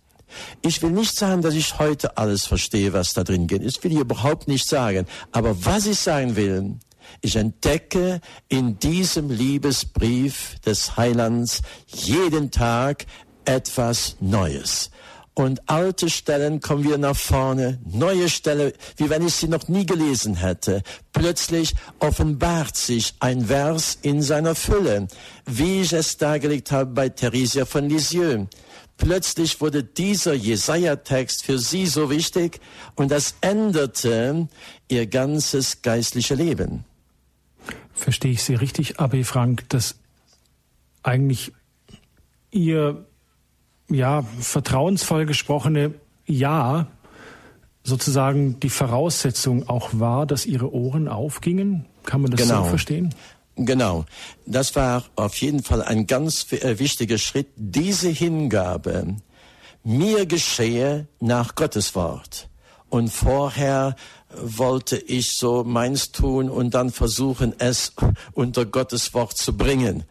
Ich 0.62 0.82
will 0.82 0.91
nicht 0.91 1.16
sagen, 1.16 1.43
dass 1.43 1.55
ich 1.55 1.78
heute 1.78 2.16
alles 2.18 2.47
verstehe, 2.47 2.93
was 2.93 3.14
da 3.14 3.24
drin 3.24 3.47
geht. 3.47 3.64
Das 3.64 3.82
will 3.82 3.93
ich 3.93 3.99
überhaupt 3.99 4.47
nicht 4.47 4.68
sagen. 4.68 5.07
Aber 5.32 5.64
was 5.64 5.86
ich 5.86 5.99
sagen 5.99 6.36
will, 6.36 6.76
ich 7.22 7.36
entdecke 7.36 8.20
in 8.49 8.78
diesem 8.78 9.30
Liebesbrief 9.30 10.59
des 10.66 10.97
Heilands 10.97 11.62
jeden 11.86 12.51
Tag 12.51 13.07
etwas 13.45 14.16
Neues. 14.20 14.91
Und 15.34 15.70
alte 15.70 16.11
Stellen 16.11 16.61
kommen 16.61 16.82
wieder 16.82 16.99
nach 16.99 17.16
vorne, 17.16 17.78
neue 17.84 18.28
Stellen, 18.28 18.72
wie 18.97 19.09
wenn 19.09 19.24
ich 19.24 19.34
sie 19.34 19.47
noch 19.47 19.68
nie 19.68 19.86
gelesen 19.86 20.34
hätte. 20.34 20.82
Plötzlich 21.12 21.76
offenbart 22.01 22.76
sich 22.76 23.14
ein 23.20 23.47
Vers 23.47 23.99
in 24.03 24.20
seiner 24.20 24.57
Fülle, 24.57 25.07
wie 25.47 25.82
ich 25.82 25.93
es 25.93 26.16
dargelegt 26.16 26.72
habe 26.72 26.91
bei 26.93 27.09
Theresia 27.09 27.66
von 27.66 27.89
Lisieux. 27.89 28.49
Plötzlich 28.99 29.61
wurde 29.61 29.84
dieser 29.84 30.34
Jesaja-Text 30.34 31.44
für 31.44 31.59
sie 31.59 31.86
so 31.86 32.11
wichtig 32.11 32.61
und 32.96 33.11
das 33.11 33.36
änderte 33.40 34.49
ihr 34.88 35.07
ganzes 35.07 35.82
geistliche 35.82 36.34
Leben. 36.34 36.84
Verstehe 37.94 38.32
ich 38.32 38.42
Sie 38.42 38.55
richtig, 38.55 39.01
Abbe 39.01 39.24
Frank, 39.24 39.68
dass 39.70 39.96
eigentlich 41.03 41.53
Ihr 42.51 43.07
ja 43.88 44.22
vertrauensvoll 44.40 45.26
gesprochene 45.26 45.94
Ja 46.26 46.88
sozusagen 47.84 48.61
die 48.61 48.70
Voraussetzung 48.70 49.68
auch 49.68 49.90
war, 49.92 50.26
dass 50.26 50.44
Ihre 50.44 50.72
Ohren 50.72 51.09
aufgingen? 51.09 51.86
Kann 52.05 52.20
man 52.20 52.30
das 52.30 52.40
genau. 52.40 52.64
so 52.64 52.70
verstehen? 52.70 53.14
Genau, 53.61 54.04
das 54.46 54.76
war 54.76 55.04
auf 55.16 55.36
jeden 55.38 55.64
Fall 55.64 55.82
ein 55.82 56.06
ganz 56.06 56.52
äh, 56.52 56.78
wichtiger 56.78 57.18
Schritt, 57.18 57.48
diese 57.56 58.09
Hingabe. 58.09 59.16
Mir 59.82 60.26
geschehe 60.26 61.09
nach 61.18 61.56
Gottes 61.56 61.96
Wort. 61.96 62.48
Und 62.88 63.09
vorher 63.11 63.96
wollte 64.30 64.96
ich 64.96 65.32
so 65.32 65.64
meins 65.64 66.12
tun 66.12 66.48
und 66.48 66.72
dann 66.72 66.92
versuchen, 66.92 67.52
es 67.59 67.94
unter 68.32 68.64
Gottes 68.64 69.12
Wort 69.12 69.36
zu 69.36 69.56
bringen. 69.56 70.04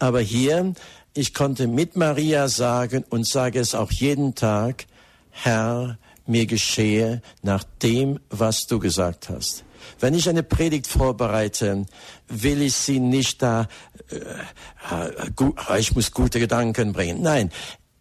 Aber 0.00 0.20
hier, 0.20 0.74
ich 1.14 1.32
konnte 1.32 1.68
mit 1.68 1.94
Maria 1.94 2.48
sagen 2.48 3.04
und 3.08 3.26
sage 3.26 3.60
es 3.60 3.76
auch 3.76 3.92
jeden 3.92 4.34
Tag, 4.34 4.86
Herr, 5.30 5.96
mir 6.26 6.46
geschehe 6.46 7.22
nach 7.42 7.62
dem, 7.82 8.18
was 8.30 8.66
du 8.66 8.80
gesagt 8.80 9.28
hast. 9.28 9.64
Wenn 9.98 10.14
ich 10.14 10.28
eine 10.28 10.42
Predigt 10.42 10.86
vorbereite, 10.86 11.86
will 12.28 12.62
ich 12.62 12.74
sie 12.74 13.00
nicht 13.00 13.42
da, 13.42 13.68
äh, 14.10 15.78
ich 15.78 15.94
muss 15.94 16.10
gute 16.12 16.40
Gedanken 16.40 16.92
bringen. 16.92 17.22
Nein, 17.22 17.50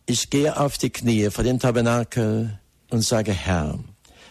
ich 0.06 0.30
gehe 0.30 0.60
auf 0.60 0.78
die 0.78 0.90
Knie 0.90 1.30
vor 1.30 1.44
dem 1.44 1.60
Tabernakel 1.60 2.60
und 2.90 3.02
sage, 3.02 3.32
Herr, 3.32 3.80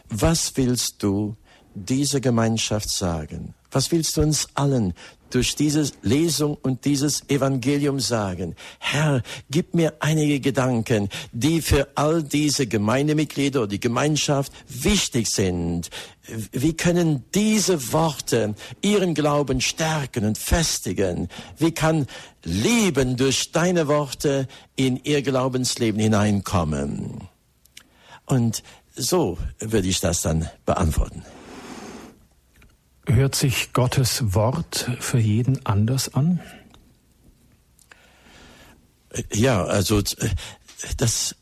was 0.09 0.57
willst 0.57 1.03
du 1.03 1.37
dieser 1.75 2.21
Gemeinschaft 2.21 2.91
sagen? 2.91 3.55
Was 3.71 3.93
willst 3.93 4.17
du 4.17 4.23
uns 4.23 4.49
allen 4.55 4.95
durch 5.31 5.57
diese 5.57 5.91
Lesung 6.03 6.57
und 6.63 6.85
dieses 6.85 7.29
Evangelium 7.29 8.01
sagen, 8.01 8.55
Herr, 8.79 9.23
gib 9.51 9.75
mir 9.75 9.95
einige 10.01 10.41
Gedanken, 10.41 11.09
die 11.33 11.63
für 11.63 11.89
all 11.95 12.23
diese 12.23 12.67
Gemeindemitglieder 12.67 13.61
oder 13.61 13.69
die 13.69 13.81
Gemeinschaft 13.81 14.53
wichtig 14.69 15.31
sind. 15.31 15.91
Wie 16.53 16.75
können 16.75 17.25
diese 17.35 17.93
Worte 17.93 18.55
ihren 18.83 19.15
Glauben 19.15 19.61
stärken 19.61 20.25
und 20.25 20.37
festigen? 20.37 21.29
Wie 21.57 21.73
kann 21.73 22.07
Leben 22.45 23.17
durch 23.17 23.53
deine 23.53 23.89
Worte 23.89 24.47
in 24.77 25.01
ihr 25.05 25.23
Glaubensleben 25.23 26.01
hineinkommen? 26.01 27.29
Und 28.27 28.63
so 28.95 29.39
würde 29.59 29.89
ich 29.89 30.01
das 30.01 30.21
dann 30.21 30.51
beantworten. 30.67 31.23
Hört 33.09 33.35
sich 33.35 33.73
Gottes 33.73 34.35
Wort 34.35 34.91
für 35.01 35.19
jeden 35.19 35.65
anders 35.65 36.15
an? 36.15 36.41
Ja, 39.33 39.65
also 39.65 40.03
das, 40.99 41.35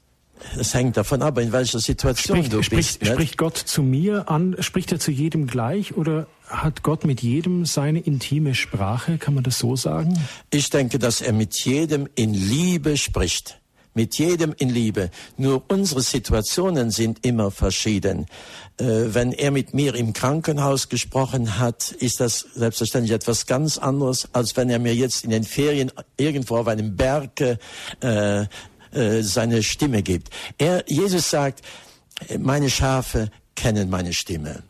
das 0.56 0.74
hängt 0.74 0.96
davon 0.96 1.22
ab, 1.22 1.38
in 1.38 1.50
welcher 1.50 1.80
Situation 1.80 2.36
spricht, 2.36 2.52
du 2.52 2.62
spricht, 2.62 3.00
bist. 3.00 3.12
Spricht 3.12 3.36
Gott 3.36 3.56
zu 3.56 3.82
mir 3.82 4.30
an? 4.30 4.56
Spricht 4.60 4.92
er 4.92 5.00
zu 5.00 5.10
jedem 5.10 5.48
gleich 5.48 5.96
oder 5.96 6.28
hat 6.46 6.84
Gott 6.84 7.04
mit 7.04 7.20
jedem 7.22 7.66
seine 7.66 7.98
intime 7.98 8.54
Sprache? 8.54 9.18
Kann 9.18 9.34
man 9.34 9.42
das 9.42 9.58
so 9.58 9.74
sagen? 9.74 10.18
Ich 10.50 10.70
denke, 10.70 11.00
dass 11.00 11.20
er 11.20 11.32
mit 11.32 11.54
jedem 11.56 12.08
in 12.14 12.32
Liebe 12.32 12.96
spricht 12.96 13.60
mit 13.96 14.18
jedem 14.18 14.54
in 14.58 14.68
Liebe. 14.68 15.10
Nur 15.36 15.64
unsere 15.68 16.02
Situationen 16.02 16.90
sind 16.90 17.24
immer 17.24 17.50
verschieden. 17.50 18.26
Äh, 18.76 18.84
wenn 18.84 19.32
er 19.32 19.50
mit 19.50 19.74
mir 19.74 19.94
im 19.94 20.12
Krankenhaus 20.12 20.88
gesprochen 20.88 21.58
hat, 21.58 21.90
ist 21.92 22.20
das 22.20 22.46
selbstverständlich 22.54 23.12
etwas 23.12 23.46
ganz 23.46 23.78
anderes, 23.78 24.28
als 24.32 24.56
wenn 24.56 24.70
er 24.70 24.78
mir 24.78 24.94
jetzt 24.94 25.24
in 25.24 25.30
den 25.30 25.44
Ferien 25.44 25.90
irgendwo 26.16 26.58
auf 26.58 26.68
einem 26.68 26.94
Berg 26.94 27.40
äh, 27.40 27.56
äh, 28.92 29.22
seine 29.22 29.62
Stimme 29.62 30.02
gibt. 30.02 30.28
Er, 30.58 30.84
Jesus 30.86 31.30
sagt, 31.30 31.62
meine 32.38 32.70
Schafe 32.70 33.30
kennen 33.54 33.88
meine 33.88 34.12
Stimme. 34.12 34.62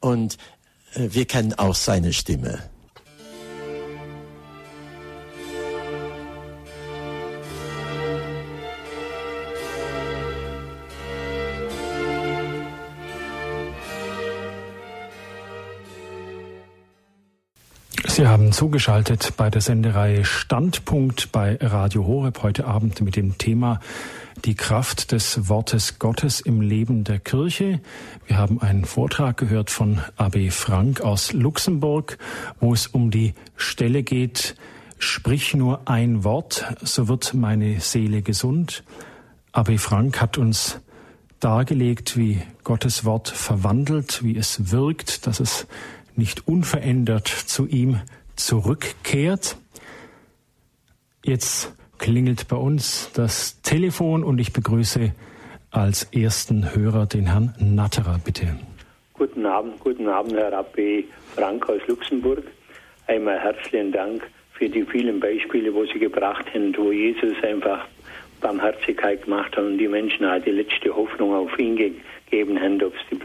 Und 0.00 0.38
äh, 0.94 1.08
wir 1.10 1.26
kennen 1.26 1.52
auch 1.54 1.74
seine 1.74 2.12
Stimme. 2.14 2.62
Sie 18.18 18.26
haben 18.26 18.50
zugeschaltet 18.50 19.34
bei 19.36 19.48
der 19.48 19.60
Sendereihe 19.60 20.24
Standpunkt 20.24 21.30
bei 21.30 21.56
Radio 21.60 22.04
Horeb 22.04 22.42
heute 22.42 22.64
Abend 22.64 23.00
mit 23.00 23.14
dem 23.14 23.38
Thema 23.38 23.78
die 24.44 24.56
Kraft 24.56 25.12
des 25.12 25.48
Wortes 25.48 26.00
Gottes 26.00 26.40
im 26.40 26.60
Leben 26.60 27.04
der 27.04 27.20
Kirche. 27.20 27.80
Wir 28.26 28.36
haben 28.36 28.60
einen 28.60 28.86
Vortrag 28.86 29.36
gehört 29.36 29.70
von 29.70 30.00
AB 30.16 30.50
Frank 30.50 31.00
aus 31.00 31.32
Luxemburg, 31.32 32.18
wo 32.58 32.74
es 32.74 32.88
um 32.88 33.12
die 33.12 33.34
Stelle 33.54 34.02
geht, 34.02 34.56
sprich 34.98 35.54
nur 35.54 35.82
ein 35.88 36.24
Wort, 36.24 36.66
so 36.82 37.06
wird 37.06 37.34
meine 37.34 37.78
Seele 37.78 38.22
gesund. 38.22 38.82
AB 39.52 39.78
Frank 39.78 40.20
hat 40.20 40.38
uns 40.38 40.80
dargelegt, 41.38 42.16
wie 42.16 42.42
Gottes 42.64 43.04
Wort 43.04 43.28
verwandelt, 43.28 44.24
wie 44.24 44.36
es 44.36 44.72
wirkt, 44.72 45.28
dass 45.28 45.38
es 45.38 45.68
nicht 46.18 46.46
unverändert 46.48 47.28
zu 47.28 47.66
ihm 47.66 48.00
zurückkehrt. 48.36 49.56
Jetzt 51.24 51.74
klingelt 51.98 52.48
bei 52.48 52.56
uns 52.56 53.10
das 53.14 53.60
Telefon 53.62 54.24
und 54.24 54.38
ich 54.38 54.52
begrüße 54.52 55.12
als 55.70 56.04
ersten 56.12 56.74
Hörer 56.74 57.06
den 57.06 57.26
Herrn 57.26 57.54
Natterer, 57.58 58.20
bitte. 58.24 58.58
Guten 59.14 59.46
Abend, 59.46 59.78
guten 59.80 60.08
Abend, 60.08 60.34
Herr 60.34 60.52
Rabbi 60.52 61.06
Frank 61.34 61.68
aus 61.68 61.80
Luxemburg. 61.86 62.44
Einmal 63.06 63.38
herzlichen 63.38 63.92
Dank 63.92 64.22
für 64.52 64.68
die 64.68 64.84
vielen 64.84 65.20
Beispiele, 65.20 65.72
wo 65.74 65.84
Sie 65.86 65.98
gebracht 65.98 66.46
haben, 66.54 66.74
wo 66.76 66.92
Jesus 66.92 67.34
einfach 67.42 67.86
Barmherzigkeit 68.40 69.24
gemacht 69.24 69.56
hat 69.56 69.64
und 69.64 69.78
die 69.78 69.88
Menschen 69.88 70.26
halt 70.26 70.46
die 70.46 70.50
letzte 70.50 70.94
Hoffnung 70.94 71.34
auf 71.34 71.58
ihn 71.58 71.76
gegeben 71.76 72.60
haben, 72.60 72.82
ob 72.82 72.94
es 72.94 73.00
die 73.10 73.16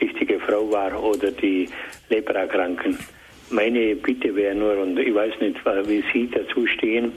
blutsüchtige 0.00 0.40
Frau 0.40 0.70
war 0.70 1.02
oder 1.02 1.30
die 1.30 1.68
Leprakranken. 2.08 2.98
Meine 3.50 3.94
Bitte 3.96 4.34
wäre 4.34 4.54
nur, 4.54 4.78
und 4.78 4.98
ich 4.98 5.14
weiß 5.14 5.34
nicht, 5.40 5.56
wie 5.86 6.02
Sie 6.12 6.30
dazu 6.30 6.66
stehen, 6.66 7.12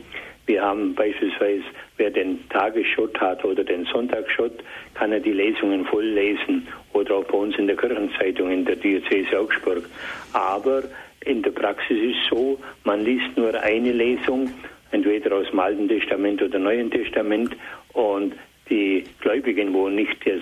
wir 0.45 0.61
haben 0.61 0.93
beispielsweise, 0.93 1.63
wer 1.95 2.11
den 2.11 2.37
Tagesschott 2.49 3.17
hat 3.21 3.45
oder 3.45 3.63
den 3.63 3.85
Sonntagsschott, 3.85 4.61
kann 4.93 5.13
er 5.13 5.21
die 5.21 5.31
Lesungen 5.31 5.85
voll 5.85 6.03
lesen 6.03 6.67
oder 6.91 7.15
auch 7.15 7.23
bei 7.23 7.37
uns 7.37 7.57
in 7.57 7.67
der 7.67 7.77
Kirchenzeitung 7.77 8.51
in 8.51 8.65
der 8.65 8.75
Diözese 8.75 9.39
Augsburg. 9.39 9.85
Aber 10.33 10.83
in 11.23 11.41
der 11.43 11.51
Praxis 11.51 11.97
ist 11.97 12.17
es 12.23 12.29
so, 12.29 12.59
man 12.83 13.05
liest 13.05 13.37
nur 13.37 13.57
eine 13.57 13.93
Lesung, 13.93 14.51
entweder 14.91 15.33
aus 15.33 15.49
dem 15.49 15.59
Alten 15.59 15.87
Testament 15.87 16.41
oder 16.41 16.59
Neuen 16.59 16.91
Testament 16.91 17.55
und 17.93 18.33
die 18.69 19.05
Gläubigen, 19.21 19.73
wo 19.73 19.87
nicht 19.87 20.17
das 20.25 20.41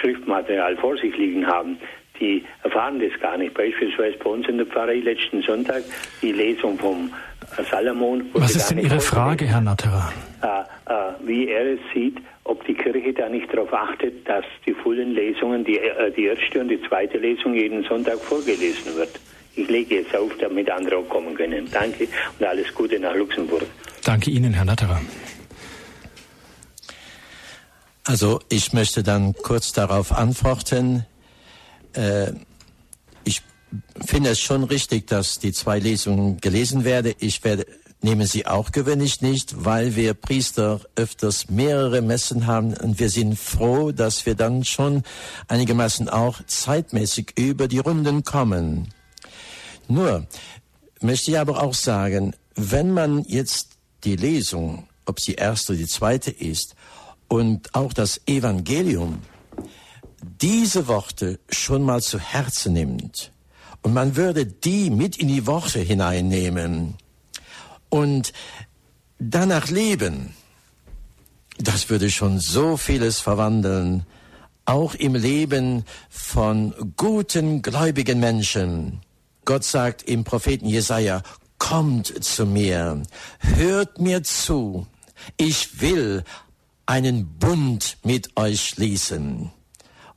Schriftmaterial 0.00 0.76
vor 0.76 0.96
sich 0.96 1.16
liegen 1.16 1.46
haben, 1.46 1.78
die 2.20 2.44
erfahren 2.62 3.00
das 3.00 3.18
gar 3.20 3.36
nicht. 3.36 3.54
Beispielsweise 3.54 4.16
bei 4.18 4.30
uns 4.30 4.48
in 4.48 4.58
der 4.58 4.66
Pfarrei 4.66 4.96
letzten 4.96 5.42
Sonntag 5.42 5.82
die 6.22 6.32
Lesung 6.32 6.78
vom 6.78 7.10
Salomon. 7.70 8.24
Was 8.32 8.56
ist 8.56 8.70
denn 8.70 8.78
Ihre 8.78 9.00
Frage, 9.00 9.46
Herr 9.46 9.60
Natterer? 9.60 10.12
Äh, 10.42 10.46
äh, 10.92 11.26
wie 11.26 11.48
er 11.48 11.74
es 11.74 11.80
sieht, 11.94 12.18
ob 12.44 12.64
die 12.66 12.74
Kirche 12.74 13.12
da 13.12 13.28
nicht 13.28 13.52
darauf 13.52 13.72
achtet, 13.72 14.28
dass 14.28 14.44
die 14.66 14.74
vollen 14.74 15.14
Lesungen, 15.14 15.64
die, 15.64 15.78
äh, 15.78 16.10
die 16.12 16.24
erste 16.24 16.60
und 16.60 16.68
die 16.68 16.80
zweite 16.82 17.18
Lesung 17.18 17.54
jeden 17.54 17.84
Sonntag 17.84 18.18
vorgelesen 18.18 18.96
wird. 18.96 19.20
Ich 19.54 19.68
lege 19.68 19.96
jetzt 19.96 20.14
auf, 20.14 20.30
damit 20.38 20.70
andere 20.70 20.98
auch 20.98 21.08
kommen 21.08 21.34
können. 21.34 21.68
Danke 21.72 22.08
und 22.38 22.46
alles 22.46 22.72
Gute 22.74 23.00
nach 23.00 23.14
Luxemburg. 23.14 23.64
Danke 24.04 24.30
Ihnen, 24.30 24.52
Herr 24.52 24.64
Natterer. 24.64 25.00
Also 28.06 28.38
ich 28.48 28.72
möchte 28.72 29.02
dann 29.02 29.34
kurz 29.34 29.72
darauf 29.72 30.12
antworten. 30.12 31.04
Äh, 31.92 32.32
ich 33.24 33.42
finde 34.04 34.30
es 34.30 34.40
schon 34.40 34.62
richtig, 34.62 35.08
dass 35.08 35.40
die 35.40 35.52
zwei 35.52 35.80
Lesungen 35.80 36.40
gelesen 36.40 36.84
werden. 36.84 37.14
Ich 37.18 37.42
werde 37.42 37.66
nehmen 38.02 38.28
sie 38.28 38.46
auch 38.46 38.70
gewöhnlich 38.70 39.22
nicht, 39.22 39.64
weil 39.64 39.96
wir 39.96 40.14
Priester 40.14 40.82
öfters 40.94 41.48
mehrere 41.48 42.00
Messen 42.00 42.46
haben 42.46 42.76
und 42.76 43.00
wir 43.00 43.10
sind 43.10 43.36
froh, 43.36 43.90
dass 43.90 44.24
wir 44.24 44.36
dann 44.36 44.64
schon 44.64 45.02
einigermaßen 45.48 46.08
auch 46.08 46.40
zeitmäßig 46.46 47.32
über 47.36 47.66
die 47.66 47.80
Runden 47.80 48.22
kommen. 48.22 48.94
Nur 49.88 50.28
möchte 51.00 51.32
ich 51.32 51.38
aber 51.40 51.60
auch 51.60 51.74
sagen, 51.74 52.36
wenn 52.54 52.92
man 52.92 53.24
jetzt 53.24 53.70
die 54.04 54.14
Lesung, 54.14 54.86
ob 55.06 55.18
sie 55.18 55.34
erste 55.34 55.72
oder 55.72 55.80
die 55.80 55.88
zweite 55.88 56.30
ist, 56.30 56.76
und 57.28 57.74
auch 57.74 57.92
das 57.92 58.20
Evangelium 58.26 59.22
diese 60.40 60.88
Worte 60.88 61.38
schon 61.48 61.82
mal 61.82 62.02
zu 62.02 62.18
Herzen 62.18 62.72
nimmt 62.72 63.32
und 63.82 63.94
man 63.94 64.16
würde 64.16 64.46
die 64.46 64.90
mit 64.90 65.16
in 65.16 65.28
die 65.28 65.46
Worte 65.46 65.80
hineinnehmen 65.80 66.94
und 67.88 68.32
danach 69.18 69.68
leben, 69.68 70.34
das 71.58 71.88
würde 71.88 72.10
schon 72.10 72.38
so 72.38 72.76
vieles 72.76 73.20
verwandeln, 73.20 74.04
auch 74.64 74.94
im 74.94 75.14
Leben 75.14 75.84
von 76.10 76.74
guten, 76.96 77.62
gläubigen 77.62 78.18
Menschen. 78.18 79.00
Gott 79.44 79.64
sagt 79.64 80.02
im 80.02 80.24
Propheten 80.24 80.66
Jesaja, 80.66 81.22
kommt 81.58 82.24
zu 82.24 82.44
mir, 82.44 83.02
hört 83.38 84.00
mir 84.00 84.22
zu, 84.24 84.86
ich 85.36 85.80
will 85.80 86.24
einen 86.86 87.38
Bund 87.38 87.98
mit 88.02 88.36
euch 88.36 88.68
schließen. 88.68 89.50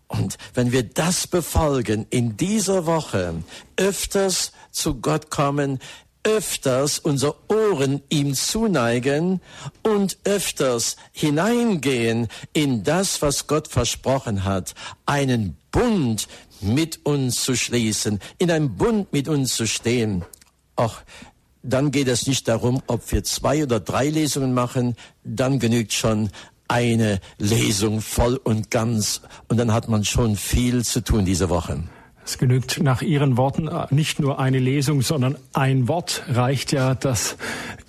Und 0.07 0.37
wenn 0.53 0.71
wir 0.71 0.83
das 0.83 1.27
befolgen, 1.27 2.07
in 2.09 2.35
dieser 2.35 2.85
Woche 2.85 3.43
öfters 3.75 4.51
zu 4.71 4.95
Gott 4.95 5.29
kommen, 5.29 5.79
öfters 6.23 6.99
unsere 6.99 7.35
Ohren 7.47 8.01
ihm 8.09 8.33
zuneigen 8.33 9.41
und 9.83 10.17
öfters 10.23 10.97
hineingehen 11.11 12.27
in 12.53 12.83
das, 12.83 13.21
was 13.21 13.47
Gott 13.47 13.67
versprochen 13.67 14.43
hat, 14.43 14.73
einen 15.05 15.57
Bund 15.71 16.27
mit 16.59 17.05
uns 17.05 17.41
zu 17.43 17.55
schließen, 17.55 18.19
in 18.37 18.51
einem 18.51 18.75
Bund 18.75 19.13
mit 19.13 19.27
uns 19.27 19.55
zu 19.55 19.65
stehen. 19.65 20.25
Ach, 20.75 21.01
dann 21.61 21.91
geht 21.91 22.07
es 22.07 22.27
nicht 22.27 22.47
darum, 22.47 22.81
ob 22.87 23.11
wir 23.11 23.23
zwei 23.23 23.63
oder 23.63 23.79
drei 23.79 24.09
Lesungen 24.09 24.53
machen, 24.53 24.95
dann 25.23 25.59
genügt 25.59 25.93
schon 25.93 26.29
eine 26.69 27.19
Lesung 27.37 27.99
voll 27.99 28.39
und 28.41 28.71
ganz 28.71 29.21
und 29.49 29.57
dann 29.57 29.73
hat 29.73 29.89
man 29.89 30.05
schon 30.05 30.37
viel 30.37 30.85
zu 30.85 31.03
tun 31.03 31.25
diese 31.25 31.49
Woche. 31.49 31.83
Es 32.23 32.37
genügt 32.37 32.81
nach 32.83 33.01
Ihren 33.01 33.37
Worten 33.37 33.67
äh, 33.67 33.87
nicht 33.89 34.19
nur 34.19 34.39
eine 34.39 34.59
Lesung, 34.59 35.01
sondern 35.01 35.35
ein 35.51 35.87
Wort 35.87 36.23
reicht 36.29 36.71
ja, 36.71 36.93
das 36.93 37.37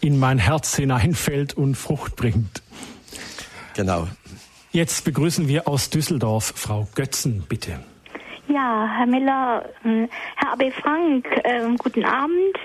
in 0.00 0.18
mein 0.18 0.38
Herz 0.38 0.74
hineinfällt 0.76 1.54
und 1.54 1.74
Frucht 1.74 2.16
bringt. 2.16 2.62
Genau. 3.74 4.08
Jetzt 4.72 5.04
begrüßen 5.04 5.46
wir 5.46 5.68
aus 5.68 5.90
Düsseldorf 5.90 6.54
Frau 6.56 6.88
Götzen, 6.94 7.44
bitte. 7.48 7.80
Ja, 8.52 8.88
Herr 8.96 9.06
Miller, 9.06 9.64
äh, 9.84 10.08
Herr 10.36 10.52
AB 10.52 10.72
Frank, 10.72 11.26
äh, 11.44 11.60
guten 11.78 12.04
Abend. 12.04 12.56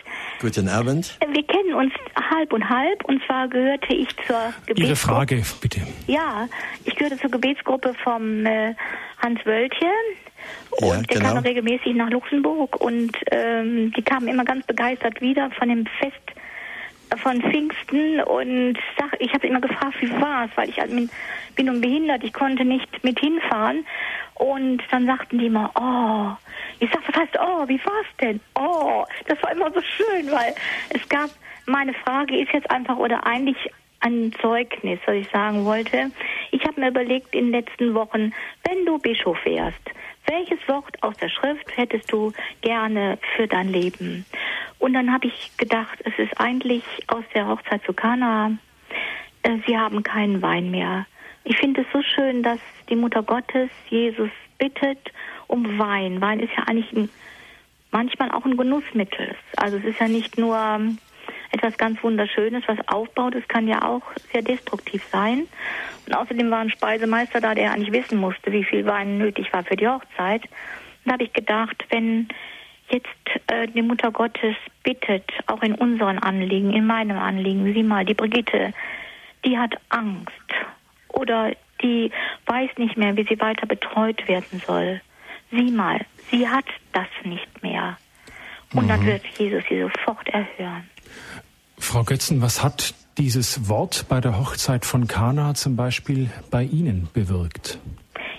Guten 0.42 0.68
Abend. 0.68 1.18
Wir 1.32 1.44
kennen 1.44 1.76
uns 1.76 1.94
halb 2.32 2.54
und 2.54 2.68
halb 2.68 3.04
und 3.06 3.22
zwar 3.26 3.48
gehörte 3.48 3.94
ich 3.94 4.08
zur 4.26 4.54
Gebetsgruppe. 4.66 4.82
Ihre 4.82 4.96
Frage, 4.96 5.44
bitte. 5.62 5.82
Ja, 6.08 6.48
ich 6.86 6.96
gehörte 6.96 7.18
zur 7.20 7.30
Gebetsgruppe 7.30 7.94
vom 8.04 8.46
äh, 8.46 8.74
Hans 9.24 9.46
Wöltje 9.46 9.90
und 10.72 10.88
ja, 10.88 11.02
der 11.02 11.20
genau. 11.20 11.34
kam 11.34 11.44
regelmäßig 11.44 11.96
nach 11.96 12.10
Luxemburg 12.10 12.82
und 12.82 13.12
ähm, 13.32 13.94
die 13.96 14.02
kamen 14.02 14.28
immer 14.28 14.44
ganz 14.44 14.66
begeistert 14.66 15.22
wieder 15.22 15.52
von 15.52 15.70
dem 15.70 15.86
Fest 16.00 16.16
von 17.18 17.42
Pfingsten 17.42 18.22
und 18.22 18.78
sag, 18.98 19.16
ich 19.20 19.34
habe 19.34 19.48
immer 19.48 19.62
gefragt, 19.62 19.96
wie 20.02 20.12
war 20.22 20.46
es, 20.46 20.52
weil 20.56 20.70
ich 20.70 20.76
bin, 20.76 21.10
bin 21.56 21.66
nun 21.68 21.82
behindert, 21.82 22.24
ich 22.24 22.34
konnte 22.34 22.66
nicht 22.66 23.04
mit 23.04 23.20
hinfahren 23.20 23.86
und 24.36 24.82
dann 24.92 25.06
sagten 25.06 25.40
die 25.40 25.48
immer, 25.48 25.72
oh, 25.76 26.36
ich 26.80 26.90
sag, 26.92 27.08
was 27.08 27.22
heißt, 27.22 27.38
oh, 27.40 27.68
wie 27.68 27.80
war's 27.86 28.06
denn? 28.22 28.40
Oh, 28.58 29.06
das 29.28 29.42
war 29.44 29.52
immer 29.52 29.72
so 29.72 29.82
schön, 29.82 30.32
weil 30.32 30.54
es 30.90 31.08
gab, 31.10 31.30
meine 31.66 31.94
Frage 31.94 32.38
ist 32.40 32.52
jetzt 32.54 32.70
einfach 32.70 32.98
oder 32.98 33.26
eigentlich 33.26 33.58
ein 34.02 34.32
Zeugnis, 34.42 35.00
was 35.06 35.16
ich 35.16 35.30
sagen 35.30 35.66
wollte. 35.66 36.12
Ich 36.52 36.64
habe 36.66 36.80
mir 36.80 36.90
überlegt 36.90 37.34
in 37.34 37.46
den 37.46 37.52
letzten 37.54 37.94
Wochen, 37.96 38.34
wenn 38.68 38.86
du 38.86 39.00
Bischof 39.00 39.38
wärst, 39.46 39.82
welches 40.28 40.60
Wort 40.68 41.02
aus 41.04 41.16
der 41.18 41.30
Schrift 41.30 41.66
hättest 41.76 42.12
du 42.12 42.34
gerne 42.62 43.18
für 43.36 43.48
dein 43.48 43.70
Leben? 43.70 44.26
Und 44.80 44.94
dann 44.94 45.12
habe 45.12 45.28
ich 45.28 45.52
gedacht, 45.58 46.00
es 46.04 46.14
ist 46.18 46.40
eigentlich 46.40 46.84
aus 47.08 47.24
der 47.34 47.48
Hochzeit 47.48 47.84
zu 47.86 47.94
Kana, 47.94 48.52
äh, 49.44 49.58
sie 49.66 49.78
haben 49.78 50.04
keinen 50.04 50.42
Wein 50.42 50.72
mehr. 50.72 51.06
Ich 51.44 51.58
finde 51.58 51.82
es 51.82 51.88
so 51.94 52.02
schön, 52.02 52.44
dass 52.44 52.60
die 52.90 52.96
Mutter 52.96 53.24
Gottes 53.24 53.70
Jesus 53.90 54.32
bittet 54.58 55.00
um 55.48 55.78
Wein. 55.78 56.22
Wein 56.22 56.40
ist 56.40 56.54
ja 56.58 56.64
eigentlich 56.64 56.92
ein, 56.94 57.10
manchmal 57.92 58.32
auch 58.32 58.46
ein 58.46 58.58
Genussmittel. 58.58 59.36
Also 59.58 59.78
es 59.78 59.86
ist 59.86 60.00
ja 60.00 60.08
nicht 60.08 60.38
nur 60.38 60.58
ähm, 60.58 60.98
etwas 61.52 61.78
ganz 61.78 62.02
Wunderschönes, 62.04 62.64
was 62.68 62.78
aufbaut, 62.88 63.36
es 63.36 63.48
kann 63.48 63.68
ja 63.68 63.84
auch 63.84 64.04
sehr 64.32 64.42
destruktiv 64.42 65.04
sein. 65.12 65.48
Und 66.06 66.16
außerdem 66.16 66.52
war 66.52 66.60
ein 66.60 66.70
Speisemeister 66.70 67.42
da, 67.42 67.56
der 67.56 67.72
eigentlich 67.72 67.92
wissen 67.92 68.20
musste, 68.20 68.52
wie 68.52 68.64
viel 68.64 68.86
Wein 68.86 69.18
nötig 69.18 69.52
war 69.54 69.64
für 69.64 69.76
die 69.76 69.88
Hochzeit. 69.88 70.44
Und 70.44 71.06
da 71.06 71.14
habe 71.14 71.24
ich 71.24 71.34
gedacht, 71.34 71.86
wenn 71.90 72.28
jetzt 72.90 73.08
äh, 73.48 73.68
die 73.68 73.82
Mutter 73.82 74.12
Gottes 74.12 74.56
bittet, 74.84 75.32
auch 75.48 75.62
in 75.62 75.76
unseren 75.76 76.20
Anliegen, 76.20 76.74
in 76.74 76.86
meinem 76.86 77.18
Anliegen, 77.18 77.74
sieh 77.74 77.84
mal, 77.84 78.06
die 78.06 78.14
Brigitte, 78.14 78.74
die 79.44 79.58
hat 79.58 79.76
Angst 79.90 80.32
oder 81.10 81.52
die 81.82 82.12
weiß 82.46 82.72
nicht 82.78 82.98
mehr, 82.98 83.16
wie 83.18 83.24
sie 83.24 83.40
weiter 83.40 83.66
betreut 83.66 84.28
werden 84.28 84.62
soll. 84.66 85.02
Sieh 85.52 85.72
mal, 85.72 86.02
sie 86.32 86.48
hat 86.48 86.66
das 86.94 87.08
nicht 87.24 87.64
mehr. 87.64 87.98
Und 88.74 88.86
mhm. 88.86 88.90
dann 88.90 89.06
wird 89.06 89.26
Jesus 89.38 89.64
sie 89.70 89.82
sofort 89.82 90.28
erhören. 90.30 90.90
Frau 91.86 92.04
Götzen, 92.04 92.42
was 92.42 92.64
hat 92.64 92.96
dieses 93.18 93.70
Wort 93.70 94.08
bei 94.10 94.20
der 94.20 94.40
Hochzeit 94.40 94.86
von 94.86 95.08
Kana 95.08 95.54
zum 95.54 95.76
Beispiel 95.76 96.30
bei 96.50 96.64
Ihnen 96.64 97.08
bewirkt? 97.14 97.80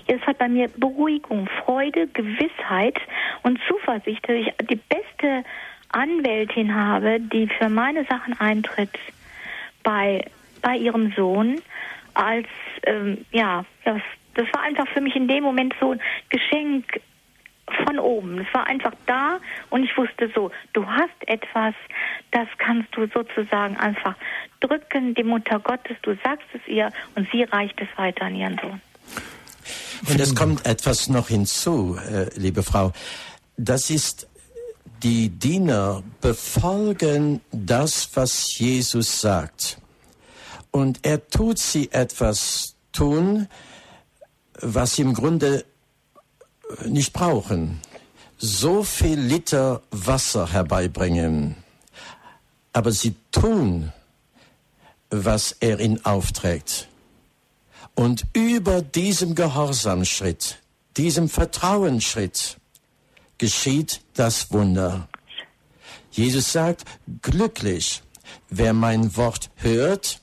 Es 0.09 0.21
hat 0.23 0.39
bei 0.39 0.49
mir 0.49 0.69
Beruhigung, 0.77 1.49
Freude, 1.65 2.09
Gewissheit 2.09 2.99
und 3.45 3.59
Zuversicht, 3.69 4.29
dass 4.29 4.37
ich 4.37 4.53
die 4.69 4.77
beste 4.77 5.45
Anwältin 5.91 6.75
habe, 6.75 7.21
die 7.21 7.49
für 7.59 7.69
meine 7.69 8.05
Sachen 8.07 8.39
eintritt 8.39 8.99
bei, 9.83 10.25
bei 10.61 10.77
ihrem 10.77 11.13
Sohn, 11.17 11.63
als, 12.15 12.49
ähm, 12.83 13.25
ja, 13.31 13.65
das, 13.85 14.03
das 14.35 14.47
war 14.53 14.63
einfach 14.63 14.89
für 14.89 15.01
mich 15.01 15.15
in 15.15 15.29
dem 15.29 15.45
Moment 15.45 15.75
so 15.81 15.93
ein 15.93 16.01
Geschenk 16.31 17.01
von 17.85 17.99
oben. 17.99 18.39
Es 18.39 18.55
war 18.55 18.67
einfach 18.67 18.93
da 19.07 19.39
und 19.71 19.85
ich 19.85 19.97
wusste 19.97 20.31
so, 20.35 20.51
du 20.73 20.87
hast 20.87 21.11
etwas, 21.27 21.75
das 22.31 22.47
kannst 22.59 22.89
du 22.97 23.07
sozusagen 23.09 23.77
einfach 23.77 24.15
drücken, 24.61 25.15
die 25.15 25.25
Mutter 25.25 25.59
Gottes, 25.59 25.97
du 26.03 26.17
sagst 26.23 26.47
es 26.55 26.61
ihr 26.69 26.91
und 27.15 27.29
sie 27.33 27.43
reicht 27.43 27.81
es 27.81 27.89
weiter 27.97 28.27
an 28.27 28.35
ihren 28.35 28.59
Sohn. 28.59 28.81
Und 30.09 30.21
es 30.21 30.35
kommt 30.35 30.65
etwas 30.67 31.09
noch 31.09 31.29
hinzu, 31.29 31.99
äh, 31.99 32.29
liebe 32.39 32.63
Frau. 32.63 32.93
Das 33.57 33.91
ist, 33.91 34.29
die 35.03 35.29
Diener 35.29 36.03
befolgen 36.21 37.41
das, 37.51 38.11
was 38.15 38.59
Jesus 38.59 39.21
sagt. 39.21 39.79
Und 40.71 41.05
er 41.07 41.27
tut 41.29 41.59
sie 41.59 41.91
etwas 41.93 42.77
tun, 42.93 43.49
was 44.61 44.99
im 44.99 45.15
Grunde 45.15 45.65
nicht 46.87 47.13
brauchen. 47.13 47.81
So 48.39 48.83
viel 48.83 49.19
Liter 49.19 49.83
Wasser 49.91 50.53
herbeibringen. 50.53 51.57
Aber 52.73 52.93
sie 52.93 53.15
tun, 53.31 53.93
was 55.11 55.57
er 55.61 55.81
ihnen 55.81 56.05
aufträgt. 56.05 56.89
Und 57.95 58.27
über 58.35 58.83
diesem 58.83 59.35
Gehorsamschritt, 59.35 60.59
diesem 60.97 61.29
Vertrauensschritt, 61.29 62.59
geschieht 63.39 64.03
das 64.15 64.53
Wunder. 64.53 65.09
Jesus 66.11 66.53
sagt, 66.53 66.85
glücklich, 67.23 68.03
wer 68.51 68.73
mein 68.73 69.17
Wort 69.17 69.51
hört 69.57 70.21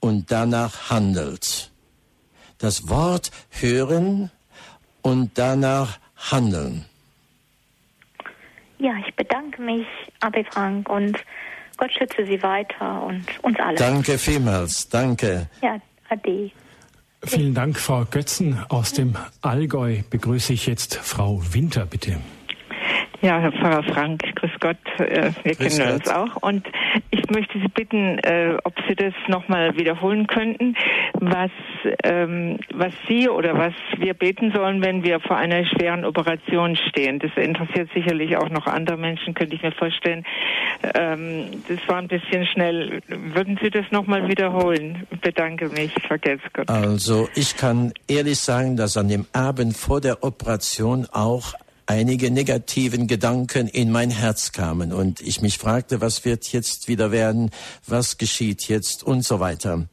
und 0.00 0.30
danach 0.30 0.90
handelt. 0.90 1.70
Das 2.58 2.88
Wort 2.88 3.30
hören 3.50 4.30
und 5.04 5.30
danach 5.34 5.98
handeln. 6.16 6.84
Ja, 8.78 8.94
ich 9.06 9.14
bedanke 9.14 9.62
mich, 9.62 9.86
Abi 10.20 10.44
Frank, 10.44 10.88
und 10.88 11.18
Gott 11.76 11.92
schütze 11.92 12.26
Sie 12.26 12.42
weiter 12.42 13.02
und 13.02 13.24
uns 13.42 13.58
alle. 13.60 13.76
Danke 13.76 14.18
vielmals, 14.18 14.88
danke. 14.88 15.48
Ja, 15.62 15.78
ade. 16.08 16.50
Vielen 17.22 17.54
Dank, 17.54 17.78
Frau 17.78 18.04
Götzen. 18.04 18.58
Aus 18.68 18.92
dem 18.92 19.16
Allgäu 19.40 20.02
begrüße 20.10 20.52
ich 20.52 20.66
jetzt 20.66 20.96
Frau 20.96 21.40
Winter, 21.52 21.86
bitte. 21.86 22.18
Ja, 23.24 23.38
Herr 23.38 23.52
Pfarrer 23.52 23.82
Frank, 23.84 24.22
grüß 24.34 24.50
Gott, 24.60 24.76
äh, 24.98 25.30
wir 25.44 25.54
grüß 25.54 25.78
kennen 25.78 25.92
Gott. 25.92 25.94
uns 25.94 26.08
auch. 26.10 26.42
Und 26.42 26.66
ich 27.10 27.30
möchte 27.30 27.58
Sie 27.58 27.68
bitten, 27.68 28.18
äh, 28.18 28.58
ob 28.64 28.74
Sie 28.86 28.94
das 28.94 29.14
nochmal 29.28 29.78
wiederholen 29.78 30.26
könnten, 30.26 30.76
was, 31.14 31.50
ähm, 32.02 32.58
was 32.74 32.92
Sie 33.08 33.30
oder 33.30 33.56
was 33.56 33.72
wir 33.96 34.12
beten 34.12 34.52
sollen, 34.54 34.82
wenn 34.82 35.04
wir 35.04 35.20
vor 35.20 35.38
einer 35.38 35.64
schweren 35.64 36.04
Operation 36.04 36.76
stehen. 36.76 37.18
Das 37.18 37.30
interessiert 37.36 37.88
sicherlich 37.94 38.36
auch 38.36 38.50
noch 38.50 38.66
andere 38.66 38.98
Menschen, 38.98 39.32
könnte 39.32 39.56
ich 39.56 39.62
mir 39.62 39.72
vorstellen. 39.72 40.26
Ähm, 40.94 41.46
das 41.66 41.78
war 41.88 41.96
ein 41.96 42.08
bisschen 42.08 42.44
schnell. 42.44 43.00
Würden 43.08 43.58
Sie 43.62 43.70
das 43.70 43.86
nochmal 43.90 44.28
wiederholen? 44.28 45.06
Ich 45.10 45.20
bedanke 45.20 45.70
mich, 45.70 45.94
vergesst 46.06 46.44
Gott. 46.52 46.68
Also 46.68 47.26
ich 47.34 47.56
kann 47.56 47.94
ehrlich 48.06 48.38
sagen, 48.38 48.76
dass 48.76 48.98
an 48.98 49.08
dem 49.08 49.24
Abend 49.32 49.74
vor 49.74 50.02
der 50.02 50.22
Operation 50.22 51.06
auch 51.10 51.54
einige 51.86 52.30
negativen 52.30 53.06
Gedanken 53.06 53.68
in 53.68 53.90
mein 53.90 54.10
Herz 54.10 54.52
kamen 54.52 54.92
und 54.92 55.20
ich 55.20 55.42
mich 55.42 55.58
fragte, 55.58 56.00
was 56.00 56.24
wird 56.24 56.52
jetzt 56.52 56.88
wieder 56.88 57.10
werden, 57.10 57.50
was 57.86 58.18
geschieht 58.18 58.68
jetzt 58.68 59.02
und 59.02 59.24
so 59.24 59.40
weiter. 59.40 59.86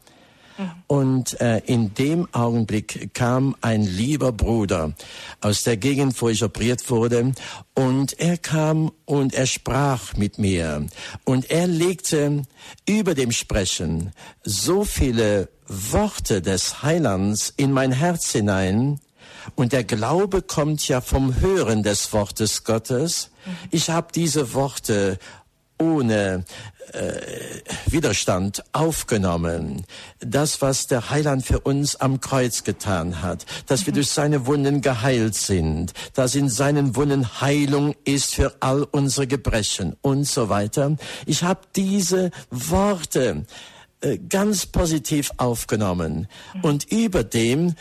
Und 0.88 1.40
äh, 1.42 1.60
in 1.66 1.94
dem 1.94 2.28
Augenblick 2.34 3.14
kam 3.14 3.56
ein 3.62 3.84
lieber 3.84 4.32
Bruder 4.32 4.94
aus 5.40 5.64
der 5.64 5.78
Gegend, 5.78 6.22
wo 6.22 6.30
ich 6.30 6.44
operiert 6.44 6.90
wurde, 6.90 7.32
und 7.74 8.20
er 8.20 8.38
kam 8.38 8.92
und 9.06 9.34
er 9.34 9.48
sprach 9.48 10.16
mit 10.16 10.38
mir. 10.38 10.86
Und 11.24 11.50
er 11.50 11.68
legte 11.68 12.44
über 12.88 13.16
dem 13.16 13.32
Sprechen 13.32 14.12
so 14.44 14.84
viele 14.84 15.50
Worte 15.68 16.42
des 16.42 16.84
Heilands 16.84 17.54
in 17.56 17.72
mein 17.72 17.92
Herz 17.92 18.32
hinein, 18.32 19.00
und 19.56 19.74
der 19.74 19.84
Glaube 19.84 20.42
kommt 20.42 20.88
ja 20.88 21.02
vom 21.02 21.40
Hören 21.40 21.84
des 21.84 22.12
Wortes 22.14 22.64
Gottes. 22.64 23.32
Ich 23.72 23.90
habe 23.90 24.08
diese 24.14 24.54
Worte 24.54 25.18
ohne 25.82 26.46
äh, 26.94 27.62
Widerstand 27.88 28.64
aufgenommen. 28.72 29.86
Das, 30.20 30.62
was 30.62 30.88
der 30.88 31.10
Heiland 31.10 31.46
für 31.46 31.60
uns 31.60 31.96
am 31.96 32.20
Kreuz 32.20 32.64
getan 32.64 33.22
hat, 33.22 33.46
dass 33.66 33.86
wir 33.86 33.94
durch 33.94 34.10
seine 34.10 34.46
Wunden 34.46 34.82
geheilt 34.82 35.36
sind, 35.36 35.94
dass 36.14 36.36
in 36.36 36.50
seinen 36.50 36.96
Wunden 36.96 37.42
Heilung 37.42 37.96
ist 38.04 38.36
für 38.36 38.54
all 38.60 38.84
unsere 38.84 39.26
Gebrechen 39.26 39.96
und 40.02 40.26
so 40.26 40.50
weiter. 40.50 40.96
Ich 41.26 41.44
habe 41.44 41.62
diese 41.76 42.30
Worte 42.52 43.46
äh, 44.02 44.18
ganz 44.18 44.66
positiv 44.66 45.32
aufgenommen 45.38 46.28
und 46.62 46.92
über 46.92 47.24
dem 47.24 47.76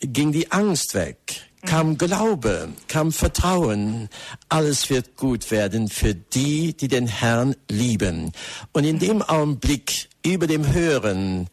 ging 0.00 0.32
die 0.32 0.52
Angst 0.52 0.94
weg, 0.94 1.42
kam 1.64 1.98
Glaube, 1.98 2.68
kam 2.88 3.12
Vertrauen. 3.12 4.08
Alles 4.48 4.90
wird 4.90 5.16
gut 5.16 5.50
werden 5.50 5.88
für 5.88 6.14
die, 6.14 6.76
die 6.76 6.88
den 6.88 7.06
Herrn 7.06 7.56
lieben. 7.68 8.32
Und 8.72 8.84
in 8.84 8.98
dem 8.98 9.22
Augenblick 9.22 10.08
über 10.24 10.46
dem 10.46 10.72
Hören 10.72 11.48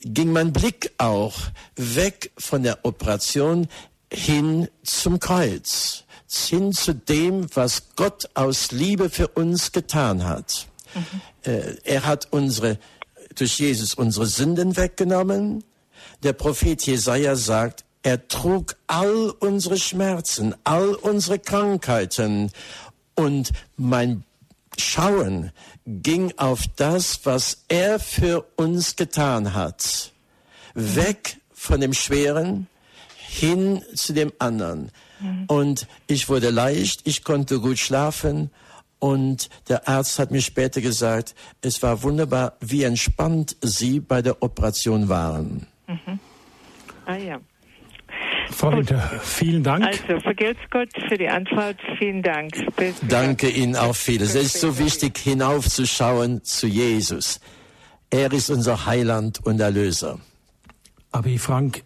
ging 0.00 0.32
mein 0.32 0.52
Blick 0.52 0.92
auch 0.98 1.34
weg 1.76 2.30
von 2.38 2.62
der 2.62 2.84
Operation 2.84 3.68
hin 4.12 4.68
zum 4.82 5.18
Kreuz, 5.18 6.04
hin 6.28 6.72
zu 6.72 6.94
dem, 6.94 7.46
was 7.54 7.94
Gott 7.96 8.28
aus 8.34 8.70
Liebe 8.70 9.10
für 9.10 9.28
uns 9.28 9.72
getan 9.72 10.24
hat. 10.24 10.66
Mhm. 10.94 11.20
Äh, 11.42 11.76
er 11.84 12.06
hat 12.06 12.28
unsere, 12.30 12.78
durch 13.34 13.58
Jesus 13.58 13.94
unsere 13.94 14.26
Sünden 14.26 14.76
weggenommen. 14.76 15.64
Der 16.22 16.32
Prophet 16.32 16.84
Jesaja 16.84 17.36
sagt, 17.36 17.84
er 18.02 18.28
trug 18.28 18.76
all 18.86 19.30
unsere 19.38 19.78
Schmerzen, 19.78 20.54
all 20.64 20.94
unsere 20.94 21.38
Krankheiten 21.38 22.50
und 23.14 23.52
mein 23.76 24.24
Schauen 24.78 25.50
ging 25.86 26.32
auf 26.36 26.64
das, 26.76 27.20
was 27.24 27.64
er 27.68 27.98
für 27.98 28.46
uns 28.56 28.96
getan 28.96 29.54
hat. 29.54 30.12
Weg 30.74 31.38
von 31.52 31.80
dem 31.80 31.92
Schweren 31.92 32.68
hin 33.16 33.82
zu 33.94 34.12
dem 34.12 34.32
anderen. 34.38 34.90
Und 35.48 35.88
ich 36.06 36.28
wurde 36.28 36.50
leicht, 36.50 37.00
ich 37.04 37.24
konnte 37.24 37.58
gut 37.58 37.78
schlafen 37.78 38.50
und 39.00 39.48
der 39.68 39.88
Arzt 39.88 40.18
hat 40.18 40.30
mir 40.30 40.40
später 40.40 40.80
gesagt, 40.80 41.34
es 41.60 41.82
war 41.82 42.02
wunderbar, 42.02 42.56
wie 42.60 42.84
entspannt 42.84 43.56
Sie 43.60 44.00
bei 44.00 44.22
der 44.22 44.42
Operation 44.42 45.08
waren. 45.08 45.66
Mhm. 45.88 46.20
Ah 47.06 47.16
ja. 47.16 47.40
Frau 48.50 48.72
Winter, 48.72 48.98
vielen 49.22 49.62
Dank. 49.62 49.84
Also, 49.84 50.20
vergelt's 50.20 50.60
Gott 50.70 50.88
für 51.08 51.18
die 51.18 51.28
Antwort. 51.28 51.76
Vielen 51.98 52.22
Dank. 52.22 52.52
Bis 52.76 52.94
Danke 53.06 53.48
Ihnen 53.48 53.76
auch 53.76 53.94
vieles. 53.94 54.34
Es 54.34 54.54
ist 54.54 54.60
so 54.60 54.78
wichtig, 54.78 55.18
hinaufzuschauen 55.18 56.44
zu 56.44 56.66
Jesus. 56.66 57.40
Er 58.10 58.32
ist 58.32 58.50
unser 58.50 58.86
Heiland 58.86 59.44
und 59.44 59.60
Erlöser. 59.60 60.18
Aber 61.12 61.28
Frank, 61.38 61.82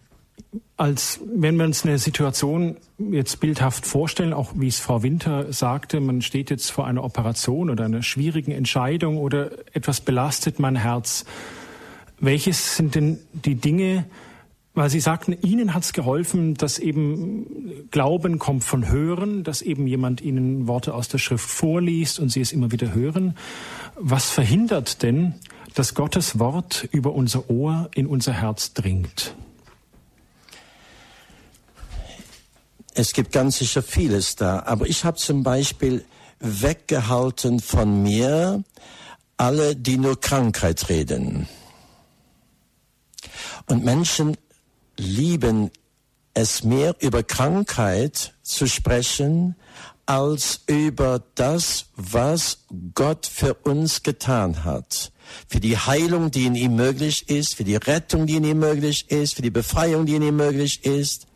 als 0.77 1.19
wenn 1.35 1.57
wir 1.57 1.65
uns 1.65 1.85
eine 1.85 1.97
Situation 1.97 2.77
jetzt 2.97 3.39
bildhaft 3.39 3.85
vorstellen, 3.85 4.33
auch 4.33 4.53
wie 4.55 4.67
es 4.67 4.79
Frau 4.79 5.03
Winter 5.03 5.51
sagte, 5.51 5.99
man 5.99 6.21
steht 6.21 6.49
jetzt 6.49 6.71
vor 6.71 6.87
einer 6.87 7.03
Operation 7.03 7.69
oder 7.69 7.85
einer 7.85 8.03
schwierigen 8.03 8.51
Entscheidung 8.51 9.17
oder 9.17 9.51
etwas 9.73 10.01
belastet 10.01 10.59
mein 10.59 10.75
Herz. 10.75 11.25
Welches 12.19 12.75
sind 12.75 12.95
denn 12.95 13.19
die 13.33 13.55
Dinge, 13.55 14.05
Weil 14.75 14.89
Sie 14.89 14.99
sagten, 14.99 15.37
Ihnen 15.43 15.75
hat 15.75 15.83
es 15.83 15.93
geholfen, 15.93 16.55
dass 16.55 16.79
eben 16.79 17.87
Glauben 17.91 18.39
kommt 18.39 18.63
von 18.63 18.87
Hören, 18.87 19.43
dass 19.43 19.61
eben 19.61 19.85
jemand 19.85 20.19
Ihnen 20.21 20.67
Worte 20.67 20.95
aus 20.95 21.07
der 21.07 21.19
Schrift 21.19 21.47
vorliest 21.47 22.19
und 22.19 22.29
Sie 22.29 22.41
es 22.41 22.51
immer 22.51 22.71
wieder 22.71 22.91
hören. 22.93 23.37
Was 23.95 24.31
verhindert 24.31 25.03
denn, 25.03 25.35
dass 25.75 25.93
Gottes 25.93 26.39
Wort 26.39 26.87
über 26.91 27.13
unser 27.13 27.51
Ohr 27.51 27.89
in 27.93 28.07
unser 28.07 28.33
Herz 28.33 28.73
dringt? 28.73 29.35
Es 32.95 33.13
gibt 33.13 33.31
ganz 33.31 33.59
sicher 33.59 33.83
vieles 33.83 34.35
da, 34.35 34.63
aber 34.65 34.87
ich 34.87 35.03
habe 35.03 35.17
zum 35.17 35.43
Beispiel 35.43 36.03
weggehalten 36.39 37.59
von 37.59 38.01
mir 38.01 38.63
alle, 39.37 39.75
die 39.75 39.97
nur 39.97 40.19
Krankheit 40.19 40.89
reden. 40.89 41.47
Und 43.67 43.83
Menschen 43.83 44.37
lieben 44.97 45.71
es 46.33 46.63
mehr 46.63 46.95
über 46.99 47.23
Krankheit 47.23 48.33
zu 48.41 48.67
sprechen, 48.67 49.55
als 50.05 50.61
über 50.67 51.23
das, 51.35 51.85
was 51.95 52.65
Gott 52.93 53.25
für 53.25 53.53
uns 53.53 54.03
getan 54.03 54.63
hat. 54.63 55.11
Für 55.47 55.59
die 55.59 55.77
Heilung, 55.77 56.31
die 56.31 56.45
in 56.45 56.55
ihm 56.55 56.75
möglich 56.75 57.29
ist, 57.29 57.55
für 57.55 57.63
die 57.63 57.77
Rettung, 57.77 58.27
die 58.27 58.35
in 58.35 58.43
ihm 58.43 58.59
möglich 58.59 59.09
ist, 59.09 59.35
für 59.35 59.41
die 59.41 59.49
Befreiung, 59.49 60.05
die 60.05 60.15
in 60.15 60.23
ihm 60.23 60.35
möglich 60.35 60.83
ist. 60.83 61.27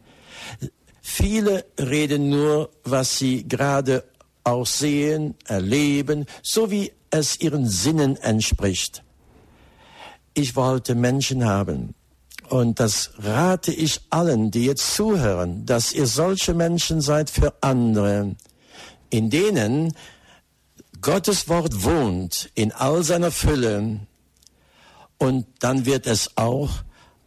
Viele 1.01 1.65
reden 1.80 2.30
nur, 2.30 2.69
was 2.84 3.17
sie 3.17 3.47
gerade 3.47 4.03
auch 4.43 4.65
sehen, 4.65 5.36
erleben, 5.45 6.25
so 6.41 6.69
wie 6.69 6.91
es 7.09 7.39
ihren 7.39 7.67
Sinnen 7.67 8.17
entspricht. 8.17 9.03
Ich 10.34 10.55
wollte 10.55 10.95
Menschen 10.95 11.45
haben, 11.45 11.95
und 12.50 12.80
das 12.80 13.12
rate 13.20 13.72
ich 13.72 14.02
allen, 14.10 14.52
die 14.52 14.66
jetzt 14.66 14.95
zuhören, 14.95 15.66
dass 15.66 15.93
ihr 15.93 16.08
solche 16.08 16.54
Menschen 16.54 17.02
seid 17.02 17.30
für 17.30 17.54
andere, 17.62 18.36
in 19.10 19.30
denen 19.30 19.93
Gottes 21.02 21.48
Wort 21.48 21.84
wohnt 21.84 22.50
in 22.56 22.72
all 22.72 23.04
seiner 23.04 23.32
Fülle. 23.32 24.00
Und 25.18 25.45
dann 25.60 25.86
wird 25.86 26.08
es 26.08 26.38
auch 26.38 26.70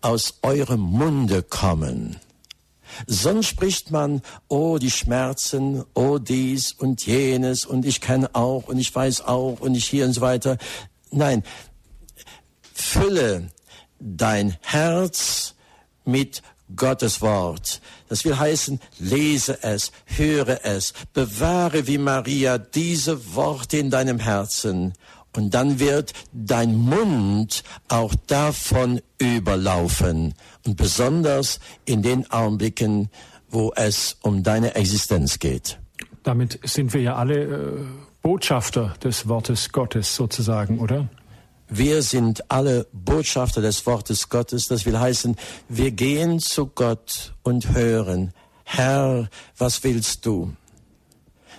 aus 0.00 0.34
eurem 0.42 0.80
Munde 0.80 1.42
kommen. 1.42 2.16
Sonst 3.06 3.46
spricht 3.46 3.90
man, 3.90 4.22
oh, 4.48 4.78
die 4.78 4.90
Schmerzen, 4.90 5.84
oh, 5.94 6.18
dies 6.18 6.72
und 6.72 7.06
jenes 7.06 7.64
und 7.64 7.84
ich 7.86 8.00
kenne 8.00 8.34
auch 8.34 8.68
und 8.68 8.78
ich 8.78 8.94
weiß 8.94 9.22
auch 9.22 9.60
und 9.60 9.74
ich 9.74 9.86
hier 9.86 10.04
und 10.06 10.12
so 10.12 10.20
weiter. 10.20 10.56
Nein, 11.10 11.44
Fülle 12.72 13.50
dein 14.00 14.56
Herz 14.62 15.54
mit 16.04 16.42
Gottes 16.74 17.20
Wort. 17.20 17.80
Das 18.08 18.24
will 18.24 18.38
heißen, 18.38 18.80
lese 18.98 19.62
es, 19.62 19.92
höre 20.06 20.64
es, 20.64 20.92
bewahre 21.12 21.86
wie 21.86 21.98
Maria 21.98 22.58
diese 22.58 23.34
Worte 23.34 23.78
in 23.78 23.90
deinem 23.90 24.18
Herzen. 24.18 24.94
Und 25.36 25.54
dann 25.54 25.78
wird 25.78 26.12
dein 26.32 26.74
Mund 26.74 27.62
auch 27.88 28.14
davon 28.26 29.00
überlaufen. 29.18 30.34
Und 30.66 30.76
besonders 30.76 31.60
in 31.84 32.02
den 32.02 32.28
Augenblicken, 32.30 33.10
wo 33.48 33.72
es 33.76 34.16
um 34.22 34.42
deine 34.42 34.74
Existenz 34.74 35.38
geht. 35.38 35.78
Damit 36.22 36.58
sind 36.64 36.92
wir 36.92 37.00
ja 37.00 37.16
alle 37.16 37.42
äh, 37.42 37.84
Botschafter 38.22 38.94
des 39.02 39.28
Wortes 39.28 39.72
Gottes 39.72 40.14
sozusagen, 40.14 40.78
oder? 40.78 41.08
Wir 41.72 42.02
sind 42.02 42.50
alle 42.50 42.88
Botschafter 42.92 43.60
des 43.60 43.86
Wortes 43.86 44.28
Gottes. 44.28 44.66
Das 44.66 44.84
will 44.86 44.98
heißen, 44.98 45.36
wir 45.68 45.92
gehen 45.92 46.40
zu 46.40 46.66
Gott 46.66 47.34
und 47.42 47.72
hören, 47.72 48.32
Herr, 48.64 49.30
was 49.56 49.84
willst 49.84 50.26
du? 50.26 50.52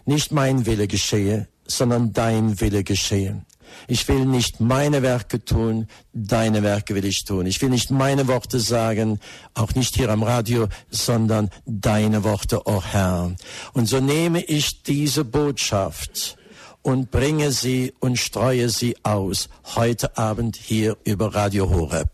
Nicht 0.05 0.34
mein 0.34 0.66
Wille 0.66 0.88
geschehe, 0.88 1.47
sondern 1.66 2.12
dein 2.12 2.59
Wille 2.59 2.84
geschehe. 2.84 3.45
Ich 3.88 4.05
will 4.09 4.26
nicht 4.26 4.59
meine 4.59 5.01
Werke 5.01 5.45
tun, 5.45 5.88
deine 6.12 6.62
Werke 6.62 6.93
will 6.93 7.05
ich 7.05 7.24
tun. 7.24 7.45
Ich 7.45 7.62
will 7.62 7.70
nicht 7.70 7.89
meine 7.89 8.28
Worte 8.28 8.59
sagen, 8.59 9.18
auch 9.53 9.74
nicht 9.76 9.95
hier 9.95 10.09
am 10.09 10.24
Radio, 10.24 10.68
sondern 10.89 11.49
deine 11.66 12.26
Worte, 12.26 12.68
o 12.68 12.76
oh 12.76 12.84
Herr. 12.84 13.34
Und 13.72 13.88
so 13.88 14.01
nehme 14.01 14.43
ich 14.43 14.84
diese 14.84 15.24
Botschaft 15.24 16.38
und 16.84 17.11
bringe 17.11 17.51
sie 17.51 17.93
und 17.99 18.17
streue 18.17 18.69
sie 18.69 18.95
aus 19.03 19.49
heute 19.75 20.17
Abend 20.17 20.55
hier 20.55 20.97
über 21.03 21.34
Radio 21.36 21.69
Horeb. 21.69 22.09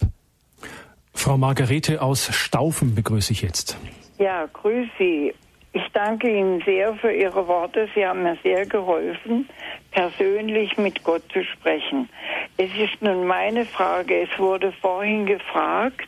Frau 1.14 1.38
Margarete 1.38 2.02
aus 2.02 2.30
Staufen 2.32 2.94
begrüße 2.94 3.34
ich 3.34 3.42
jetzt. 3.42 3.78
Ja, 4.20 4.48
grüße 4.54 4.90
Sie. 5.00 5.34
Ich 5.74 5.88
danke 5.94 6.30
Ihnen 6.30 6.62
sehr 6.66 6.96
für 6.96 7.12
Ihre 7.12 7.48
Worte. 7.48 7.88
Sie 7.94 8.06
haben 8.06 8.24
mir 8.24 8.38
sehr 8.42 8.66
geholfen, 8.66 9.48
persönlich 9.92 10.78
mit 10.78 11.04
Gott 11.04 11.24
zu 11.32 11.44
sprechen. 11.44 12.10
Es 12.58 12.70
ist 12.78 13.02
nun 13.02 13.28
meine 13.28 13.66
Frage, 13.66 14.22
es 14.22 14.40
wurde 14.40 14.72
vorhin 14.72 15.26
gefragt, 15.26 16.08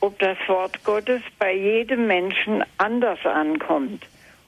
ob 0.00 0.18
das 0.18 0.36
Wort 0.46 0.84
Gottes 0.84 1.22
bei 1.38 1.52
jedem 1.52 2.06
Menschen 2.06 2.64
anders 2.78 3.24
ankommt, 3.24 4.04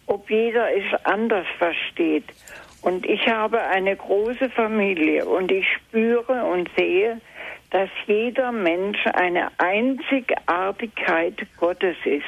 ob 0.07 0.31
jeder 0.31 0.69
es 0.73 1.05
anders 1.05 1.47
versteht 1.59 2.25
und 2.85 3.07
ich 3.07 3.27
habe 3.27 3.63
eine 3.63 3.97
große 3.97 4.51
Familie 4.51 5.25
und 5.25 5.51
ich 5.51 5.67
spüre 5.73 6.45
und 6.45 6.69
sehe, 6.77 7.19
dass 7.71 7.89
jeder 8.07 8.53
Mensch 8.53 8.99
eine 9.07 9.49
Einzigartigkeit 9.57 11.47
Gottes 11.57 11.97
ist. 12.05 12.25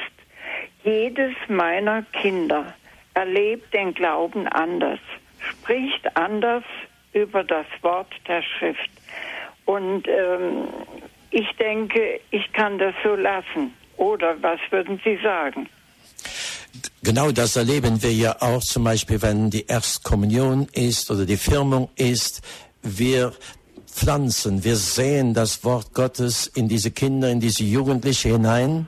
Jedes 0.83 1.35
meiner 1.47 2.01
Kinder 2.11 2.73
erlebt 3.13 3.71
den 3.71 3.93
Glauben 3.93 4.47
anders, 4.47 4.99
spricht 5.39 6.17
anders 6.17 6.63
über 7.13 7.43
das 7.43 7.67
Wort 7.83 8.11
der 8.27 8.41
Schrift. 8.41 8.89
Und 9.65 10.07
ähm, 10.07 10.69
ich 11.29 11.55
denke, 11.57 12.19
ich 12.31 12.51
kann 12.53 12.79
das 12.79 12.95
so 13.03 13.13
lassen. 13.13 13.75
Oder 13.97 14.41
was 14.41 14.59
würden 14.71 14.99
Sie 15.03 15.17
sagen? 15.17 15.69
Genau 17.03 17.31
das 17.31 17.55
erleben 17.55 18.01
wir 18.01 18.13
ja 18.13 18.41
auch 18.41 18.63
zum 18.63 18.83
Beispiel, 18.83 19.21
wenn 19.21 19.49
die 19.49 19.65
Erstkommunion 19.65 20.67
ist 20.73 21.09
oder 21.11 21.25
die 21.25 21.37
Firmung 21.37 21.89
ist. 21.95 22.41
Wir 22.81 23.33
pflanzen, 23.85 24.63
wir 24.63 24.75
sehen 24.75 25.33
das 25.33 25.63
Wort 25.63 25.93
Gottes 25.93 26.47
in 26.47 26.67
diese 26.67 26.91
Kinder, 26.91 27.29
in 27.29 27.39
diese 27.39 27.63
Jugendliche 27.63 28.29
hinein. 28.29 28.87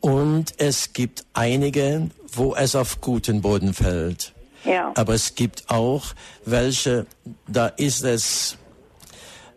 Und 0.00 0.54
es 0.58 0.92
gibt 0.92 1.24
einige, 1.32 2.10
wo 2.32 2.54
es 2.54 2.74
auf 2.74 3.00
guten 3.00 3.40
Boden 3.40 3.74
fällt. 3.74 4.32
Ja. 4.64 4.92
Aber 4.96 5.14
es 5.14 5.34
gibt 5.34 5.68
auch 5.68 6.14
welche, 6.44 7.06
da 7.46 7.66
ist 7.66 8.04
es 8.04 8.56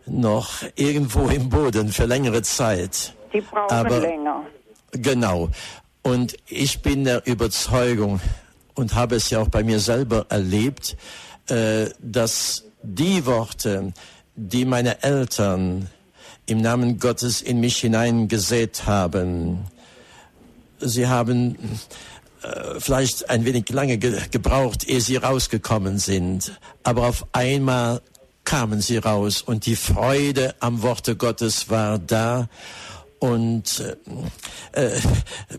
noch 0.06 0.62
irgendwo 0.76 1.28
im 1.28 1.48
Boden 1.48 1.88
für 1.88 2.04
längere 2.04 2.42
Zeit. 2.42 3.14
Die 3.32 3.40
brauchen 3.40 3.70
Aber, 3.70 3.98
länger. 4.00 4.44
Genau. 4.92 5.50
Und 6.06 6.36
ich 6.46 6.82
bin 6.82 7.02
der 7.02 7.26
Überzeugung 7.26 8.20
und 8.74 8.94
habe 8.94 9.16
es 9.16 9.28
ja 9.30 9.40
auch 9.40 9.48
bei 9.48 9.64
mir 9.64 9.80
selber 9.80 10.26
erlebt, 10.28 10.96
äh, 11.48 11.86
dass 11.98 12.62
die 12.80 13.26
Worte, 13.26 13.92
die 14.36 14.64
meine 14.66 15.02
Eltern 15.02 15.88
im 16.46 16.60
Namen 16.60 17.00
Gottes 17.00 17.42
in 17.42 17.58
mich 17.58 17.78
hineingesät 17.78 18.86
haben, 18.86 19.64
sie 20.78 21.08
haben 21.08 21.58
äh, 22.44 22.78
vielleicht 22.78 23.28
ein 23.28 23.44
wenig 23.44 23.68
lange 23.70 23.98
ge 23.98 24.16
gebraucht, 24.30 24.84
ehe 24.84 25.00
sie 25.00 25.16
rausgekommen 25.16 25.98
sind, 25.98 26.52
aber 26.84 27.08
auf 27.08 27.26
einmal 27.32 28.00
kamen 28.44 28.80
sie 28.80 28.98
raus 28.98 29.42
und 29.42 29.66
die 29.66 29.74
Freude 29.74 30.54
am 30.60 30.82
Worte 30.82 31.16
Gottes 31.16 31.68
war 31.68 31.98
da 31.98 32.48
und 33.18 33.80
äh, 34.74 34.96
äh, 34.96 35.00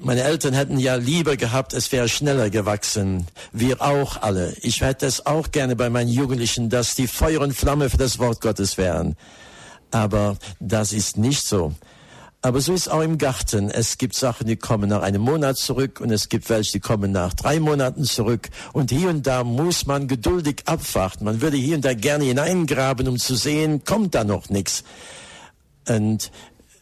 meine 0.01 0.21
Eltern 0.21 0.53
hätten 0.53 0.77
ja 0.77 0.95
lieber 0.95 1.37
gehabt, 1.37 1.73
es 1.73 1.91
wäre 1.91 2.07
schneller 2.07 2.49
gewachsen. 2.49 3.25
Wir 3.51 3.81
auch 3.81 4.21
alle. 4.21 4.53
Ich 4.61 4.81
hätte 4.81 5.05
es 5.05 5.25
auch 5.25 5.51
gerne 5.51 5.75
bei 5.75 5.89
meinen 5.89 6.09
Jugendlichen, 6.09 6.69
dass 6.69 6.95
die 6.95 7.07
Feuer 7.07 7.41
und 7.41 7.53
Flamme 7.53 7.89
für 7.89 7.97
das 7.97 8.19
Wort 8.19 8.41
Gottes 8.41 8.77
wären. 8.77 9.15
Aber 9.89 10.37
das 10.59 10.93
ist 10.93 11.17
nicht 11.17 11.43
so. 11.45 11.73
Aber 12.43 12.61
so 12.61 12.73
ist 12.73 12.89
auch 12.89 13.01
im 13.01 13.17
Garten. 13.17 13.71
Es 13.71 13.97
gibt 13.97 14.13
Sachen, 14.13 14.45
die 14.45 14.55
kommen 14.55 14.89
nach 14.89 15.01
einem 15.01 15.21
Monat 15.21 15.57
zurück 15.57 15.99
und 15.99 16.11
es 16.11 16.29
gibt 16.29 16.49
welche, 16.49 16.73
die 16.73 16.79
kommen 16.79 17.11
nach 17.11 17.33
drei 17.33 17.59
Monaten 17.59 18.03
zurück. 18.03 18.49
Und 18.73 18.91
hier 18.91 19.09
und 19.09 19.25
da 19.25 19.43
muss 19.43 19.87
man 19.87 20.07
geduldig 20.07 20.61
abwarten. 20.65 21.25
Man 21.25 21.41
würde 21.41 21.57
hier 21.57 21.75
und 21.75 21.83
da 21.83 21.95
gerne 21.95 22.25
hineingraben, 22.25 23.07
um 23.07 23.17
zu 23.17 23.35
sehen, 23.35 23.83
kommt 23.83 24.13
da 24.13 24.23
noch 24.23 24.49
nichts. 24.49 24.83
Und 25.89 26.31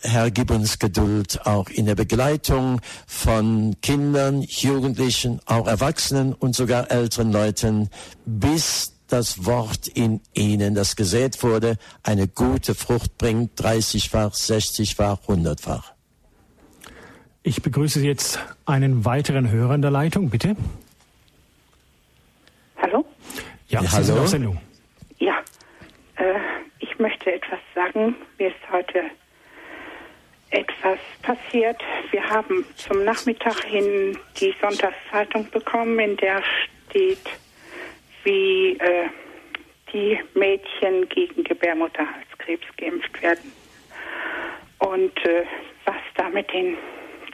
Herr, 0.08 0.30
gib 0.30 0.51
uns 0.51 0.78
Geduld 0.78 1.45
auch 1.45 1.68
in 1.70 1.88
der 1.88 1.95
Begleitung 1.95 2.80
von 3.08 3.76
Kindern, 3.82 4.43
Jugendlichen, 4.43 5.39
auch 5.47 5.68
Erwachsenen 5.68 6.34
und 6.34 6.56
sogar 6.56 6.91
älteren 6.91 7.32
Leuten, 7.32 7.89
bis 8.26 8.93
das 9.08 9.45
Wort 9.45 9.88
in 9.88 10.22
ihnen, 10.34 10.76
das 10.76 10.95
gesät 10.95 11.41
wurde, 11.41 11.78
eine 12.03 12.28
gute 12.28 12.76
Frucht 12.76 13.18
bringt, 13.18 13.60
30-fach, 13.60 14.34
60-fach, 14.34 15.22
100-fach. 15.28 15.93
Ich 17.41 17.62
begrüße 17.62 18.01
jetzt 18.01 18.39
einen 18.66 19.06
weiteren 19.06 19.49
Hörer 19.49 19.74
in 19.76 19.82
der 19.82 19.91
Leitung, 19.91 20.30
bitte. 20.30 20.56
Hallo? 22.78 23.06
Ja, 23.68 23.82
ja 23.82 23.89
Sie 23.89 23.95
hallo. 23.95 24.03
sind 24.06 24.20
auf 24.20 24.28
Sendung. 24.28 24.62
Ja, 25.18 25.39
äh, 26.18 26.36
ich 26.80 26.99
möchte 26.99 27.34
etwas 27.34 27.60
sagen. 27.74 28.16
Mir 28.38 28.49
ist 28.49 28.72
heute 28.72 29.01
etwas 30.56 30.99
passiert. 31.22 31.82
Wir 32.12 32.24
haben 32.30 32.66
zum 32.76 33.03
Nachmittag 33.03 33.64
hin 33.66 34.18
die 34.39 34.56
Sonntagszeitung 34.62 35.49
bekommen, 35.51 35.99
in 35.99 36.18
der 36.18 36.41
steht, 36.88 37.26
wie 38.24 38.78
äh, 38.80 39.10
die 39.91 40.18
Mädchen 40.34 41.10
gegen 41.10 41.43
Gebärmutterhalskrebs 41.43 42.66
geimpft 42.78 43.22
werden. 43.22 43.51
Und 44.80 45.18
äh, 45.26 45.43
was 45.84 45.95
da 46.16 46.30
mit 46.30 46.51
den 46.53 46.78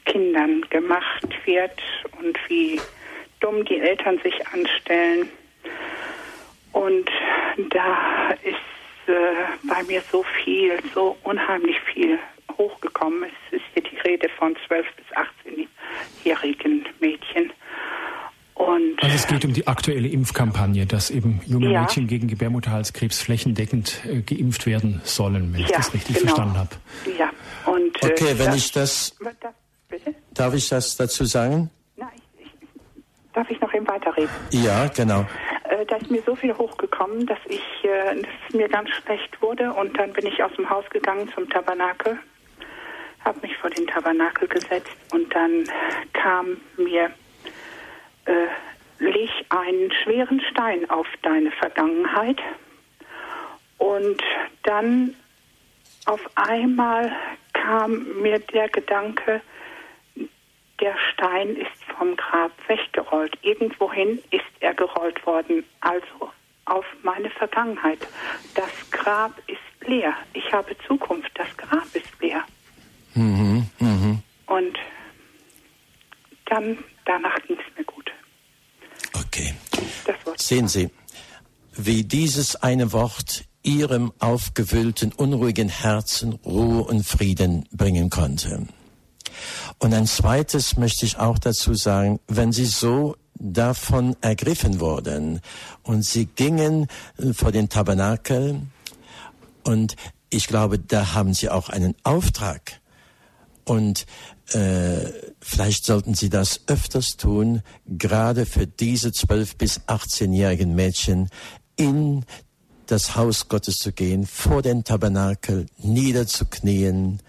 Kindern 0.05 0.61
gemacht 0.69 1.27
wird 1.45 1.79
und 2.19 2.37
wie 2.47 2.81
dumm 3.39 3.63
die 3.65 3.79
Eltern 3.79 4.19
sich 4.23 4.35
anstellen. 4.47 5.29
Und 6.71 7.09
da 7.69 8.31
ist 8.43 9.07
äh, 9.07 9.11
bei 9.63 9.83
mir 9.83 10.01
so 10.11 10.23
viel, 10.43 10.79
so 10.93 11.15
unheimlich 11.23 11.79
viel 11.93 12.17
hochgekommen. 12.57 13.23
Es 13.23 13.57
ist 13.57 13.65
hier 13.73 13.83
die 13.83 13.97
Rede 13.97 14.29
von 14.37 14.55
12- 14.69 14.83
bis 14.97 15.65
18-jährigen 16.25 16.85
Mädchen. 16.99 17.51
Und 18.55 19.01
also 19.01 19.15
es 19.15 19.27
geht 19.27 19.43
um 19.43 19.53
die 19.53 19.65
aktuelle 19.65 20.07
Impfkampagne, 20.07 20.85
dass 20.85 21.09
eben 21.09 21.41
junge 21.45 21.71
ja. 21.71 21.81
Mädchen 21.81 22.07
gegen 22.07 22.27
Gebärmutterhalskrebs 22.27 23.21
flächendeckend 23.21 24.01
äh, 24.05 24.21
geimpft 24.21 24.67
werden 24.67 25.01
sollen, 25.03 25.53
wenn 25.53 25.61
ja, 25.61 25.67
ich 25.67 25.71
das 25.71 25.93
richtig 25.93 26.17
genau. 26.17 26.27
verstanden 26.27 26.57
habe. 26.59 26.69
Ja. 27.17 27.29
Und, 27.65 28.03
äh, 28.03 28.07
okay, 28.07 28.37
wenn 28.37 28.47
das, 28.47 28.55
ich 28.57 28.71
das, 28.71 29.15
das 29.19 29.53
darf 30.33 30.53
ich 30.53 30.69
das 30.69 30.95
dazu 30.95 31.25
sagen? 31.25 31.71
Nein, 31.95 32.09
ich, 32.37 32.45
ich, 32.45 33.03
darf 33.33 33.49
ich 33.49 33.59
noch 33.61 33.73
eben 33.73 33.87
weiterreden? 33.87 34.29
Ja, 34.51 34.87
genau. 34.89 35.25
Äh, 35.63 35.85
da 35.87 35.95
ist 35.95 36.11
mir 36.11 36.21
so 36.25 36.35
viel 36.35 36.55
hochgekommen, 36.55 37.25
dass 37.25 37.39
ich, 37.47 37.63
äh, 37.83 38.21
dass 38.21 38.53
mir 38.53 38.69
ganz 38.69 38.89
schlecht 38.89 39.41
wurde 39.41 39.73
und 39.73 39.97
dann 39.97 40.13
bin 40.13 40.27
ich 40.27 40.43
aus 40.43 40.51
dem 40.55 40.69
Haus 40.69 40.85
gegangen 40.91 41.29
zum 41.33 41.49
Tabernakel 41.49 42.19
habe 43.23 43.39
mich 43.41 43.55
vor 43.57 43.69
den 43.69 43.87
Tabernakel 43.87 44.47
gesetzt 44.47 44.95
und 45.11 45.33
dann 45.33 45.63
kam 46.13 46.57
mir, 46.77 47.11
äh, 48.25 48.47
leg 48.99 49.29
einen 49.49 49.91
schweren 50.03 50.41
Stein 50.51 50.89
auf 50.89 51.07
deine 51.21 51.51
Vergangenheit. 51.51 52.39
Und 53.77 54.21
dann 54.63 55.15
auf 56.05 56.21
einmal 56.35 57.11
kam 57.53 58.21
mir 58.21 58.39
der 58.39 58.69
Gedanke, 58.69 59.41
der 60.79 60.95
Stein 61.13 61.55
ist 61.55 61.83
vom 61.97 62.15
Grab 62.15 62.51
weggerollt. 62.67 63.37
Irgendwohin 63.43 64.19
ist 64.31 64.43
er 64.59 64.73
gerollt 64.73 65.23
worden. 65.25 65.63
Also 65.81 66.31
auf 66.65 66.85
meine 67.03 67.29
Vergangenheit. 67.29 67.99
Das 68.55 68.71
Grab 68.91 69.33
ist 69.47 69.87
leer. 69.87 70.13
Ich 70.33 70.51
habe 70.51 70.75
Zukunft. 70.87 71.31
Das 71.35 71.55
Grab 71.57 71.85
ist 71.93 72.19
leer. 72.19 72.43
Mhm, 73.13 73.67
mh. 73.79 74.19
Und 74.47 74.77
dann, 76.45 76.77
danach 77.05 77.35
ging 77.47 77.57
es 77.57 77.77
mir 77.77 77.85
gut. 77.85 78.11
Okay. 79.13 79.53
Sehen 80.37 80.67
Sie, 80.67 80.89
wie 81.75 82.03
dieses 82.03 82.55
eine 82.57 82.91
Wort 82.91 83.45
Ihrem 83.63 84.11
aufgewühlten, 84.19 85.13
unruhigen 85.13 85.69
Herzen 85.69 86.33
Ruhe 86.45 86.83
und 86.83 87.03
Frieden 87.03 87.67
bringen 87.71 88.09
konnte. 88.09 88.67
Und 89.77 89.93
ein 89.93 90.07
zweites 90.07 90.77
möchte 90.77 91.05
ich 91.05 91.17
auch 91.17 91.39
dazu 91.39 91.73
sagen, 91.73 92.19
wenn 92.27 92.51
Sie 92.51 92.65
so 92.65 93.15
davon 93.35 94.15
ergriffen 94.21 94.79
wurden 94.79 95.41
und 95.83 96.03
Sie 96.03 96.25
gingen 96.25 96.87
vor 97.33 97.51
den 97.51 97.69
Tabernakel 97.69 98.61
und 99.63 99.95
ich 100.29 100.47
glaube, 100.47 100.79
da 100.79 101.13
haben 101.13 101.33
Sie 101.33 101.49
auch 101.49 101.69
einen 101.69 101.95
Auftrag 102.03 102.80
und 103.65 104.05
äh, 104.53 105.05
vielleicht 105.39 105.85
sollten 105.85 106.13
Sie 106.13 106.29
das 106.29 106.61
öfters 106.67 107.17
tun, 107.17 107.61
gerade 107.85 108.45
für 108.45 108.67
diese 108.67 109.11
12 109.11 109.55
bis 109.57 109.81
18-jährigen 109.81 110.75
Mädchen 110.75 111.29
in 111.75 112.25
das 112.87 113.15
Haus 113.15 113.47
Gottes 113.47 113.77
zu 113.77 113.93
gehen, 113.93 114.25
vor 114.25 114.61
den 114.61 114.83
Tabernakel 114.83 115.67
niederzuknien, 115.77 117.21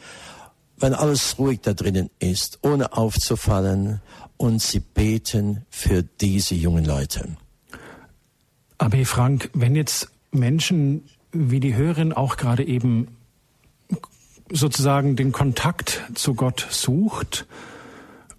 wenn 0.79 0.95
alles 0.95 1.39
ruhig 1.39 1.61
da 1.61 1.73
drinnen 1.73 2.11
ist, 2.19 2.59
ohne 2.63 2.93
aufzufallen, 2.95 4.01
und 4.37 4.61
sie 4.61 4.81
beten 4.81 5.65
für 5.71 6.03
diese 6.03 6.57
jungen 6.57 6.85
Leute. 6.85 7.37
Aber 8.79 9.05
Frank, 9.05 9.51
wenn 9.55 9.77
jetzt 9.77 10.11
Menschen 10.33 11.05
wie 11.31 11.61
die 11.61 11.77
Hörerin 11.77 12.13
auch 12.13 12.37
gerade 12.37 12.65
eben 12.65 13.07
sozusagen 14.53 15.17
den 15.17 15.33
Kontakt 15.33 16.03
zu 16.15 16.35
Gott 16.35 16.67
sucht 16.71 17.47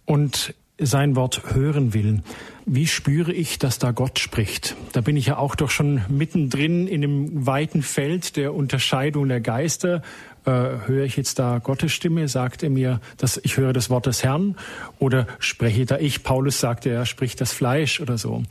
und 0.05 0.53
sein 0.79 1.15
Wort 1.15 1.53
hören 1.53 1.93
will. 1.93 2.21
Wie 2.65 2.87
spüre 2.87 3.33
ich, 3.33 3.59
dass 3.59 3.77
da 3.77 3.91
Gott 3.91 4.19
spricht? 4.19 4.75
Da 4.93 5.01
bin 5.01 5.17
ich 5.17 5.27
ja 5.27 5.37
auch 5.37 5.55
doch 5.55 5.69
schon 5.69 6.01
mittendrin 6.07 6.87
in 6.87 7.01
dem 7.01 7.45
weiten 7.45 7.81
Feld 7.81 8.37
der 8.37 8.53
Unterscheidung 8.53 9.27
der 9.27 9.41
Geister. 9.41 10.01
Äh, 10.45 10.51
höre 10.51 11.03
ich 11.03 11.17
jetzt 11.17 11.39
da 11.39 11.59
Gottes 11.59 11.91
Stimme? 11.91 12.27
Sagt 12.27 12.63
er 12.63 12.69
mir, 12.69 13.01
dass 13.17 13.39
ich 13.43 13.57
höre 13.57 13.73
das 13.73 13.89
Wort 13.89 14.05
des 14.05 14.23
Herrn? 14.23 14.55
Oder 14.99 15.27
spreche 15.39 15.85
da 15.85 15.97
ich? 15.97 16.23
Paulus 16.23 16.59
sagte, 16.59 16.89
er 16.89 17.05
spricht 17.05 17.41
das 17.41 17.51
Fleisch 17.51 17.99
oder 17.99 18.17
so. 18.17 18.43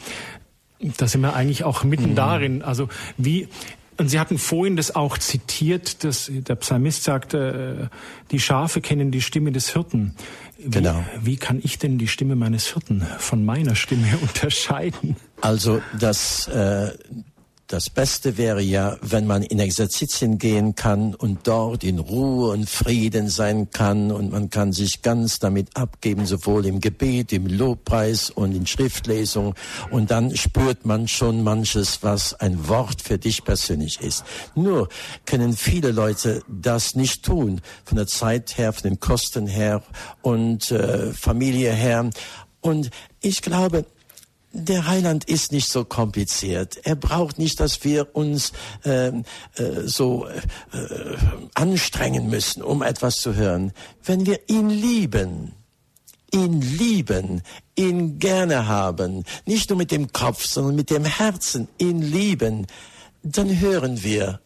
Da 0.99 1.07
sind 1.07 1.23
wir 1.23 1.35
eigentlich 1.35 1.65
auch 1.65 1.85
mitten 1.85 2.11
mhm. 2.11 2.15
darin. 2.15 2.63
Also 2.63 2.89
wie, 3.17 3.49
und 4.03 4.09
Sie 4.09 4.19
hatten 4.19 4.37
vorhin 4.37 4.75
das 4.75 4.97
auch 4.97 5.17
zitiert, 5.17 6.03
dass 6.03 6.29
der 6.29 6.57
Psalmist 6.57 7.05
sagte, 7.05 7.89
äh, 7.93 7.97
die 8.33 8.41
Schafe 8.41 8.81
kennen 8.81 9.13
die 9.13 9.21
Stimme 9.21 9.53
des 9.53 9.73
Hirten. 9.73 10.17
Wie, 10.59 10.71
genau. 10.71 11.05
Wie 11.21 11.37
kann 11.37 11.61
ich 11.63 11.79
denn 11.79 11.99
die 11.99 12.09
Stimme 12.09 12.35
meines 12.35 12.73
Hirten 12.73 13.07
von 13.19 13.45
meiner 13.45 13.77
Stimme 13.77 14.19
unterscheiden? 14.21 15.15
Also 15.41 15.81
das, 15.97 16.49
äh, 16.49 16.91
das 17.73 17.89
Beste 17.89 18.37
wäre 18.37 18.61
ja, 18.61 18.99
wenn 19.01 19.27
man 19.27 19.43
in 19.43 19.59
Exerzitien 19.59 20.37
gehen 20.37 20.75
kann 20.75 21.15
und 21.15 21.47
dort 21.49 21.85
in 21.85 21.99
Ruhe 21.99 22.51
und 22.51 22.69
Frieden 22.69 23.31
sein 23.31 23.71
kann 23.71 24.13
und 24.13 24.31
man 24.31 24.51
kann 24.51 24.75
sich 24.75 25.01
ganz 25.01 25.39
damit 25.39 25.75
abgeben, 25.75 26.27
sowohl 26.27 26.67
im 26.67 26.83
Gebet, 26.83 27.33
im 27.33 27.47
Lobpreis 27.47 28.29
und 28.29 28.55
in 28.55 28.67
Schriftlesung 28.67 29.55
und 29.91 30.11
dann 30.11 30.37
spürt 30.37 30.85
man 30.85 31.09
schon 31.09 31.43
manches, 31.43 32.03
was 32.03 32.35
ein 32.35 32.69
Wort 32.69 33.01
für 33.01 33.17
dich 33.17 33.43
persönlich 33.43 34.03
ist. 34.03 34.25
Nur 34.55 34.91
können 35.25 35.57
viele 35.57 35.93
Leute 35.93 36.43
das 36.49 36.95
nicht 36.95 37.25
tun, 37.25 37.63
von 37.87 37.97
der 37.97 38.07
Zeit 38.07 38.59
her, 38.59 38.75
von 38.75 38.83
den 38.83 39.01
Kosten 39.01 39.47
her 39.47 39.83
und 40.21 40.71
äh, 40.73 41.15
Familie 41.15 41.73
her. 41.73 42.11
Und 42.61 42.91
ich 43.23 43.41
glaube, 43.41 43.87
der 44.53 44.87
Heiland 44.87 45.25
ist 45.25 45.53
nicht 45.53 45.69
so 45.69 45.85
kompliziert. 45.85 46.79
Er 46.85 46.95
braucht 46.95 47.39
nicht, 47.39 47.59
dass 47.61 47.85
wir 47.85 48.15
uns 48.15 48.53
ähm, 48.85 49.25
äh, 49.57 49.83
so 49.87 50.27
äh, 50.27 50.37
anstrengen 51.55 52.29
müssen, 52.29 52.63
um 52.63 52.83
etwas 52.83 53.17
zu 53.21 53.35
hören. 53.35 53.73
Wenn 54.05 54.27
wir 54.27 54.41
ihn 54.49 54.69
lieben, 54.69 55.53
ihn 56.33 56.61
lieben, 56.61 57.43
ihn 57.77 58.19
gerne 58.19 58.67
haben, 58.67 59.25
nicht 59.47 59.71
nur 59.71 59.79
mit 59.79 59.91
dem 59.91 60.13
Kopf, 60.13 60.45
sondern 60.47 60.75
mit 60.75 60.91
dem 60.91 61.05
Herzen 61.05 61.69
ihn 61.79 62.03
lieben, 62.03 62.67
dann 63.23 63.61
hören 63.61 64.03
wir 64.03 64.41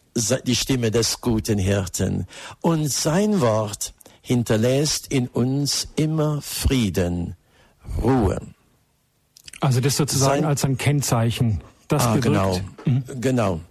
die 0.45 0.55
Stimme 0.55 0.89
des 0.89 1.21
guten 1.21 1.59
Hirten. 1.59 2.27
Und 2.61 2.91
sein 2.91 3.39
Wort 3.39 3.93
hinterlässt 4.21 5.07
in 5.11 5.27
uns 5.27 5.87
immer 5.95 6.41
Frieden, 6.41 7.35
Ruhe. 8.01 8.41
Also 9.59 9.79
das 9.79 9.97
sozusagen 9.97 10.45
als 10.45 10.63
ein 10.65 10.77
Kennzeichen. 10.77 11.61
Das 11.87 12.05
ah, 12.05 12.17
genau, 12.17 12.59
mhm. 12.85 13.03
genau. 13.21 13.61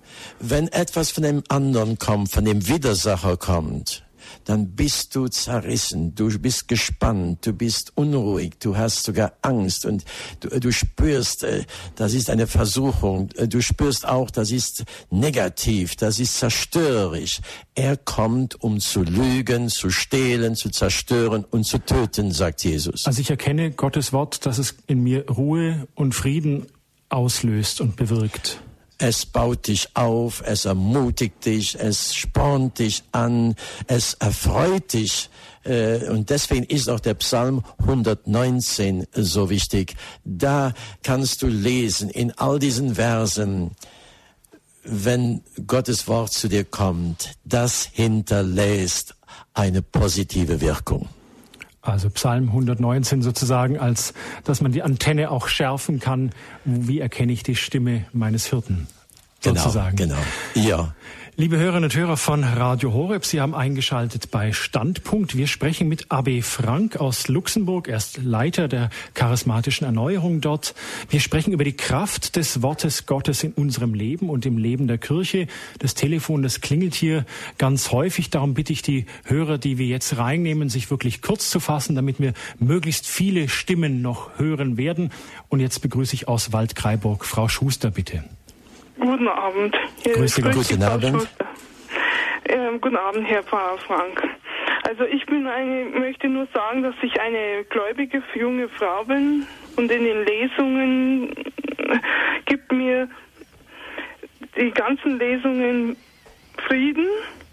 Wenn 0.40 0.68
etwas 0.68 1.10
von 1.10 1.22
dem 1.22 1.42
anderen 1.48 1.98
kommt, 1.98 2.30
von 2.30 2.44
dem 2.44 2.66
Widersacher 2.66 3.36
kommt, 3.36 4.05
dann 4.46 4.74
bist 4.74 5.14
du 5.14 5.28
zerrissen, 5.28 6.14
du 6.14 6.28
bist 6.38 6.68
gespannt, 6.68 7.44
du 7.46 7.52
bist 7.52 7.92
unruhig, 7.96 8.54
du 8.60 8.76
hast 8.76 9.02
sogar 9.02 9.32
Angst 9.42 9.84
und 9.84 10.04
du, 10.40 10.48
du 10.60 10.72
spürst, 10.72 11.42
äh, 11.44 11.64
das 11.96 12.14
ist 12.14 12.30
eine 12.30 12.46
Versuchung, 12.46 13.28
äh, 13.36 13.48
du 13.48 13.60
spürst 13.60 14.06
auch, 14.08 14.30
das 14.30 14.52
ist 14.52 14.84
negativ, 15.10 15.96
das 15.96 16.18
ist 16.20 16.38
zerstörerisch. 16.38 17.40
Er 17.74 17.96
kommt, 17.96 18.62
um 18.62 18.80
zu 18.80 19.02
lügen, 19.02 19.68
zu 19.68 19.90
stehlen, 19.90 20.54
zu 20.54 20.70
zerstören 20.70 21.44
und 21.44 21.64
zu 21.64 21.78
töten, 21.78 22.30
sagt 22.30 22.64
Jesus. 22.64 23.04
Also 23.06 23.20
ich 23.20 23.30
erkenne 23.30 23.72
Gottes 23.72 24.12
Wort, 24.12 24.46
dass 24.46 24.58
es 24.58 24.76
in 24.86 25.02
mir 25.02 25.28
Ruhe 25.28 25.88
und 25.94 26.14
Frieden 26.14 26.66
auslöst 27.08 27.80
und 27.80 27.96
bewirkt. 27.96 28.60
Es 28.98 29.26
baut 29.26 29.66
dich 29.66 29.94
auf, 29.94 30.42
es 30.46 30.64
ermutigt 30.64 31.44
dich, 31.44 31.78
es 31.78 32.14
spornt 32.14 32.78
dich 32.78 33.02
an, 33.12 33.54
es 33.86 34.14
erfreut 34.14 34.94
dich. 34.94 35.28
Äh, 35.64 36.08
und 36.08 36.30
deswegen 36.30 36.64
ist 36.64 36.88
auch 36.88 37.00
der 37.00 37.14
Psalm 37.14 37.62
119 37.78 39.06
so 39.12 39.50
wichtig. 39.50 39.96
Da 40.24 40.72
kannst 41.02 41.42
du 41.42 41.46
lesen 41.46 42.08
in 42.08 42.32
all 42.38 42.58
diesen 42.58 42.94
Versen, 42.94 43.72
wenn 44.82 45.42
Gottes 45.66 46.08
Wort 46.08 46.32
zu 46.32 46.48
dir 46.48 46.64
kommt, 46.64 47.34
das 47.44 47.88
hinterlässt 47.92 49.14
eine 49.52 49.82
positive 49.82 50.60
Wirkung. 50.60 51.08
Also 51.86 52.10
Psalm 52.10 52.48
119 52.48 53.22
sozusagen, 53.22 53.78
als 53.78 54.14
dass 54.44 54.60
man 54.60 54.72
die 54.72 54.82
Antenne 54.82 55.30
auch 55.30 55.48
schärfen 55.48 56.00
kann. 56.00 56.32
Wie 56.64 57.00
erkenne 57.00 57.32
ich 57.32 57.42
die 57.42 57.56
Stimme 57.56 58.06
meines 58.12 58.46
Hirten? 58.46 58.86
Genau, 59.42 59.60
sozusagen. 59.60 59.96
Genau, 59.96 60.16
genau. 60.54 60.68
Ja. 60.68 60.94
Liebe 61.38 61.58
Hörerinnen 61.58 61.84
und 61.84 61.94
Hörer 61.94 62.16
von 62.16 62.44
Radio 62.44 62.94
Horeb, 62.94 63.26
Sie 63.26 63.42
haben 63.42 63.54
eingeschaltet 63.54 64.30
bei 64.30 64.54
Standpunkt. 64.54 65.36
Wir 65.36 65.46
sprechen 65.46 65.86
mit 65.86 66.10
AB 66.10 66.40
Frank 66.40 66.96
aus 66.96 67.28
Luxemburg. 67.28 67.88
Er 67.88 67.98
ist 67.98 68.16
Leiter 68.24 68.68
der 68.68 68.88
charismatischen 69.12 69.84
Erneuerung 69.84 70.40
dort. 70.40 70.74
Wir 71.10 71.20
sprechen 71.20 71.52
über 71.52 71.64
die 71.64 71.76
Kraft 71.76 72.36
des 72.36 72.62
Wortes 72.62 73.04
Gottes 73.04 73.44
in 73.44 73.52
unserem 73.52 73.92
Leben 73.92 74.30
und 74.30 74.46
im 74.46 74.56
Leben 74.56 74.86
der 74.86 74.96
Kirche. 74.96 75.46
Das 75.78 75.92
Telefon, 75.92 76.42
das 76.42 76.62
klingelt 76.62 76.94
hier 76.94 77.26
ganz 77.58 77.92
häufig. 77.92 78.30
Darum 78.30 78.54
bitte 78.54 78.72
ich 78.72 78.80
die 78.80 79.04
Hörer, 79.24 79.58
die 79.58 79.76
wir 79.76 79.86
jetzt 79.86 80.16
reinnehmen, 80.16 80.70
sich 80.70 80.90
wirklich 80.90 81.20
kurz 81.20 81.50
zu 81.50 81.60
fassen, 81.60 81.94
damit 81.96 82.18
wir 82.18 82.32
möglichst 82.60 83.06
viele 83.06 83.50
Stimmen 83.50 84.00
noch 84.00 84.38
hören 84.38 84.78
werden. 84.78 85.10
Und 85.50 85.60
jetzt 85.60 85.82
begrüße 85.82 86.14
ich 86.14 86.28
aus 86.28 86.54
Waldkraiburg 86.54 87.26
Frau 87.26 87.46
Schuster, 87.46 87.90
bitte. 87.90 88.24
Guten 88.98 89.28
Abend. 89.28 89.76
Hier 90.02 90.14
Grüß 90.14 90.40
Gott. 90.42 90.54
Guten 90.54 90.82
Abend. 90.82 91.28
Ähm, 92.48 92.80
guten 92.80 92.96
Abend, 92.96 93.26
Herr 93.28 93.42
Pfarrer 93.42 93.78
Frank. 93.78 94.22
Also 94.88 95.04
ich 95.04 95.26
bin 95.26 95.46
eine, 95.46 95.86
möchte 95.86 96.28
nur 96.28 96.46
sagen, 96.54 96.82
dass 96.82 96.94
ich 97.02 97.20
eine 97.20 97.64
gläubige 97.64 98.22
junge 98.34 98.68
Frau 98.68 99.04
bin 99.04 99.46
und 99.76 99.90
in 99.90 100.04
den 100.04 100.24
Lesungen 100.24 101.34
gibt 102.46 102.72
mir 102.72 103.08
die 104.56 104.70
ganzen 104.70 105.18
Lesungen 105.18 105.96
Frieden, 106.66 107.06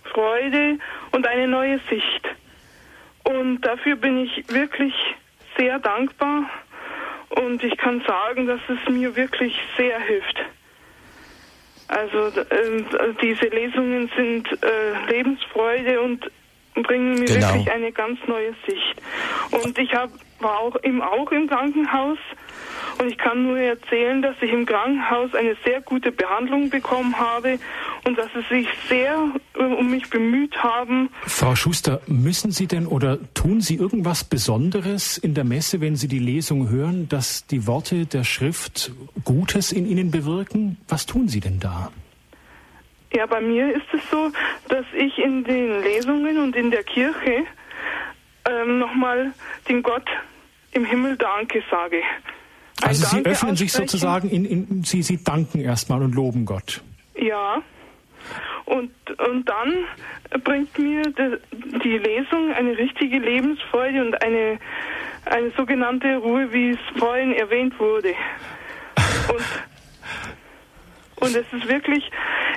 Freude 0.04 0.78
und 1.12 1.28
eine 1.28 1.48
neue 1.48 1.80
Sicht. 1.90 2.22
Und 3.24 3.62
dafür 3.62 3.96
bin 3.96 4.20
ich 4.20 4.46
wirklich 4.50 4.94
sehr 5.58 5.80
dankbar 5.80 6.50
und 7.30 7.64
ich 7.64 7.76
kann 7.78 8.02
sagen, 8.08 8.48
dass 8.48 8.62
es 8.70 8.90
mir 8.90 9.16
wirklich 9.16 9.56
sehr 9.76 10.00
hilft. 10.00 10.38
Also 11.94 12.40
äh, 12.40 12.84
diese 13.22 13.46
Lesungen 13.48 14.10
sind 14.18 14.48
äh, 14.64 15.12
Lebensfreude 15.12 16.02
und 16.02 16.26
bringen 16.82 17.20
mir 17.20 17.26
genau. 17.26 17.54
wirklich 17.54 17.72
eine 17.72 17.92
ganz 17.92 18.20
neue 18.28 18.56
Sicht. 18.66 18.96
Und 19.52 19.78
ich 19.78 19.94
hab, 19.94 20.10
war 20.44 20.60
auch 20.60 20.76
im, 20.78 21.02
auch 21.02 21.32
im 21.32 21.48
Krankenhaus 21.48 22.18
und 23.00 23.08
ich 23.08 23.18
kann 23.18 23.44
nur 23.44 23.58
erzählen, 23.58 24.22
dass 24.22 24.36
ich 24.42 24.52
im 24.52 24.66
Krankenhaus 24.66 25.34
eine 25.34 25.56
sehr 25.66 25.82
gute 25.82 26.12
Behandlung 26.12 26.70
bekommen 26.70 27.18
habe 27.18 27.60
und 28.06 28.18
dass 28.18 28.28
sie 28.34 28.56
sich 28.56 28.68
sehr 28.88 29.32
äh, 29.56 29.64
um 29.64 29.90
mich 29.90 30.10
bemüht 30.10 30.56
haben. 30.62 31.10
Frau 31.26 31.56
Schuster, 31.56 32.02
müssen 32.08 32.52
Sie 32.52 32.68
denn 32.68 32.86
oder 32.86 33.18
tun 33.34 33.62
Sie 33.62 33.76
irgendwas 33.76 34.24
Besonderes 34.24 35.18
in 35.18 35.34
der 35.34 35.44
Messe, 35.44 35.82
wenn 35.82 35.96
Sie 35.96 36.08
die 36.08 36.20
Lesung 36.20 36.70
hören, 36.70 37.10
dass 37.10 37.48
die 37.48 37.66
Worte 37.68 38.06
der 38.06 38.24
Schrift 38.24 38.92
Gutes 39.24 39.72
in 39.72 39.86
Ihnen 39.86 40.12
bewirken? 40.12 40.78
Was 40.88 41.06
tun 41.06 41.28
Sie 41.28 41.40
denn 41.40 41.60
da? 41.60 41.92
Ja, 43.16 43.26
bei 43.28 43.42
mir 43.42 43.76
ist 43.76 43.86
es 43.94 44.02
so, 44.10 44.32
dass 44.70 44.86
ich 44.96 45.18
in 45.20 45.44
den 45.44 45.82
Lesungen 45.82 46.40
und 46.40 46.56
in 46.56 46.72
der 46.72 46.84
Kirche 46.84 47.44
ähm, 48.50 48.80
nochmal 48.80 49.34
dem 49.70 49.84
Gott 49.84 50.10
im 50.74 50.86
Himmel 50.86 51.18
Danke 51.18 51.64
sage. 51.70 52.02
Also 52.82 53.06
Sie 53.06 53.26
öffnen 53.26 53.56
sich 53.56 53.72
sozusagen, 53.72 54.30
in, 54.30 54.46
in, 54.46 54.84
Sie, 54.84 55.04
Sie 55.04 55.24
danken 55.24 55.62
erstmal 55.62 56.02
und 56.02 56.16
loben 56.16 56.46
Gott. 56.46 56.82
Ja. 57.16 57.62
Und, 58.66 58.92
und 59.20 59.48
dann 59.48 59.86
bringt 60.44 60.78
mir 60.80 61.04
die 61.84 61.98
Lesung 61.98 62.54
eine 62.54 62.78
richtige 62.78 63.20
Lebensfreude 63.20 64.04
und 64.06 64.22
eine, 64.24 64.58
eine 65.26 65.52
sogenannte 65.52 66.18
Ruhe, 66.18 66.52
wie 66.52 66.72
es 66.72 66.80
vorhin 66.98 67.34
erwähnt 67.34 67.78
wurde. 67.80 68.14
Und, 69.30 71.28
und 71.28 71.36
es 71.36 71.46
ist 71.54 71.68
wirklich, 71.68 72.10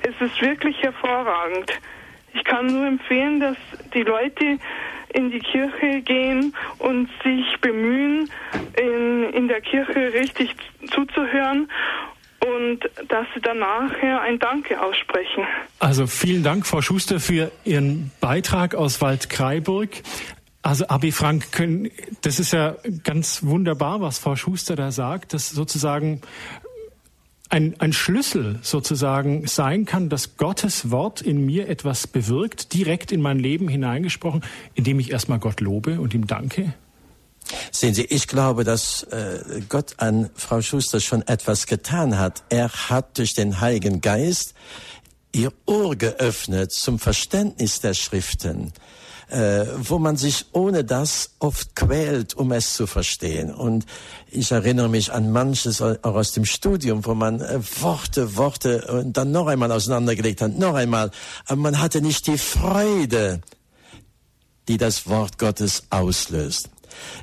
es 0.03 0.21
ist 0.21 0.41
wirklich 0.41 0.81
hervorragend. 0.83 1.73
Ich 2.35 2.45
kann 2.45 2.67
nur 2.67 2.87
empfehlen, 2.87 3.41
dass 3.41 3.57
die 3.95 4.03
Leute 4.03 4.59
in 5.17 5.31
die 5.31 5.41
Kirche 5.41 6.03
gehen 6.03 6.55
und 6.79 7.09
sich 7.25 7.61
bemühen, 7.61 8.31
in, 8.79 9.33
in 9.33 9.49
der 9.49 9.61
Kirche 9.63 10.13
richtig 10.13 10.55
zuzuhören 10.91 11.69
und 12.47 12.81
dass 13.09 13.27
sie 13.35 13.41
dann 13.41 13.59
nachher 13.59 14.21
ein 14.21 14.39
Danke 14.39 14.81
aussprechen. 14.81 15.45
Also 15.79 16.07
vielen 16.07 16.43
Dank, 16.43 16.67
Frau 16.67 16.81
Schuster, 16.81 17.19
für 17.19 17.51
Ihren 17.65 18.13
Beitrag 18.21 18.75
aus 18.75 19.01
Waldkraiburg. 19.01 19.91
Also 20.63 20.87
Abi 20.89 21.13
Frank, 21.13 21.53
können, 21.53 21.91
das 22.23 22.39
ist 22.39 22.53
ja 22.53 22.77
ganz 23.05 23.45
wunderbar, 23.45 24.01
was 24.01 24.19
Frau 24.19 24.37
Schuster 24.37 24.77
da 24.77 24.91
sagt, 24.91 25.33
dass 25.33 25.51
sozusagen 25.51 26.21
ein, 27.49 27.79
ein 27.81 27.93
Schlüssel 27.93 28.59
sozusagen 28.63 29.47
sein 29.47 29.85
kann, 29.85 30.09
dass 30.09 30.37
Gottes 30.37 30.91
Wort 30.91 31.21
in 31.21 31.45
mir 31.45 31.69
etwas 31.69 32.07
bewirkt, 32.07 32.75
direkt 32.75 33.13
in 33.13 33.21
mein 33.21 33.39
Leben 33.39 33.69
hineingesprochen, 33.69 34.43
indem 34.75 34.99
ich 34.99 35.13
erstmal 35.13 35.39
Gott 35.39 35.61
lobe 35.61 36.01
und 36.01 36.15
ihm 36.15 36.27
danke? 36.27 36.75
Sehen 37.71 37.95
Sie, 37.95 38.05
ich 38.05 38.27
glaube, 38.27 38.65
dass 38.65 39.05
äh, 39.05 39.63
Gott 39.69 39.95
an 39.99 40.31
Frau 40.35 40.63
Schuster 40.63 41.01
schon 41.01 41.23
etwas 41.23 41.67
getan 41.67 42.19
hat. 42.19 42.43
Er 42.49 42.69
hat 42.69 43.19
durch 43.19 43.35
den 43.35 43.61
Heiligen 43.61 44.01
Geist 44.01 44.55
ihr 45.33 45.53
Ohr 45.67 45.95
geöffnet 45.95 46.73
zum 46.73 46.99
Verständnis 46.99 47.81
der 47.81 47.95
Schriften 47.95 48.73
äh, 49.29 49.67
wo 49.79 49.99
man 49.99 50.17
sich 50.17 50.47
ohne 50.53 50.85
das 50.85 51.31
oft 51.39 51.75
quält, 51.75 52.35
um 52.35 52.53
es 52.53 52.75
zu 52.75 52.87
verstehen. 52.87 53.53
Und 53.53 53.85
ich 54.31 54.53
erinnere 54.53 54.89
mich 54.89 55.13
an 55.13 55.33
manches 55.33 55.83
auch 55.83 55.97
aus 56.03 56.33
dem 56.33 56.45
Studium, 56.45 57.05
wo 57.05 57.15
man 57.15 57.41
äh, 57.41 57.61
Worte, 57.81 58.37
Worte 58.37 58.87
und 58.87 59.17
dann 59.17 59.33
noch 59.33 59.49
einmal 59.49 59.73
auseinandergelegt 59.73 60.41
hat, 60.41 60.59
noch 60.59 60.75
einmal. 60.75 61.11
Aber 61.47 61.61
man 61.61 61.81
hatte 61.81 62.01
nicht 62.01 62.27
die 62.27 62.39
Freude, 62.39 63.41
die 64.69 64.79
das 64.79 65.09
Wort 65.09 65.39
Gottes 65.39 65.85
auslöst. 65.91 66.71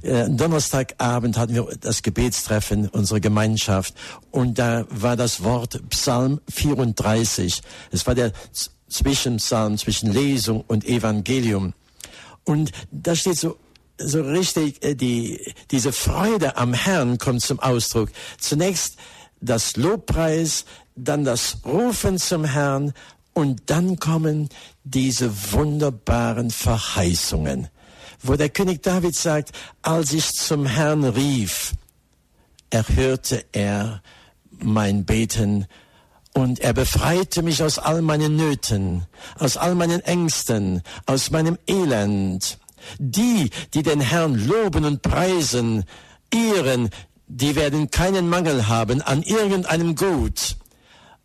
Äh, 0.02 0.30
Donnerstagabend 0.30 1.38
hatten 1.38 1.56
wir 1.56 1.68
das 1.80 2.04
Gebetstreffen 2.04 2.90
unserer 2.90 3.20
Gemeinschaft 3.20 3.96
und 4.32 4.60
da 4.60 4.86
war 4.90 5.16
das 5.16 5.44
Wort 5.44 5.82
Psalm 5.90 6.42
34. 6.50 7.62
Es 7.92 8.06
war 8.06 8.14
der 8.14 8.34
Zwischenpsalm 8.90 9.78
zwischen 9.78 10.12
Lesung 10.12 10.64
und 10.68 10.86
Evangelium. 10.86 11.74
Und 12.46 12.72
da 12.92 13.16
steht 13.16 13.38
so, 13.38 13.58
so 13.98 14.22
richtig, 14.22 14.84
äh, 14.84 14.96
die, 14.96 15.54
diese 15.72 15.92
Freude 15.92 16.58
am 16.58 16.74
Herrn 16.74 17.18
kommt 17.18 17.42
zum 17.42 17.60
Ausdruck. 17.60 18.10
Zunächst 18.40 18.98
das 19.40 19.76
Lobpreis, 19.76 20.66
dann 20.96 21.24
das 21.24 21.58
Rufen 21.66 22.18
zum 22.18 22.46
Herrn 22.46 22.94
und 23.34 23.64
dann 23.70 23.98
kommen 23.98 24.50
diese 24.84 25.32
wunderbaren 25.52 26.52
Verheißungen, 26.52 27.68
wo 28.22 28.36
der 28.36 28.50
König 28.50 28.84
David 28.84 29.16
sagt, 29.16 29.52
als 29.82 30.14
ich 30.14 30.34
zum 30.34 30.66
Herrn 30.66 31.04
rief, 31.04 31.74
erhörte 32.70 33.46
er 33.52 34.02
mein 34.52 35.04
Beten 35.06 35.68
und 36.34 36.60
er 36.60 36.74
befreite 36.74 37.44
mich 37.44 37.62
aus 37.62 37.78
all 37.80 38.02
meinen 38.02 38.36
Nöten, 38.36 39.06
aus 39.38 39.58
all 39.58 39.76
meinen 39.76 40.02
Ängsten, 40.02 40.82
aus 41.06 41.32
meinem 41.32 41.58
Elend. 41.68 42.58
Die, 42.98 43.50
die 43.74 43.84
den 43.84 44.02
Herrn 44.02 44.36
loben 44.36 44.84
und 44.86 45.02
preisen, 45.02 45.86
ehren, 46.34 46.90
die 47.28 47.56
werden 47.56 47.92
keinen 47.92 48.28
Mangel 48.28 48.68
haben 48.68 49.02
an 49.02 49.24
irgendeinem 49.24 49.96
Gut. 49.96 50.58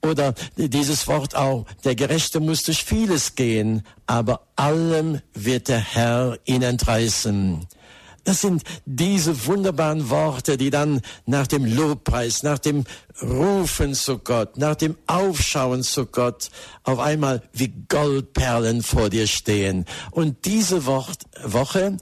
Oder 0.01 0.35
dieses 0.56 1.09
Wort 1.09 1.35
auch, 1.35 1.66
der 1.85 1.97
Gerechte 1.97 2.39
muss 2.39 2.62
durch 2.62 2.85
vieles 2.85 3.35
gehen, 3.35 3.82
aber 4.06 4.47
allem 4.55 5.20
wird 5.35 5.68
der 5.68 5.80
Herr 5.80 6.39
ihn 6.44 6.62
entreißen. 6.62 7.66
Das 8.29 8.43
sind 8.43 8.63
diese 8.85 9.47
wunderbaren 9.47 10.11
Worte, 10.11 10.59
die 10.59 10.69
dann 10.69 11.01
nach 11.25 11.47
dem 11.47 11.65
Lobpreis, 11.65 12.43
nach 12.43 12.59
dem 12.59 12.85
Rufen 13.23 13.95
zu 13.95 14.19
Gott, 14.19 14.59
nach 14.59 14.75
dem 14.75 14.97
Aufschauen 15.07 15.83
zu 15.83 16.05
Gott 16.05 16.51
auf 16.85 16.99
einmal 16.99 17.43
wie 17.53 17.73
Goldperlen 17.89 18.83
vor 18.83 19.09
dir 19.09 19.27
stehen. 19.27 19.87
Und 20.11 20.45
diese 20.45 20.85
Wort, 20.85 21.25
Woche 21.43 21.97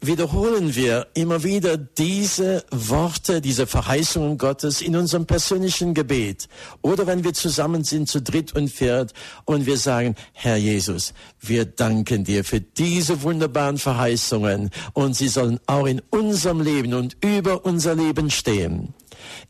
wiederholen 0.00 0.74
wir 0.74 1.08
immer 1.14 1.42
wieder 1.42 1.76
diese 1.76 2.64
Worte, 2.70 3.40
diese 3.40 3.66
Verheißungen 3.66 4.38
Gottes 4.38 4.80
in 4.80 4.96
unserem 4.96 5.26
persönlichen 5.26 5.94
Gebet. 5.94 6.48
Oder 6.80 7.06
wenn 7.06 7.24
wir 7.24 7.34
zusammen 7.34 7.84
sind 7.84 8.08
zu 8.08 8.22
dritt 8.22 8.54
und 8.54 8.68
viert 8.68 9.12
und 9.44 9.66
wir 9.66 9.76
sagen, 9.76 10.14
Herr 10.32 10.56
Jesus, 10.56 11.12
wir 11.40 11.64
danken 11.64 12.24
dir 12.24 12.44
für 12.44 12.60
diese 12.60 13.22
wunderbaren 13.22 13.78
Verheißungen 13.78 14.70
und 14.92 15.14
sie 15.14 15.28
sollen 15.28 15.60
auch 15.72 15.86
in 15.86 16.00
unserem 16.10 16.60
Leben 16.60 16.94
und 16.94 17.16
über 17.24 17.64
unser 17.64 17.94
Leben 17.94 18.30
stehen. 18.30 18.94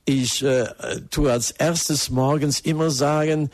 Ich 0.04 0.42
äh, 0.42 0.66
tue 1.10 1.30
als 1.30 1.50
erstes 1.50 2.10
morgens 2.10 2.60
immer 2.60 2.90
sagen, 2.90 3.50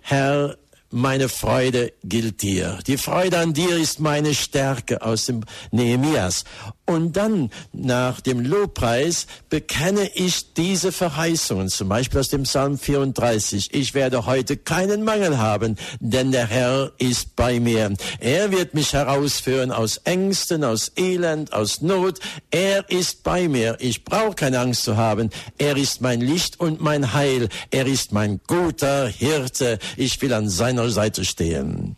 Herr, 0.00 0.56
meine 0.90 1.28
Freude 1.28 1.92
gilt 2.02 2.42
dir. 2.42 2.80
Die 2.86 2.96
Freude 2.96 3.38
an 3.38 3.52
dir 3.52 3.76
ist 3.76 4.00
meine 4.00 4.34
Stärke 4.34 5.02
aus 5.02 5.26
dem 5.26 5.44
Nehemias. 5.70 6.44
Und 6.90 7.16
dann, 7.16 7.50
nach 7.72 8.20
dem 8.20 8.40
Lobpreis, 8.40 9.28
bekenne 9.48 10.10
ich 10.12 10.54
diese 10.54 10.90
Verheißungen, 10.90 11.68
zum 11.68 11.88
Beispiel 11.88 12.18
aus 12.18 12.30
dem 12.30 12.42
Psalm 12.42 12.78
34. 12.78 13.72
Ich 13.72 13.94
werde 13.94 14.26
heute 14.26 14.56
keinen 14.56 15.04
Mangel 15.04 15.38
haben, 15.38 15.76
denn 16.00 16.32
der 16.32 16.48
Herr 16.48 16.90
ist 16.98 17.36
bei 17.36 17.60
mir. 17.60 17.94
Er 18.18 18.50
wird 18.50 18.74
mich 18.74 18.92
herausführen 18.92 19.70
aus 19.70 19.98
Ängsten, 19.98 20.64
aus 20.64 20.90
Elend, 20.96 21.52
aus 21.52 21.80
Not. 21.80 22.18
Er 22.50 22.90
ist 22.90 23.22
bei 23.22 23.46
mir. 23.46 23.76
Ich 23.78 24.04
brauche 24.04 24.34
keine 24.34 24.58
Angst 24.58 24.82
zu 24.82 24.96
haben. 24.96 25.30
Er 25.58 25.76
ist 25.76 26.00
mein 26.00 26.20
Licht 26.20 26.58
und 26.58 26.80
mein 26.80 27.12
Heil. 27.12 27.50
Er 27.70 27.86
ist 27.86 28.10
mein 28.10 28.40
guter 28.48 29.06
Hirte. 29.06 29.78
Ich 29.96 30.20
will 30.22 30.32
an 30.32 30.48
seiner 30.48 30.90
Seite 30.90 31.24
stehen. 31.24 31.94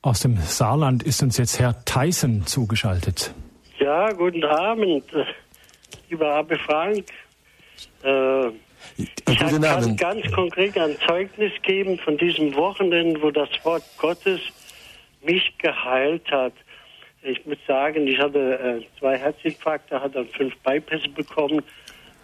Aus 0.00 0.20
dem 0.20 0.38
Saarland 0.46 1.02
ist 1.02 1.22
uns 1.22 1.36
jetzt 1.36 1.58
Herr 1.58 1.84
Tyson 1.84 2.46
zugeschaltet. 2.46 3.34
Ja, 3.78 4.10
guten 4.12 4.42
Abend, 4.42 5.04
lieber 6.08 6.34
Abe 6.34 6.56
Frank. 6.56 7.04
Äh, 8.02 8.48
ich 8.96 9.38
kann 9.38 9.62
Abend. 9.64 10.00
ganz 10.00 10.32
konkret 10.32 10.78
ein 10.78 10.96
Zeugnis 11.06 11.52
geben 11.62 11.98
von 11.98 12.16
diesem 12.16 12.54
Wochenende, 12.54 13.20
wo 13.20 13.30
das 13.30 13.50
Wort 13.64 13.82
Gottes 13.98 14.40
mich 15.22 15.52
geheilt 15.58 16.30
hat. 16.30 16.54
Ich 17.22 17.44
muss 17.44 17.58
sagen, 17.66 18.06
ich 18.06 18.18
hatte 18.18 18.80
äh, 18.80 18.98
zwei 18.98 19.18
Herzinfarkte, 19.18 20.00
hatte 20.00 20.14
dann 20.14 20.28
fünf 20.28 20.56
Bypässe 20.60 21.10
bekommen. 21.10 21.62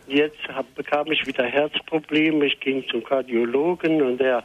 Jetzt 0.07 0.49
hab, 0.49 0.75
bekam 0.75 1.13
ich 1.13 1.27
wieder 1.27 1.45
Herzprobleme. 1.45 2.47
Ich 2.47 2.61
ging 2.61 2.83
zum 2.89 3.05
Kardiologen 3.05 4.01
und 4.01 4.19
der, 4.19 4.43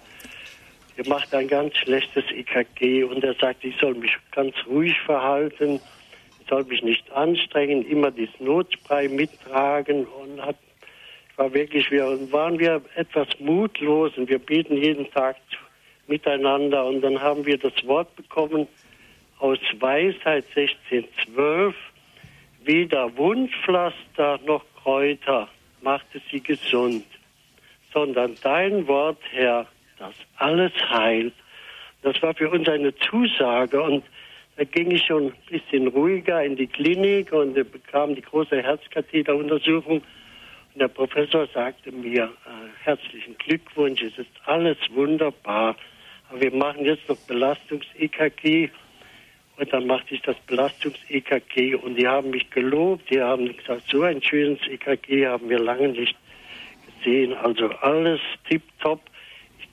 der 0.98 1.08
macht 1.08 1.34
ein 1.34 1.48
ganz 1.48 1.78
schlechtes 1.78 2.26
EKG 2.32 3.06
und 3.06 3.24
er 3.24 3.36
sagt, 3.36 3.64
ich 3.64 3.78
soll 3.78 3.94
mich 3.94 4.12
ganz 4.32 4.54
ruhig 4.68 5.00
verhalten 5.06 5.80
soll 6.50 6.64
mich 6.66 6.82
nicht 6.84 7.12
anstrengen, 7.12 7.86
immer 7.88 8.12
das 8.12 8.30
Notspray 8.40 9.10
mittragen 9.10 10.06
und 10.06 10.42
hat, 10.42 10.58
war 11.36 11.54
wirklich, 11.54 11.92
wir 11.92 12.06
waren 12.32 12.60
wir 12.60 12.82
etwas 12.96 13.28
mutlos 13.40 14.18
und 14.18 14.30
wir 14.30 14.40
beten 14.40 14.78
jeden 14.78 15.10
Tag 15.12 15.38
miteinander 16.08 16.86
und 16.86 17.02
dann 17.02 17.22
haben 17.22 17.46
wir 17.46 17.58
das 17.58 17.74
Wort 17.86 18.16
bekommen 18.16 18.68
aus 19.40 19.60
Weisheit 19.80 20.46
1612, 20.56 21.76
weder 22.64 23.16
Wundpflaster 23.18 24.40
noch 24.46 24.64
Kräuter 24.82 25.48
machte 25.82 26.22
sie 26.32 26.42
gesund, 26.42 27.06
sondern 27.94 28.36
dein 28.42 28.88
Wort, 28.88 29.20
Herr, 29.32 29.68
das 30.00 30.14
alles 30.38 30.72
heilt. 30.90 31.34
Das 32.02 32.22
war 32.22 32.34
für 32.34 32.50
uns 32.50 32.68
eine 32.68 32.96
Zusage 32.96 33.82
und 33.82 34.04
da 34.58 34.64
ging 34.64 34.90
ich 34.90 35.06
schon 35.06 35.28
ein 35.28 35.34
bisschen 35.50 35.88
ruhiger 35.88 36.44
in 36.44 36.56
die 36.56 36.66
Klinik 36.66 37.32
und 37.32 37.54
bekam 37.54 38.16
die 38.16 38.22
große 38.22 38.62
Herzkatheteruntersuchung. 38.62 39.98
Und 39.98 40.82
der 40.82 40.88
Professor 40.88 41.48
sagte 41.54 41.92
mir, 41.92 42.24
äh, 42.24 42.84
herzlichen 42.84 43.38
Glückwunsch, 43.38 44.02
es 44.02 44.18
ist 44.18 44.32
alles 44.46 44.78
wunderbar. 44.94 45.76
Aber 46.30 46.42
wir 46.42 46.52
machen 46.52 46.86
jetzt 46.86 47.08
noch 47.08 47.18
Belastungs-EKG. 47.28 48.70
Und 49.58 49.74
dann 49.74 49.86
machte 49.86 50.16
ich 50.16 50.22
das 50.22 50.36
Belastungs-EKG 50.48 51.76
und 51.76 51.96
die 51.96 52.08
haben 52.08 52.32
mich 52.32 52.50
gelobt. 52.50 53.10
Die 53.12 53.22
haben 53.22 53.56
gesagt, 53.56 53.84
so 53.90 54.02
ein 54.02 54.22
schönes 54.24 54.60
EKG 54.68 55.28
haben 55.28 55.50
wir 55.50 55.60
lange 55.60 55.90
nicht 55.90 56.16
gesehen. 56.98 57.34
Also 57.34 57.70
alles 57.82 58.20
tipptopp. 58.50 59.02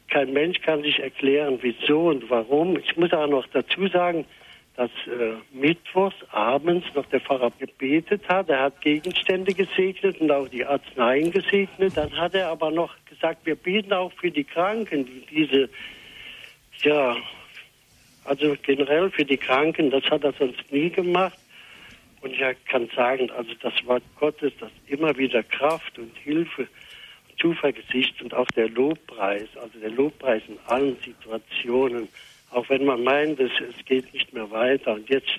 Kein 0.09 0.33
Mensch 0.35 0.61
kann 0.61 0.83
sich 0.83 0.99
erklären, 1.01 1.59
wieso 1.63 2.09
und 2.09 2.29
warum. 2.29 2.79
Ich 2.79 2.97
muss 2.97 3.13
auch 3.13 3.27
noch 3.27 3.47
dazu 3.49 3.87
sagen, 3.89 4.27
dass 4.77 4.91
äh, 5.07 5.35
mittwochs 5.53 6.17
abends 6.31 6.87
noch 6.95 7.07
der 7.07 7.21
Pfarrer 7.21 7.53
gebetet 7.59 8.29
hat. 8.29 8.49
Er 8.49 8.63
hat 8.63 8.81
Gegenstände 8.81 9.55
gesegnet 9.55 10.21
und 10.21 10.31
auch 10.33 10.49
die 10.49 10.65
Arzneien 10.65 11.31
gesegnet. 11.31 11.97
Dann 11.97 12.17
hat 12.17 12.35
er 12.35 12.49
aber 12.49 12.71
noch 12.73 12.93
gesagt, 13.09 13.47
wir 13.47 13.55
beten 13.55 13.93
auch 13.93 14.13
für 14.13 14.31
die 14.31 14.43
Kranken, 14.43 15.07
die 15.07 15.25
diese, 15.31 15.69
ja, 16.83 17.17
also 18.25 18.57
generell 18.63 19.11
für 19.11 19.25
die 19.25 19.37
Kranken, 19.37 19.91
das 19.91 20.05
hat 20.05 20.25
er 20.25 20.33
sonst 20.33 20.73
nie 20.73 20.91
gemacht. 20.91 21.39
Und 22.23 22.33
ich 22.33 22.41
kann 22.67 22.89
sagen, 22.97 23.31
also 23.31 23.53
das 23.61 23.75
Wort 23.85 24.03
Gottes, 24.19 24.53
das 24.59 24.71
immer 24.87 25.17
wieder 25.17 25.43
Kraft 25.43 25.99
und 25.99 26.17
Hilfe, 26.17 26.67
Zuversicht 27.39 28.21
und 28.23 28.33
auch 28.35 28.47
der 28.57 28.71
Lobpreis, 28.71 29.49
also 29.57 29.79
der 29.79 29.91
Lobpreis 29.91 30.43
in 30.49 30.59
allen 30.67 30.97
Situationen, 31.05 32.09
auch 32.55 32.69
wenn 32.69 32.85
man 32.85 33.03
meint, 33.03 33.41
es, 33.41 33.51
es 33.61 33.85
geht 33.85 34.13
nicht 34.15 34.33
mehr 34.33 34.51
weiter 34.51 34.95
und 34.95 35.09
jetzt 35.11 35.33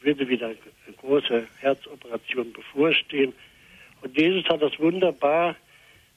würde 0.00 0.28
wieder 0.28 0.46
eine 0.46 0.96
große 0.98 1.46
Herzoperation 1.58 2.52
bevorstehen. 2.52 3.34
Und 4.02 4.16
Jesus 4.16 4.44
hat 4.48 4.62
das 4.62 4.78
wunderbar, 4.78 5.56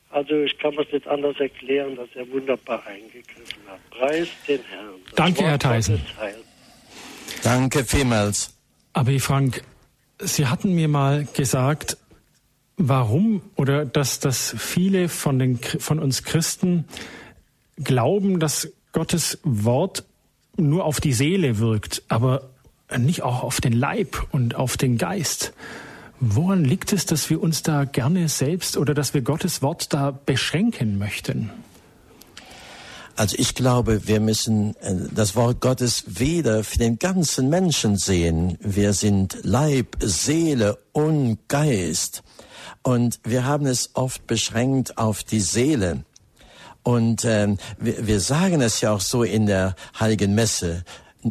also 0.09 0.35
ich 0.43 0.57
kann 0.59 0.77
es 0.77 0.91
nicht 0.91 1.07
anders 1.07 1.37
erklären, 1.39 1.95
dass 1.95 2.07
er 2.15 2.29
wunderbar 2.29 2.85
eingegriffen 2.85 3.61
hat. 3.67 3.89
Preis 3.89 4.29
den 4.47 4.61
Herrn. 4.69 4.93
Das 5.05 5.15
Danke, 5.15 5.39
Wort 5.39 5.49
Herr 5.49 5.59
Theisen. 5.59 6.01
Danke 7.43 7.83
vielmals. 7.83 8.55
Aber 8.93 9.11
Frank, 9.19 9.63
Sie 10.19 10.47
hatten 10.47 10.75
mir 10.75 10.87
mal 10.87 11.25
gesagt, 11.35 11.97
warum 12.77 13.41
oder 13.55 13.85
dass, 13.85 14.19
dass 14.19 14.55
viele 14.57 15.09
von, 15.09 15.39
den, 15.39 15.57
von 15.57 15.99
uns 15.99 16.23
Christen 16.23 16.85
glauben, 17.83 18.39
dass 18.39 18.71
Gottes 18.93 19.39
Wort 19.43 20.05
nur 20.57 20.85
auf 20.85 21.01
die 21.01 21.13
Seele 21.13 21.59
wirkt, 21.59 22.03
aber 22.07 22.49
nicht 22.97 23.23
auch 23.23 23.43
auf 23.43 23.61
den 23.61 23.73
Leib 23.73 24.27
und 24.31 24.55
auf 24.55 24.77
den 24.77 24.97
Geist. 24.97 25.53
Woran 26.19 26.63
liegt 26.63 26.93
es, 26.93 27.05
dass 27.05 27.29
wir 27.29 27.41
uns 27.41 27.63
da 27.63 27.85
gerne 27.85 28.29
selbst 28.29 28.77
oder 28.77 28.93
dass 28.93 29.13
wir 29.13 29.21
Gottes 29.21 29.61
Wort 29.61 29.93
da 29.93 30.11
beschränken 30.11 30.97
möchten? 30.97 31.49
Also 33.15 33.35
ich 33.37 33.53
glaube, 33.53 34.07
wir 34.07 34.19
müssen 34.19 34.75
äh, 34.77 34.95
das 35.13 35.35
Wort 35.35 35.61
Gottes 35.61 36.03
weder 36.07 36.63
für 36.63 36.79
den 36.79 36.97
ganzen 36.97 37.49
Menschen 37.49 37.97
sehen. 37.97 38.57
Wir 38.59 38.93
sind 38.93 39.37
Leib, 39.43 39.97
Seele 39.99 40.77
und 40.93 41.37
Geist. 41.47 42.23
Und 42.81 43.19
wir 43.23 43.45
haben 43.45 43.65
es 43.65 43.91
oft 43.93 44.25
beschränkt 44.25 44.97
auf 44.97 45.23
die 45.23 45.41
Seele. 45.41 46.05
Und 46.83 47.25
ähm, 47.25 47.57
wir, 47.79 48.05
wir 48.05 48.19
sagen 48.19 48.61
es 48.61 48.81
ja 48.81 48.91
auch 48.91 49.01
so 49.01 49.23
in 49.23 49.45
der 49.45 49.75
Heiligen 49.99 50.35
Messe. 50.35 50.83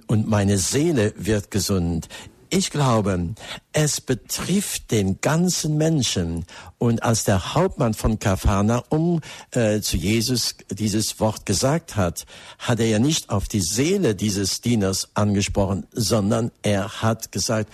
Und 0.06 0.28
meine 0.28 0.58
Seele 0.58 1.12
wird 1.16 1.50
gesund. 1.50 2.08
Ich 2.54 2.70
glaube, 2.70 3.34
es 3.72 4.02
betrifft 4.02 4.90
den 4.90 5.22
ganzen 5.22 5.78
Menschen. 5.78 6.44
Und 6.76 7.02
als 7.02 7.24
der 7.24 7.54
Hauptmann 7.54 7.94
von 7.94 8.18
Kafana 8.18 8.82
um 8.90 9.22
äh, 9.52 9.80
zu 9.80 9.96
Jesus 9.96 10.56
dieses 10.70 11.18
Wort 11.18 11.46
gesagt 11.46 11.96
hat, 11.96 12.26
hat 12.58 12.78
er 12.78 12.88
ja 12.88 12.98
nicht 12.98 13.30
auf 13.30 13.48
die 13.48 13.62
Seele 13.62 14.14
dieses 14.14 14.60
Dieners 14.60 15.08
angesprochen, 15.14 15.86
sondern 15.92 16.50
er 16.62 17.00
hat 17.00 17.32
gesagt, 17.32 17.72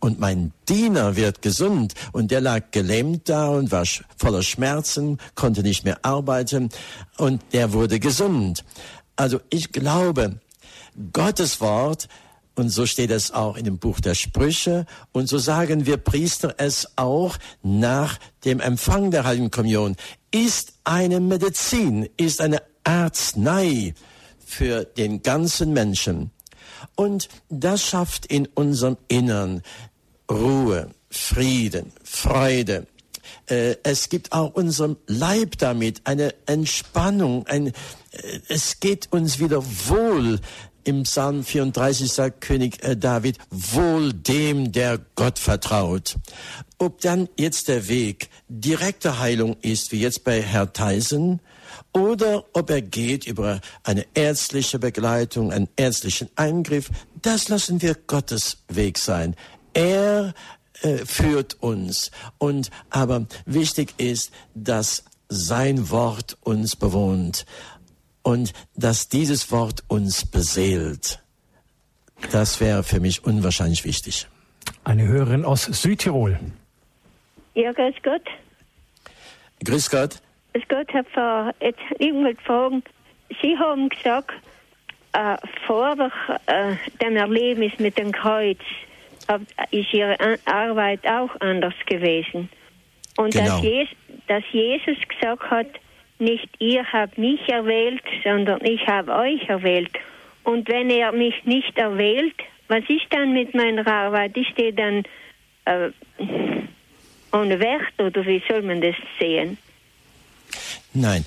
und 0.00 0.20
mein 0.20 0.52
Diener 0.68 1.16
wird 1.16 1.42
gesund. 1.42 1.94
Und 2.12 2.30
der 2.30 2.40
lag 2.40 2.70
gelähmt 2.70 3.28
da 3.28 3.48
und 3.48 3.72
war 3.72 3.84
voller 4.16 4.42
Schmerzen, 4.42 5.18
konnte 5.34 5.62
nicht 5.62 5.84
mehr 5.84 5.98
arbeiten 6.02 6.68
und 7.16 7.42
der 7.52 7.72
wurde 7.72 8.00
gesund. 8.00 8.64
Also 9.16 9.40
ich 9.50 9.72
glaube, 9.72 10.40
Gottes 11.12 11.60
Wort, 11.60 12.08
und 12.54 12.68
so 12.68 12.84
steht 12.84 13.10
es 13.10 13.32
auch 13.32 13.56
in 13.56 13.64
dem 13.64 13.78
Buch 13.78 14.00
der 14.00 14.14
Sprüche, 14.14 14.86
und 15.12 15.28
so 15.28 15.38
sagen 15.38 15.86
wir 15.86 15.96
Priester 15.96 16.54
es 16.58 16.88
auch 16.96 17.36
nach 17.62 18.18
dem 18.44 18.60
Empfang 18.60 19.10
der 19.10 19.24
Heiligen 19.24 19.50
Kommunion, 19.50 19.96
ist 20.30 20.74
eine 20.84 21.20
Medizin, 21.20 22.08
ist 22.16 22.40
eine 22.40 22.62
Arznei 22.84 23.94
für 24.44 24.84
den 24.84 25.22
ganzen 25.22 25.72
Menschen. 25.72 26.30
Und 26.94 27.28
das 27.48 27.82
schafft 27.82 28.26
in 28.26 28.46
unserem 28.46 28.96
Innern 29.08 29.62
Ruhe. 30.30 30.90
Frieden, 31.10 31.92
Freude. 32.04 32.86
Äh, 33.46 33.76
es 33.82 34.08
gibt 34.08 34.32
auch 34.32 34.54
unserem 34.54 34.96
Leib 35.06 35.58
damit 35.58 36.02
eine 36.04 36.34
Entspannung. 36.46 37.46
Ein, 37.46 37.68
äh, 37.68 37.72
es 38.48 38.80
geht 38.80 39.08
uns 39.10 39.40
wieder 39.40 39.62
wohl. 39.88 40.40
Im 40.82 41.02
Psalm 41.02 41.44
34 41.44 42.10
sagt 42.10 42.40
König 42.40 42.82
äh, 42.82 42.96
David, 42.96 43.38
wohl 43.50 44.12
dem, 44.12 44.72
der 44.72 44.98
Gott 45.14 45.38
vertraut. 45.38 46.16
Ob 46.78 47.00
dann 47.00 47.28
jetzt 47.36 47.68
der 47.68 47.88
Weg 47.88 48.30
direkte 48.48 49.18
Heilung 49.18 49.56
ist, 49.60 49.92
wie 49.92 50.00
jetzt 50.00 50.24
bei 50.24 50.40
Herr 50.40 50.72
Theisen, 50.72 51.40
oder 51.92 52.44
ob 52.52 52.70
er 52.70 52.82
geht 52.82 53.26
über 53.26 53.60
eine 53.82 54.06
ärztliche 54.14 54.78
Begleitung, 54.78 55.52
einen 55.52 55.68
ärztlichen 55.76 56.28
Eingriff, 56.36 56.90
das 57.22 57.48
lassen 57.48 57.82
wir 57.82 57.94
Gottes 57.94 58.64
Weg 58.68 58.98
sein. 58.98 59.36
Er 59.74 60.34
äh, 60.82 60.98
führt 60.98 61.62
uns. 61.62 62.10
Und 62.38 62.70
aber 62.90 63.26
wichtig 63.44 63.94
ist, 63.98 64.32
dass 64.54 65.04
sein 65.28 65.90
Wort 65.90 66.38
uns 66.42 66.76
bewohnt 66.76 67.44
und 68.22 68.52
dass 68.74 69.08
dieses 69.08 69.50
Wort 69.50 69.84
uns 69.88 70.26
beseelt. 70.26 71.22
Das 72.32 72.60
wäre 72.60 72.82
für 72.82 73.00
mich 73.00 73.24
unwahrscheinlich 73.24 73.84
wichtig. 73.84 74.28
Eine 74.84 75.06
Hörerin 75.06 75.44
aus 75.44 75.64
Südtirol. 75.64 76.38
Ja, 77.54 77.72
grüß 77.72 77.94
Gott. 78.02 78.22
Grüß 79.64 79.90
Gott. 79.90 80.20
Gott, 80.68 80.92
Herr 80.92 81.04
Pfarrer. 81.04 81.54
Jetzt 81.60 81.80
irgendwelche 81.98 82.40
Fragen. 82.42 82.82
Sie 83.42 83.56
haben 83.56 83.88
gesagt, 83.88 84.32
äh, 85.12 85.36
vor 85.66 85.96
äh, 86.46 86.74
dem 87.02 87.16
Erlebnis 87.16 87.72
mit 87.78 87.98
dem 87.98 88.12
Kreuz 88.12 88.58
ist 89.70 89.92
Ihre 89.92 90.16
Arbeit 90.44 91.06
auch 91.06 91.30
anders 91.40 91.74
gewesen. 91.86 92.48
Und 93.16 93.34
genau. 93.34 93.46
dass, 93.46 93.62
Jesus, 93.62 93.96
dass 94.26 94.42
Jesus 94.52 94.96
gesagt 95.08 95.50
hat, 95.50 95.68
nicht 96.18 96.48
ihr 96.58 96.84
habt 96.92 97.16
mich 97.16 97.40
erwählt, 97.48 98.02
sondern 98.24 98.64
ich 98.64 98.86
habe 98.86 99.12
euch 99.12 99.48
erwählt. 99.48 99.90
Und 100.44 100.68
wenn 100.68 100.90
er 100.90 101.12
mich 101.12 101.34
nicht 101.44 101.76
erwählt, 101.78 102.34
was 102.68 102.82
ist 102.88 103.06
dann 103.10 103.32
mit 103.32 103.54
meiner 103.54 103.86
Arbeit? 103.86 104.36
Ist 104.36 104.56
die 104.56 104.72
dann 104.72 105.04
äh, 105.64 105.90
ohne 107.32 107.60
Wert 107.60 107.98
oder 107.98 108.24
wie 108.26 108.42
soll 108.48 108.62
man 108.62 108.80
das 108.80 108.96
sehen? 109.18 109.58
Nein, 110.92 111.24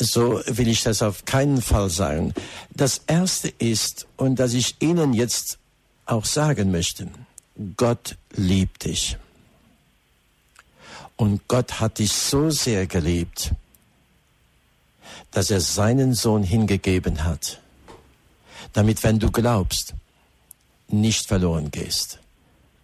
so 0.00 0.42
will 0.46 0.68
ich 0.68 0.82
das 0.82 1.02
auf 1.02 1.24
keinen 1.24 1.62
Fall 1.62 1.90
sagen. 1.90 2.34
Das 2.74 3.02
Erste 3.06 3.48
ist, 3.48 4.06
und 4.16 4.36
das 4.36 4.52
ich 4.52 4.76
Ihnen 4.80 5.14
jetzt 5.14 5.58
auch 6.06 6.24
sagen 6.24 6.70
möchte, 6.70 7.08
Gott 7.76 8.16
liebt 8.32 8.84
dich. 8.84 9.16
Und 11.16 11.48
Gott 11.48 11.80
hat 11.80 11.98
dich 11.98 12.12
so 12.12 12.50
sehr 12.50 12.86
geliebt, 12.86 13.52
dass 15.30 15.50
er 15.50 15.60
seinen 15.60 16.14
Sohn 16.14 16.42
hingegeben 16.42 17.24
hat, 17.24 17.60
damit 18.72 19.02
wenn 19.02 19.18
du 19.18 19.30
glaubst, 19.30 19.94
nicht 20.88 21.26
verloren 21.26 21.70
gehst, 21.70 22.18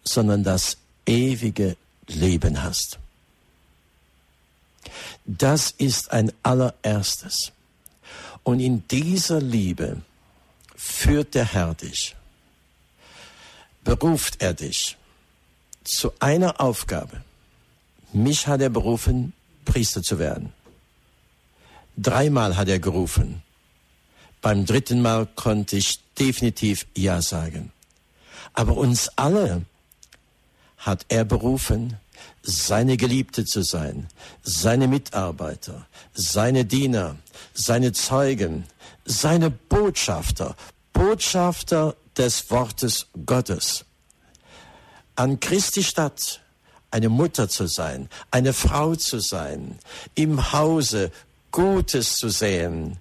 sondern 0.03 0.45
das 0.45 0.79
ewige 1.07 1.77
Leben 2.07 2.63
hast. 2.63 2.99
Das 5.25 5.71
ist 5.71 6.13
ein 6.13 6.33
allererstes. 6.43 7.53
Und 8.43 8.61
in 8.61 8.87
dieser 8.89 9.41
Liebe 9.41 10.03
führt 10.77 11.35
der 11.35 11.45
Herr 11.45 11.75
dich 11.75 12.17
beruft 13.85 14.41
er 14.41 14.55
dich 14.55 14.97
zu 15.85 16.13
einer 16.21 16.61
Aufgabe. 16.61 17.23
Mich 18.13 18.47
hat 18.47 18.61
er 18.61 18.71
berufen, 18.71 19.33
Priester 19.65 20.03
zu 20.03 20.19
werden. 20.19 20.53
Dreimal 21.97 22.57
hat 22.57 22.69
er 22.69 22.79
gerufen. 22.79 23.43
Beim 24.41 24.67
dritten 24.67 25.03
Mal 25.03 25.27
konnte 25.27 25.77
ich 25.77 26.01
definitiv 26.19 26.87
Ja 26.97 27.23
sagen. 27.23 27.73
Aber 28.55 28.77
uns 28.77 29.09
alle 29.17 29.63
hat 30.79 31.07
er 31.09 31.25
berufen, 31.25 31.97
seine 32.43 32.97
Geliebte 32.97 33.45
zu 33.45 33.63
sein, 33.63 34.09
seine 34.43 34.89
Mitarbeiter, 34.89 35.87
seine 36.13 36.65
Diener, 36.65 37.17
seine 37.55 37.93
Zeugen, 37.93 38.65
seine 39.05 39.51
Botschafter, 39.51 40.57
Botschafter 40.93 41.97
des 42.17 42.51
Wortes 42.51 43.07
Gottes. 43.27 43.85
An 45.15 45.41
Christi 45.41 45.83
Stadt 45.83 46.41
eine 46.91 47.09
Mutter 47.09 47.49
zu 47.49 47.67
sein, 47.67 48.09
eine 48.31 48.53
Frau 48.53 48.95
zu 48.95 49.19
sein, 49.19 49.79
im 50.15 50.53
Hause 50.53 51.11
Gutes 51.51 52.17
zu 52.17 52.29
sehen, 52.29 52.99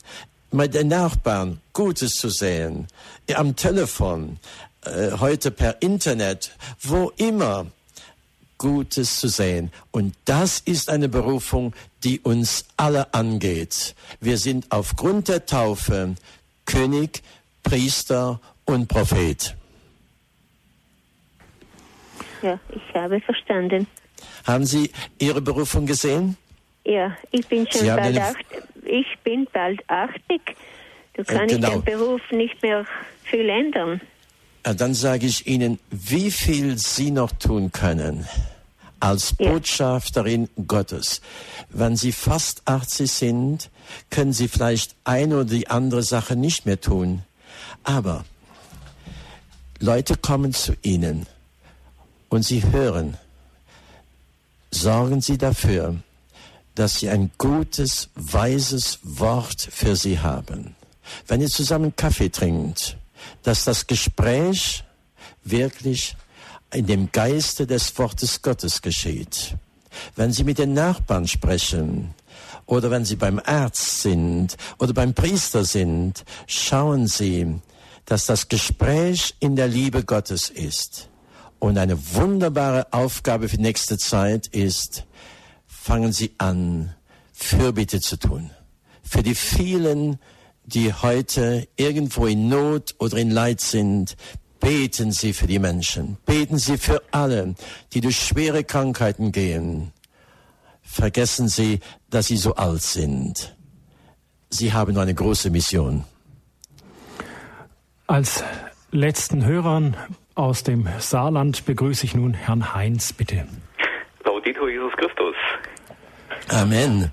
mit 0.51 0.73
den 0.73 0.87
Nachbarn 0.87 1.61
Gutes 1.73 2.15
zu 2.15 2.29
sehen, 2.29 2.87
am 3.35 3.55
Telefon, 3.55 4.39
äh, 4.85 5.11
heute 5.19 5.51
per 5.51 5.81
Internet, 5.81 6.51
wo 6.81 7.11
immer 7.17 7.67
Gutes 8.61 9.19
zu 9.19 9.27
sehen. 9.27 9.71
Und 9.89 10.13
das 10.25 10.59
ist 10.59 10.87
eine 10.87 11.09
Berufung, 11.09 11.73
die 12.03 12.19
uns 12.19 12.65
alle 12.77 13.11
angeht. 13.11 13.95
Wir 14.19 14.37
sind 14.37 14.67
aufgrund 14.69 15.29
der 15.29 15.47
Taufe 15.47 16.13
König, 16.65 17.23
Priester 17.63 18.39
und 18.65 18.87
Prophet. 18.87 19.55
Ja, 22.43 22.59
ich 22.69 22.95
habe 22.95 23.19
verstanden. 23.19 23.87
Haben 24.45 24.65
Sie 24.65 24.91
Ihre 25.17 25.41
Berufung 25.41 25.87
gesehen? 25.87 26.37
Ja, 26.85 27.17
ich 27.31 27.47
bin 27.47 27.67
schon 27.67 27.87
bald 27.87 28.19
acht, 28.19 28.45
ich 28.85 29.07
bin 29.23 29.47
bald 29.51 29.81
80. 29.89 30.39
Du 31.13 31.23
kannst 31.23 31.55
genau. 31.55 31.71
den 31.71 31.83
Beruf 31.83 32.21
nicht 32.31 32.61
mehr 32.61 32.85
viel 33.23 33.49
ändern. 33.49 34.01
Ja, 34.65 34.73
dann 34.73 34.93
sage 34.93 35.25
ich 35.25 35.47
Ihnen, 35.47 35.79
wie 35.89 36.31
viel 36.31 36.77
Sie 36.77 37.11
noch 37.11 37.31
tun 37.31 37.71
können 37.71 38.27
als 38.99 39.33
ja. 39.39 39.49
Botschafterin 39.49 40.49
Gottes. 40.67 41.21
Wenn 41.69 41.95
Sie 41.95 42.11
fast 42.11 42.61
80 42.65 43.11
sind, 43.11 43.69
können 44.09 44.33
Sie 44.33 44.47
vielleicht 44.47 44.95
eine 45.03 45.37
oder 45.37 45.45
die 45.45 45.67
andere 45.67 46.03
Sache 46.03 46.35
nicht 46.35 46.65
mehr 46.65 46.79
tun. 46.79 47.23
Aber 47.83 48.23
Leute 49.79 50.15
kommen 50.15 50.53
zu 50.53 50.75
Ihnen 50.83 51.25
und 52.29 52.43
Sie 52.43 52.63
hören, 52.63 53.17
sorgen 54.69 55.21
Sie 55.21 55.37
dafür, 55.39 55.95
dass 56.75 56.99
Sie 56.99 57.09
ein 57.09 57.31
gutes, 57.39 58.09
weises 58.15 58.99
Wort 59.03 59.67
für 59.71 59.95
Sie 59.95 60.19
haben. 60.19 60.75
Wenn 61.27 61.41
ihr 61.41 61.49
zusammen 61.49 61.95
Kaffee 61.95 62.29
trinkt, 62.29 62.95
dass 63.43 63.63
das 63.63 63.87
Gespräch 63.87 64.83
wirklich 65.43 66.15
in 66.73 66.85
dem 66.85 67.11
Geiste 67.11 67.67
des 67.67 67.97
Wortes 67.97 68.41
Gottes 68.41 68.81
geschieht. 68.81 69.55
Wenn 70.15 70.31
Sie 70.31 70.43
mit 70.43 70.57
den 70.57 70.73
Nachbarn 70.73 71.27
sprechen 71.27 72.13
oder 72.65 72.89
wenn 72.91 73.05
Sie 73.05 73.17
beim 73.17 73.39
Arzt 73.43 74.01
sind 74.01 74.55
oder 74.79 74.93
beim 74.93 75.13
Priester 75.13 75.65
sind, 75.65 76.23
schauen 76.47 77.07
Sie, 77.07 77.59
dass 78.05 78.25
das 78.25 78.47
Gespräch 78.47 79.35
in 79.39 79.55
der 79.55 79.67
Liebe 79.67 80.03
Gottes 80.03 80.49
ist. 80.49 81.09
Und 81.59 81.77
eine 81.77 81.97
wunderbare 82.15 82.91
Aufgabe 82.91 83.47
für 83.47 83.61
nächste 83.61 83.97
Zeit 83.97 84.47
ist, 84.47 85.05
fangen 85.67 86.11
Sie 86.11 86.33
an, 86.37 86.95
Fürbitte 87.33 88.01
zu 88.01 88.17
tun. 88.17 88.51
Für 89.03 89.23
die 89.23 89.35
vielen, 89.35 90.19
die 90.73 90.93
heute 90.93 91.67
irgendwo 91.75 92.25
in 92.25 92.49
Not 92.49 92.95
oder 92.99 93.17
in 93.17 93.31
Leid 93.31 93.61
sind, 93.61 94.15
beten 94.59 95.11
Sie 95.11 95.33
für 95.33 95.47
die 95.47 95.59
Menschen. 95.59 96.17
Beten 96.25 96.57
Sie 96.57 96.77
für 96.77 97.01
alle, 97.11 97.55
die 97.93 98.01
durch 98.01 98.17
schwere 98.17 98.63
Krankheiten 98.63 99.31
gehen. 99.31 99.91
Vergessen 100.81 101.47
Sie, 101.47 101.79
dass 102.09 102.27
Sie 102.27 102.37
so 102.37 102.55
alt 102.55 102.81
sind. 102.81 103.55
Sie 104.49 104.73
haben 104.73 104.97
eine 104.97 105.13
große 105.13 105.49
Mission. 105.49 106.03
Als 108.07 108.43
letzten 108.91 109.45
Hörern 109.45 109.95
aus 110.35 110.63
dem 110.63 110.87
Saarland 110.99 111.65
begrüße 111.65 112.05
ich 112.05 112.15
nun 112.15 112.33
Herrn 112.33 112.73
Heinz, 112.73 113.13
bitte. 113.13 113.47
Laudito 114.25 114.67
Jesus 114.67 114.91
Christus. 114.97 115.35
Amen. 116.49 117.11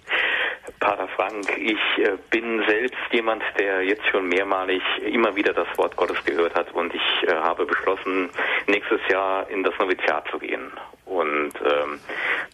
Frank, 1.18 1.58
ich 1.58 2.04
äh, 2.04 2.16
bin 2.30 2.62
selbst 2.68 2.94
jemand, 3.10 3.42
der 3.58 3.82
jetzt 3.82 4.06
schon 4.06 4.28
mehrmalig 4.28 4.80
immer 5.02 5.34
wieder 5.34 5.52
das 5.52 5.66
Wort 5.76 5.96
Gottes 5.96 6.24
gehört 6.24 6.54
hat 6.54 6.72
und 6.72 6.94
ich 6.94 7.28
äh, 7.28 7.34
habe 7.34 7.66
beschlossen, 7.66 8.30
nächstes 8.68 9.00
Jahr 9.10 9.50
in 9.50 9.64
das 9.64 9.74
Noviziat 9.80 10.28
zu 10.30 10.38
gehen. 10.38 10.70
Und 11.06 11.54
ähm, 11.60 11.98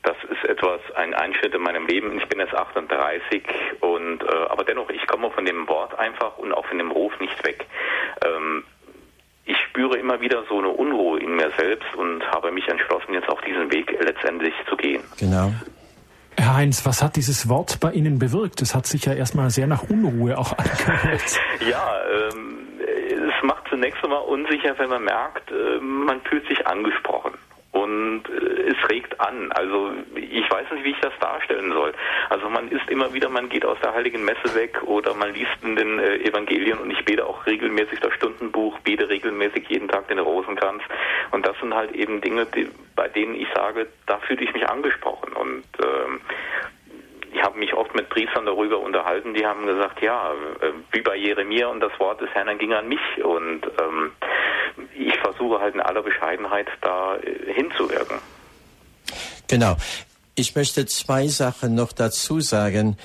das 0.03 0.17
ist 0.31 0.49
etwas, 0.49 0.81
ein 0.95 1.13
Einschnitt 1.13 1.55
in 1.55 1.61
meinem 1.61 1.87
Leben. 1.87 2.17
Ich 2.17 2.27
bin 2.27 2.41
jetzt 2.41 2.55
38 2.55 3.43
und 3.81 4.23
äh, 4.23 4.27
aber 4.49 4.65
dennoch, 4.65 4.89
ich 4.89 5.07
komme 5.09 5.31
von 5.31 5.45
dem 5.45 5.69
Wort 5.69 5.99
einfach 5.99 6.39
und 6.39 6.55
auch 6.55 6.65
von 6.65 6.79
dem 6.79 6.91
Ruf 6.91 7.13
nicht 7.21 7.45
weg. 7.45 7.67
Ähm, 8.25 8.65
ich 9.45 9.59
spüre 9.69 9.99
immer 9.99 10.23
wieder 10.23 10.43
so 10.49 10.57
eine 10.57 10.69
Unruhe 10.69 11.21
in 11.21 11.37
mir 11.37 11.51
selbst 11.59 11.95
und 11.97 12.27
habe 12.31 12.51
mich 12.51 12.67
entschlossen, 12.67 13.13
jetzt 13.13 13.29
auch 13.29 13.43
diesen 13.43 13.71
Weg 13.71 13.95
letztendlich 14.01 14.55
zu 14.71 14.75
gehen. 14.75 15.05
Genau. 15.19 15.53
Herr 16.45 16.57
Heinz, 16.57 16.85
was 16.85 17.03
hat 17.03 17.17
dieses 17.17 17.49
Wort 17.49 17.81
bei 17.81 17.93
Ihnen 17.93 18.19
bewirkt? 18.19 18.61
Es 18.61 18.75
hat 18.75 18.85
sich 18.85 19.07
ja 19.07 19.15
erstmal 19.15 19.49
sehr 19.49 19.67
nach 19.67 19.85
Unruhe 19.85 20.37
auch 20.37 20.53
angehört. 20.59 21.41
ja, 21.67 22.03
ähm, 22.37 22.59
es 22.81 23.43
macht 23.43 23.67
zunächst 23.71 24.05
einmal 24.05 24.21
unsicher, 24.21 24.75
wenn 24.77 24.91
man 24.91 25.05
merkt, 25.05 25.51
äh, 25.51 25.81
man 25.81 26.21
fühlt 26.21 26.47
sich 26.47 26.67
angesprochen 26.67 27.33
und 27.73 28.25
äh, 28.29 28.44
es 28.65 28.89
regt 28.89 29.21
an. 29.21 29.53
Also 29.53 29.93
ich 30.15 30.51
weiß 30.51 30.71
nicht, 30.73 30.85
wie 30.85 30.91
ich 30.91 31.01
das 31.01 31.13
darstellen 31.21 31.73
soll. 31.73 31.93
Also 32.31 32.49
man 32.49 32.69
ist 32.69 32.89
immer 32.89 33.13
wieder, 33.13 33.29
man 33.29 33.49
geht 33.49 33.65
aus 33.65 33.79
der 33.83 33.95
Heiligen 33.95 34.25
Messe 34.25 34.55
weg 34.55 34.83
oder 34.85 35.15
man 35.15 35.35
liest 35.35 35.57
in 35.63 35.77
den 35.77 35.99
äh, 35.99 36.17
Evangelien 36.17 36.79
und 36.79 36.91
ich 36.91 37.05
bete 37.05 37.27
auch 37.27 37.47
regelmäßig 37.47 38.01
das 38.01 38.13
Stundenbuch, 38.15 38.79
bete 38.81 39.09
regelmäßig 39.09 39.69
jeden 39.69 39.89
Tag 39.89 40.09
den 40.09 40.19
Rosenkranz 40.19 40.83
und 41.31 41.47
das 41.47 41.59
sind 41.61 41.75
halt 41.75 41.93
eben 41.93 42.21
Dinge, 42.21 42.47
die, 42.47 42.69
bei 42.97 43.09
denen 43.09 43.35
ich 43.35 43.49
sage, 43.55 43.87
da 44.07 44.19
fühle 44.19 44.45
ich 44.45 44.53
mich 44.53 44.69
angesprochen 44.69 45.33
und 45.33 45.65
ähm, 45.83 46.21
ich 47.35 47.43
habe 47.43 47.59
mich 47.59 47.75
oft 47.75 47.95
mit 47.95 48.09
Priestern 48.09 48.47
darüber 48.47 48.79
unterhalten, 48.79 49.35
die 49.35 49.45
haben 49.45 49.67
gesagt, 49.67 50.01
ja, 50.03 50.33
äh, 50.61 50.71
wie 50.93 51.01
bei 51.01 51.17
Jeremia 51.17 51.67
und 51.67 51.81
das 51.81 51.99
Wort 51.99 52.21
des 52.21 52.31
Herrn 52.31 52.59
ging 52.59 52.73
an 52.73 52.89
mich 52.89 53.25
und 53.25 53.63
ähm, 53.81 54.13
ich 54.95 55.19
versuche 55.19 55.61
halt 55.61 55.75
in 55.75 55.81
aller 55.81 56.03
Bescheidenheit 56.03 56.69
da 56.81 57.17
äh, 57.17 57.53
hinzuwirken. 57.53 58.19
Genau. 59.49 59.77
Ich 60.35 60.55
möchte 60.55 60.87
zwei 60.87 61.29
Sachen 61.29 61.75
noch 61.75 61.93
dazu 61.93 62.41
sagen. 62.41 62.97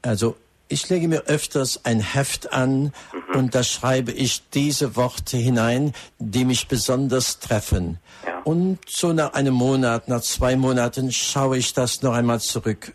Also 0.00 0.36
ich 0.68 0.88
lege 0.88 1.06
mir 1.06 1.24
öfters 1.24 1.84
ein 1.84 2.00
Heft 2.00 2.52
an 2.52 2.84
mhm. 2.84 3.36
und 3.36 3.54
da 3.54 3.62
schreibe 3.62 4.12
ich 4.12 4.42
diese 4.54 4.96
Worte 4.96 5.36
hinein, 5.36 5.92
die 6.18 6.46
mich 6.46 6.66
besonders 6.66 7.40
treffen. 7.40 7.98
Ja. 8.26 8.40
Und 8.44 8.78
so 8.88 9.12
nach 9.12 9.34
einem 9.34 9.54
Monat, 9.54 10.08
nach 10.08 10.22
zwei 10.22 10.56
Monaten 10.56 11.12
schaue 11.12 11.58
ich 11.58 11.74
das 11.74 12.00
noch 12.00 12.14
einmal 12.14 12.40
zurück 12.40 12.94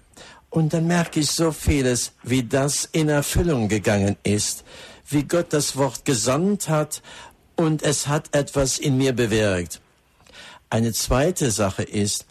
und 0.49 0.73
dann 0.73 0.87
merke 0.87 1.19
ich 1.19 1.31
so 1.31 1.51
vieles, 1.51 2.13
wie 2.23 2.43
das 2.43 2.85
in 2.91 3.09
Erfüllung 3.09 3.67
gegangen 3.67 4.17
ist, 4.23 4.63
wie 5.07 5.23
Gott 5.23 5.47
das 5.53 5.75
Wort 5.77 6.05
gesandt 6.05 6.69
hat 6.69 7.01
und 7.55 7.83
es 7.83 8.07
hat 8.07 8.35
etwas 8.35 8.79
in 8.79 8.97
mir 8.97 9.13
bewirkt. 9.13 9.81
Eine 10.69 10.93
zweite 10.93 11.51
Sache 11.51 11.83
ist, 11.83 12.25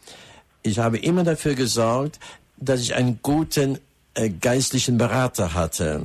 ich 0.66 0.78
habe 0.78 0.98
immer 0.98 1.24
dafür 1.24 1.54
gesorgt, 1.54 2.18
dass 2.56 2.80
ich 2.80 2.94
einen 2.94 3.20
guten 3.22 3.78
äh, 4.14 4.30
geistlichen 4.30 4.98
Berater 4.98 5.54
hatte. 5.54 6.02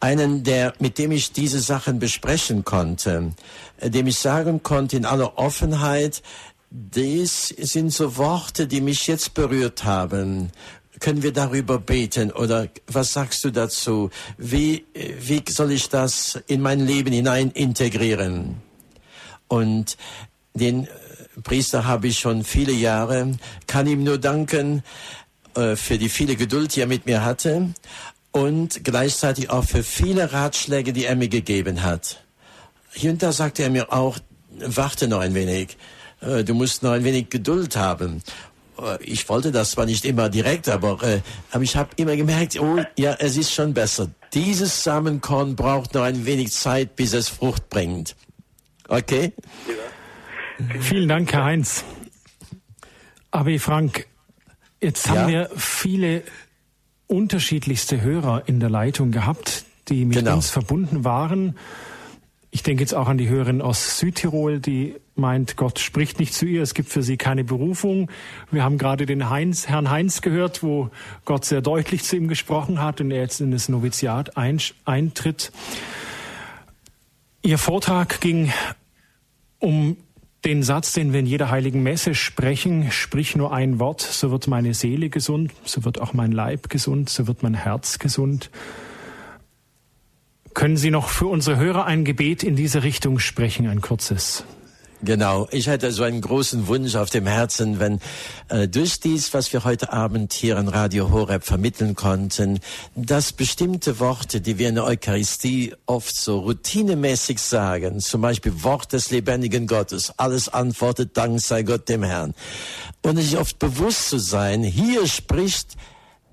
Einen, 0.00 0.44
der, 0.44 0.74
mit 0.78 0.98
dem 0.98 1.12
ich 1.12 1.32
diese 1.32 1.60
Sachen 1.60 1.98
besprechen 1.98 2.64
konnte, 2.64 3.32
äh, 3.78 3.90
dem 3.90 4.06
ich 4.06 4.18
sagen 4.18 4.62
konnte 4.62 4.96
in 4.96 5.04
aller 5.04 5.38
Offenheit, 5.38 6.22
dies 6.70 7.48
sind 7.48 7.92
so 7.92 8.16
Worte, 8.16 8.66
die 8.66 8.80
mich 8.80 9.06
jetzt 9.06 9.34
berührt 9.34 9.84
haben 9.84 10.50
können 11.00 11.22
wir 11.22 11.32
darüber 11.32 11.78
beten 11.78 12.30
oder 12.30 12.68
was 12.86 13.12
sagst 13.12 13.44
du 13.44 13.50
dazu? 13.50 14.08
Wie, 14.38 14.86
wie 14.94 15.42
soll 15.50 15.72
ich 15.72 15.90
das 15.90 16.40
in 16.46 16.62
mein 16.62 16.80
Leben 16.80 17.12
hinein 17.12 17.50
integrieren? 17.50 18.62
Und 19.48 19.98
den 20.54 20.88
Priester 21.42 21.84
habe 21.84 22.08
ich 22.08 22.18
schon 22.18 22.44
viele 22.44 22.72
Jahre, 22.72 23.32
kann 23.66 23.86
ihm 23.86 24.04
nur 24.04 24.18
danken 24.18 24.82
äh, 25.56 25.76
für 25.76 25.98
die 25.98 26.08
viele 26.08 26.36
Geduld, 26.36 26.74
die 26.76 26.80
er 26.80 26.86
mit 26.86 27.06
mir 27.06 27.24
hatte 27.24 27.74
und 28.32 28.84
gleichzeitig 28.84 29.50
auch 29.50 29.64
für 29.64 29.82
viele 29.82 30.32
Ratschläge, 30.32 30.92
die 30.92 31.06
er 31.06 31.16
mir 31.16 31.28
gegeben 31.28 31.82
hat. 31.82 32.24
Hier 32.92 33.10
und 33.12 33.22
da 33.22 33.32
sagte 33.32 33.62
er 33.62 33.70
mir 33.70 33.92
auch, 33.92 34.18
warte 34.58 35.08
noch 35.08 35.20
ein 35.20 35.34
wenig, 35.34 35.76
äh, 36.20 36.44
du 36.44 36.54
musst 36.54 36.82
noch 36.82 36.92
ein 36.92 37.04
wenig 37.04 37.30
Geduld 37.30 37.76
haben. 37.76 38.22
Äh, 38.78 39.02
ich 39.04 39.28
wollte 39.28 39.52
das 39.52 39.72
zwar 39.72 39.86
nicht 39.86 40.04
immer 40.04 40.28
direkt, 40.28 40.68
aber, 40.68 41.02
äh, 41.02 41.20
aber 41.50 41.62
ich 41.62 41.76
habe 41.76 41.90
immer 41.96 42.16
gemerkt, 42.16 42.58
oh 42.60 42.78
ja, 42.96 43.14
es 43.18 43.36
ist 43.36 43.52
schon 43.52 43.74
besser. 43.74 44.08
Dieses 44.32 44.82
Samenkorn 44.82 45.54
braucht 45.54 45.94
noch 45.94 46.02
ein 46.02 46.26
wenig 46.26 46.52
Zeit, 46.52 46.96
bis 46.96 47.12
es 47.12 47.28
Frucht 47.28 47.68
bringt. 47.68 48.16
Okay? 48.88 49.32
Ja. 49.68 49.93
Vielen 50.80 51.08
Dank, 51.08 51.32
Herr 51.32 51.44
Heinz. 51.44 51.84
Aber 53.30 53.58
Frank, 53.58 54.06
jetzt 54.80 55.08
haben 55.08 55.28
ja? 55.28 55.48
wir 55.48 55.50
viele 55.56 56.22
unterschiedlichste 57.06 58.00
Hörer 58.00 58.44
in 58.46 58.60
der 58.60 58.70
Leitung 58.70 59.10
gehabt, 59.10 59.64
die 59.88 60.04
mit 60.04 60.18
genau. 60.18 60.36
uns 60.36 60.50
verbunden 60.50 61.04
waren. 61.04 61.56
Ich 62.50 62.62
denke 62.62 62.82
jetzt 62.82 62.94
auch 62.94 63.08
an 63.08 63.18
die 63.18 63.28
Hörerin 63.28 63.60
aus 63.60 63.98
Südtirol, 63.98 64.60
die 64.60 64.94
meint, 65.16 65.56
Gott 65.56 65.80
spricht 65.80 66.20
nicht 66.20 66.32
zu 66.32 66.46
ihr, 66.46 66.62
es 66.62 66.74
gibt 66.74 66.88
für 66.88 67.02
sie 67.02 67.16
keine 67.16 67.42
Berufung. 67.42 68.10
Wir 68.52 68.62
haben 68.62 68.78
gerade 68.78 69.06
den 69.06 69.28
Heinz, 69.28 69.66
Herrn 69.66 69.90
Heinz 69.90 70.20
gehört, 70.22 70.62
wo 70.62 70.90
Gott 71.24 71.44
sehr 71.44 71.62
deutlich 71.62 72.04
zu 72.04 72.16
ihm 72.16 72.28
gesprochen 72.28 72.80
hat 72.80 73.00
und 73.00 73.10
er 73.10 73.20
jetzt 73.20 73.40
in 73.40 73.50
das 73.50 73.68
Noviziat 73.68 74.36
eintritt. 74.36 75.50
Ihr 77.42 77.58
Vortrag 77.58 78.20
ging 78.20 78.52
um 79.58 79.96
den 80.44 80.62
Satz, 80.62 80.92
den 80.92 81.12
wir 81.12 81.20
in 81.20 81.26
jeder 81.26 81.50
heiligen 81.50 81.82
Messe 81.82 82.14
sprechen, 82.14 82.90
sprich 82.90 83.34
nur 83.34 83.52
ein 83.52 83.78
Wort, 83.78 84.02
so 84.02 84.30
wird 84.30 84.46
meine 84.46 84.74
Seele 84.74 85.08
gesund, 85.08 85.52
so 85.64 85.84
wird 85.84 86.00
auch 86.00 86.12
mein 86.12 86.32
Leib 86.32 86.68
gesund, 86.68 87.08
so 87.08 87.26
wird 87.26 87.42
mein 87.42 87.54
Herz 87.54 87.98
gesund. 87.98 88.50
Können 90.52 90.76
Sie 90.76 90.90
noch 90.90 91.08
für 91.08 91.26
unsere 91.26 91.56
Hörer 91.56 91.86
ein 91.86 92.04
Gebet 92.04 92.42
in 92.44 92.56
diese 92.56 92.82
Richtung 92.82 93.18
sprechen, 93.18 93.66
ein 93.66 93.80
kurzes? 93.80 94.44
Genau, 95.04 95.46
ich 95.50 95.68
hatte 95.68 95.92
so 95.92 96.02
einen 96.02 96.22
großen 96.22 96.66
Wunsch 96.66 96.94
auf 96.94 97.10
dem 97.10 97.26
Herzen, 97.26 97.78
wenn 97.78 98.00
äh, 98.48 98.66
durch 98.66 99.00
dies, 99.00 99.34
was 99.34 99.52
wir 99.52 99.64
heute 99.64 99.92
Abend 99.92 100.32
hier 100.32 100.56
in 100.56 100.68
Radio 100.68 101.10
Horeb 101.10 101.44
vermitteln 101.44 101.94
konnten, 101.94 102.60
dass 102.94 103.32
bestimmte 103.32 104.00
Worte, 104.00 104.40
die 104.40 104.56
wir 104.56 104.70
in 104.70 104.76
der 104.76 104.84
Eucharistie 104.84 105.74
oft 105.84 106.16
so 106.16 106.38
routinemäßig 106.38 107.38
sagen, 107.38 108.00
zum 108.00 108.22
Beispiel 108.22 108.62
Wort 108.62 108.94
des 108.94 109.10
lebendigen 109.10 109.66
Gottes, 109.66 110.18
alles 110.18 110.48
antwortet, 110.48 111.16
Dank 111.16 111.38
sei 111.40 111.64
Gott 111.64 111.86
dem 111.90 112.02
Herrn. 112.02 112.34
Und 113.02 113.18
sich 113.18 113.36
oft 113.36 113.58
bewusst 113.58 114.08
zu 114.08 114.18
sein, 114.18 114.62
hier 114.62 115.06
spricht 115.06 115.76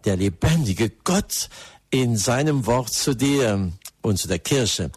der 0.05 0.15
lebendige 0.15 0.89
Gott 1.03 1.49
in 1.89 2.15
seinem 2.15 2.65
Wort 2.65 2.89
zu 2.93 3.15
dir 3.15 3.69
und 4.01 4.17
zu 4.17 4.29
der 4.29 4.39
Kirche. 4.39 4.91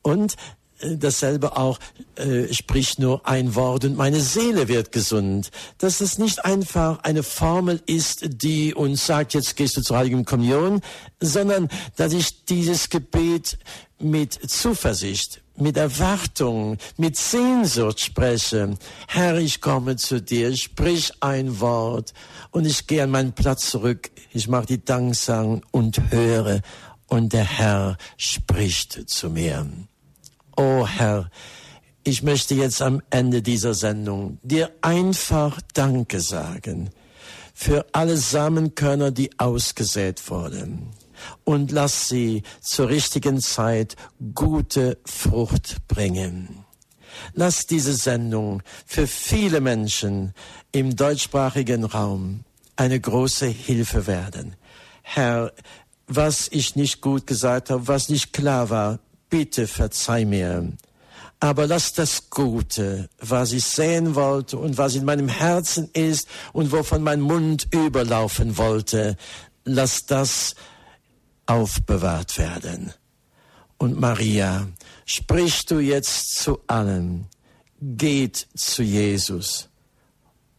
Und 0.00 0.36
dasselbe 0.80 1.56
auch, 1.56 1.78
äh, 2.16 2.52
spricht 2.52 2.98
nur 2.98 3.26
ein 3.26 3.54
Wort 3.54 3.84
und 3.84 3.96
meine 3.96 4.20
Seele 4.20 4.68
wird 4.68 4.92
gesund. 4.92 5.50
Dass 5.78 6.00
es 6.00 6.18
nicht 6.18 6.44
einfach 6.44 7.00
eine 7.02 7.22
Formel 7.22 7.80
ist, 7.86 8.42
die 8.42 8.74
uns 8.74 9.06
sagt, 9.06 9.34
jetzt 9.34 9.56
gehst 9.56 9.76
du 9.76 9.82
zur 9.82 9.98
Heiligen 9.98 10.24
Kommunion, 10.24 10.80
sondern 11.20 11.68
dass 11.96 12.12
ich 12.12 12.44
dieses 12.44 12.88
Gebet 12.90 13.58
mit 13.98 14.34
Zuversicht, 14.50 15.42
mit 15.56 15.76
Erwartung, 15.76 16.76
mit 16.96 17.16
Sehnsucht 17.16 18.00
spreche. 18.00 18.76
Herr, 19.08 19.38
ich 19.38 19.60
komme 19.60 19.96
zu 19.96 20.20
dir, 20.20 20.54
sprich 20.56 21.12
ein 21.20 21.60
Wort 21.60 22.12
und 22.50 22.66
ich 22.66 22.86
gehe 22.86 23.04
an 23.04 23.10
meinen 23.10 23.32
Platz 23.32 23.70
zurück. 23.70 24.10
Ich 24.32 24.48
mache 24.48 24.66
die 24.66 24.84
Danksang 24.84 25.62
und 25.70 26.10
höre 26.10 26.60
und 27.06 27.32
der 27.32 27.44
Herr 27.44 27.96
spricht 28.16 29.08
zu 29.08 29.30
mir. 29.30 29.66
Oh 30.56 30.86
Herr, 30.86 31.30
ich 32.04 32.22
möchte 32.22 32.54
jetzt 32.54 32.80
am 32.80 33.02
Ende 33.10 33.42
dieser 33.42 33.74
Sendung 33.74 34.38
dir 34.42 34.70
einfach 34.82 35.60
Danke 35.72 36.20
sagen 36.20 36.90
für 37.54 37.86
alle 37.92 38.16
Samenkörner, 38.16 39.10
die 39.10 39.30
ausgesät 39.38 40.28
wurden. 40.28 40.90
Und 41.44 41.70
lass 41.70 42.08
sie 42.08 42.42
zur 42.60 42.88
richtigen 42.88 43.40
Zeit 43.40 43.96
gute 44.34 44.98
Frucht 45.06 45.88
bringen. 45.88 46.64
Lass 47.32 47.66
diese 47.66 47.94
Sendung 47.94 48.62
für 48.84 49.06
viele 49.06 49.60
Menschen 49.60 50.34
im 50.72 50.96
deutschsprachigen 50.96 51.84
Raum 51.84 52.44
eine 52.76 52.98
große 53.00 53.46
Hilfe 53.46 54.06
werden. 54.06 54.56
Herr, 55.02 55.52
was 56.06 56.48
ich 56.50 56.76
nicht 56.76 57.00
gut 57.00 57.26
gesagt 57.26 57.70
habe, 57.70 57.86
was 57.86 58.08
nicht 58.08 58.32
klar 58.32 58.68
war, 58.68 58.98
bitte 59.34 59.66
verzeih 59.66 60.24
mir. 60.24 60.72
Aber 61.40 61.66
lass 61.66 61.92
das 61.92 62.30
Gute, 62.30 63.08
was 63.18 63.50
ich 63.50 63.64
sehen 63.64 64.14
wollte 64.14 64.56
und 64.56 64.78
was 64.78 64.94
in 64.94 65.04
meinem 65.04 65.26
Herzen 65.26 65.90
ist 65.92 66.28
und 66.52 66.70
wovon 66.70 67.02
mein 67.02 67.20
Mund 67.20 67.66
überlaufen 67.72 68.56
wollte, 68.56 69.16
lass 69.64 70.06
das 70.06 70.54
aufbewahrt 71.46 72.38
werden. 72.38 72.92
Und 73.76 73.98
Maria, 73.98 74.68
sprichst 75.04 75.68
du 75.72 75.80
jetzt 75.80 76.38
zu 76.38 76.60
allen, 76.68 77.26
geht 77.80 78.46
zu 78.54 78.84
Jesus, 78.84 79.68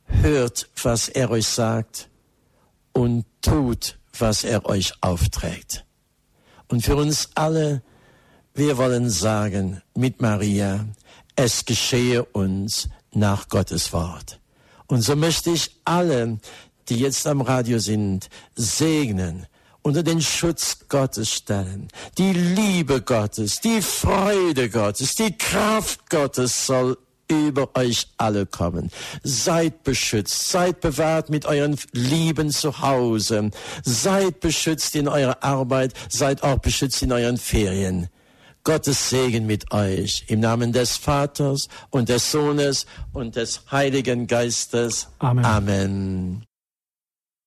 hört, 0.03 0.69
was 0.83 1.07
er 1.07 1.31
euch 1.31 1.47
sagt 1.47 2.09
und 2.91 3.25
tut, 3.41 3.97
was 4.19 4.43
er 4.43 4.65
euch 4.65 4.91
aufträgt. 4.99 5.85
Und 6.67 6.81
für 6.81 6.97
uns 6.97 7.29
alle, 7.35 7.81
wir 8.55 8.77
wollen 8.77 9.09
sagen 9.09 9.81
mit 9.95 10.21
Maria, 10.21 10.85
es 11.35 11.65
geschehe 11.65 12.23
uns 12.23 12.87
nach 13.11 13.49
Gottes 13.49 13.91
Wort. 13.91 14.39
Und 14.87 15.01
so 15.01 15.15
möchte 15.15 15.51
ich 15.51 15.71
alle, 15.83 16.39
die 16.87 16.97
jetzt 16.97 17.27
am 17.27 17.41
Radio 17.41 17.79
sind, 17.79 18.29
segnen, 18.55 19.45
unter 19.81 20.03
den 20.03 20.21
Schutz 20.21 20.87
Gottes 20.87 21.31
stellen. 21.31 21.89
Die 22.17 22.31
Liebe 22.31 23.01
Gottes, 23.01 23.59
die 23.59 23.81
Freude 23.81 24.69
Gottes, 24.69 25.15
die 25.15 25.37
Kraft 25.37 26.09
Gottes 26.09 26.65
soll 26.65 26.97
über 27.27 27.75
euch 27.75 28.07
alle 28.17 28.45
kommen. 28.45 28.89
Seid 29.23 29.83
beschützt, 29.83 30.49
seid 30.49 30.79
bewahrt 30.79 31.29
mit 31.29 31.45
euren 31.45 31.77
Lieben 31.91 32.51
zu 32.51 32.79
Hause, 32.81 33.51
seid 33.83 34.39
beschützt 34.39 34.95
in 34.95 35.07
eurer 35.07 35.43
Arbeit, 35.43 35.93
seid 36.07 36.43
auch 36.43 36.59
beschützt 36.59 37.01
in 37.01 37.11
euren 37.11 37.37
Ferien. 37.37 38.07
Gottes 38.65 39.11
Segen 39.11 39.45
mit 39.45 39.71
euch 39.71 40.25
im 40.27 40.39
Namen 40.39 40.73
des 40.73 40.97
Vaters 40.97 41.69
und 41.91 42.09
des 42.09 42.31
Sohnes 42.31 42.87
und 43.13 43.35
des 43.35 43.61
Heiligen 43.71 44.25
Geistes. 44.25 45.07
Amen. 45.19 45.45
Amen. 45.45 46.45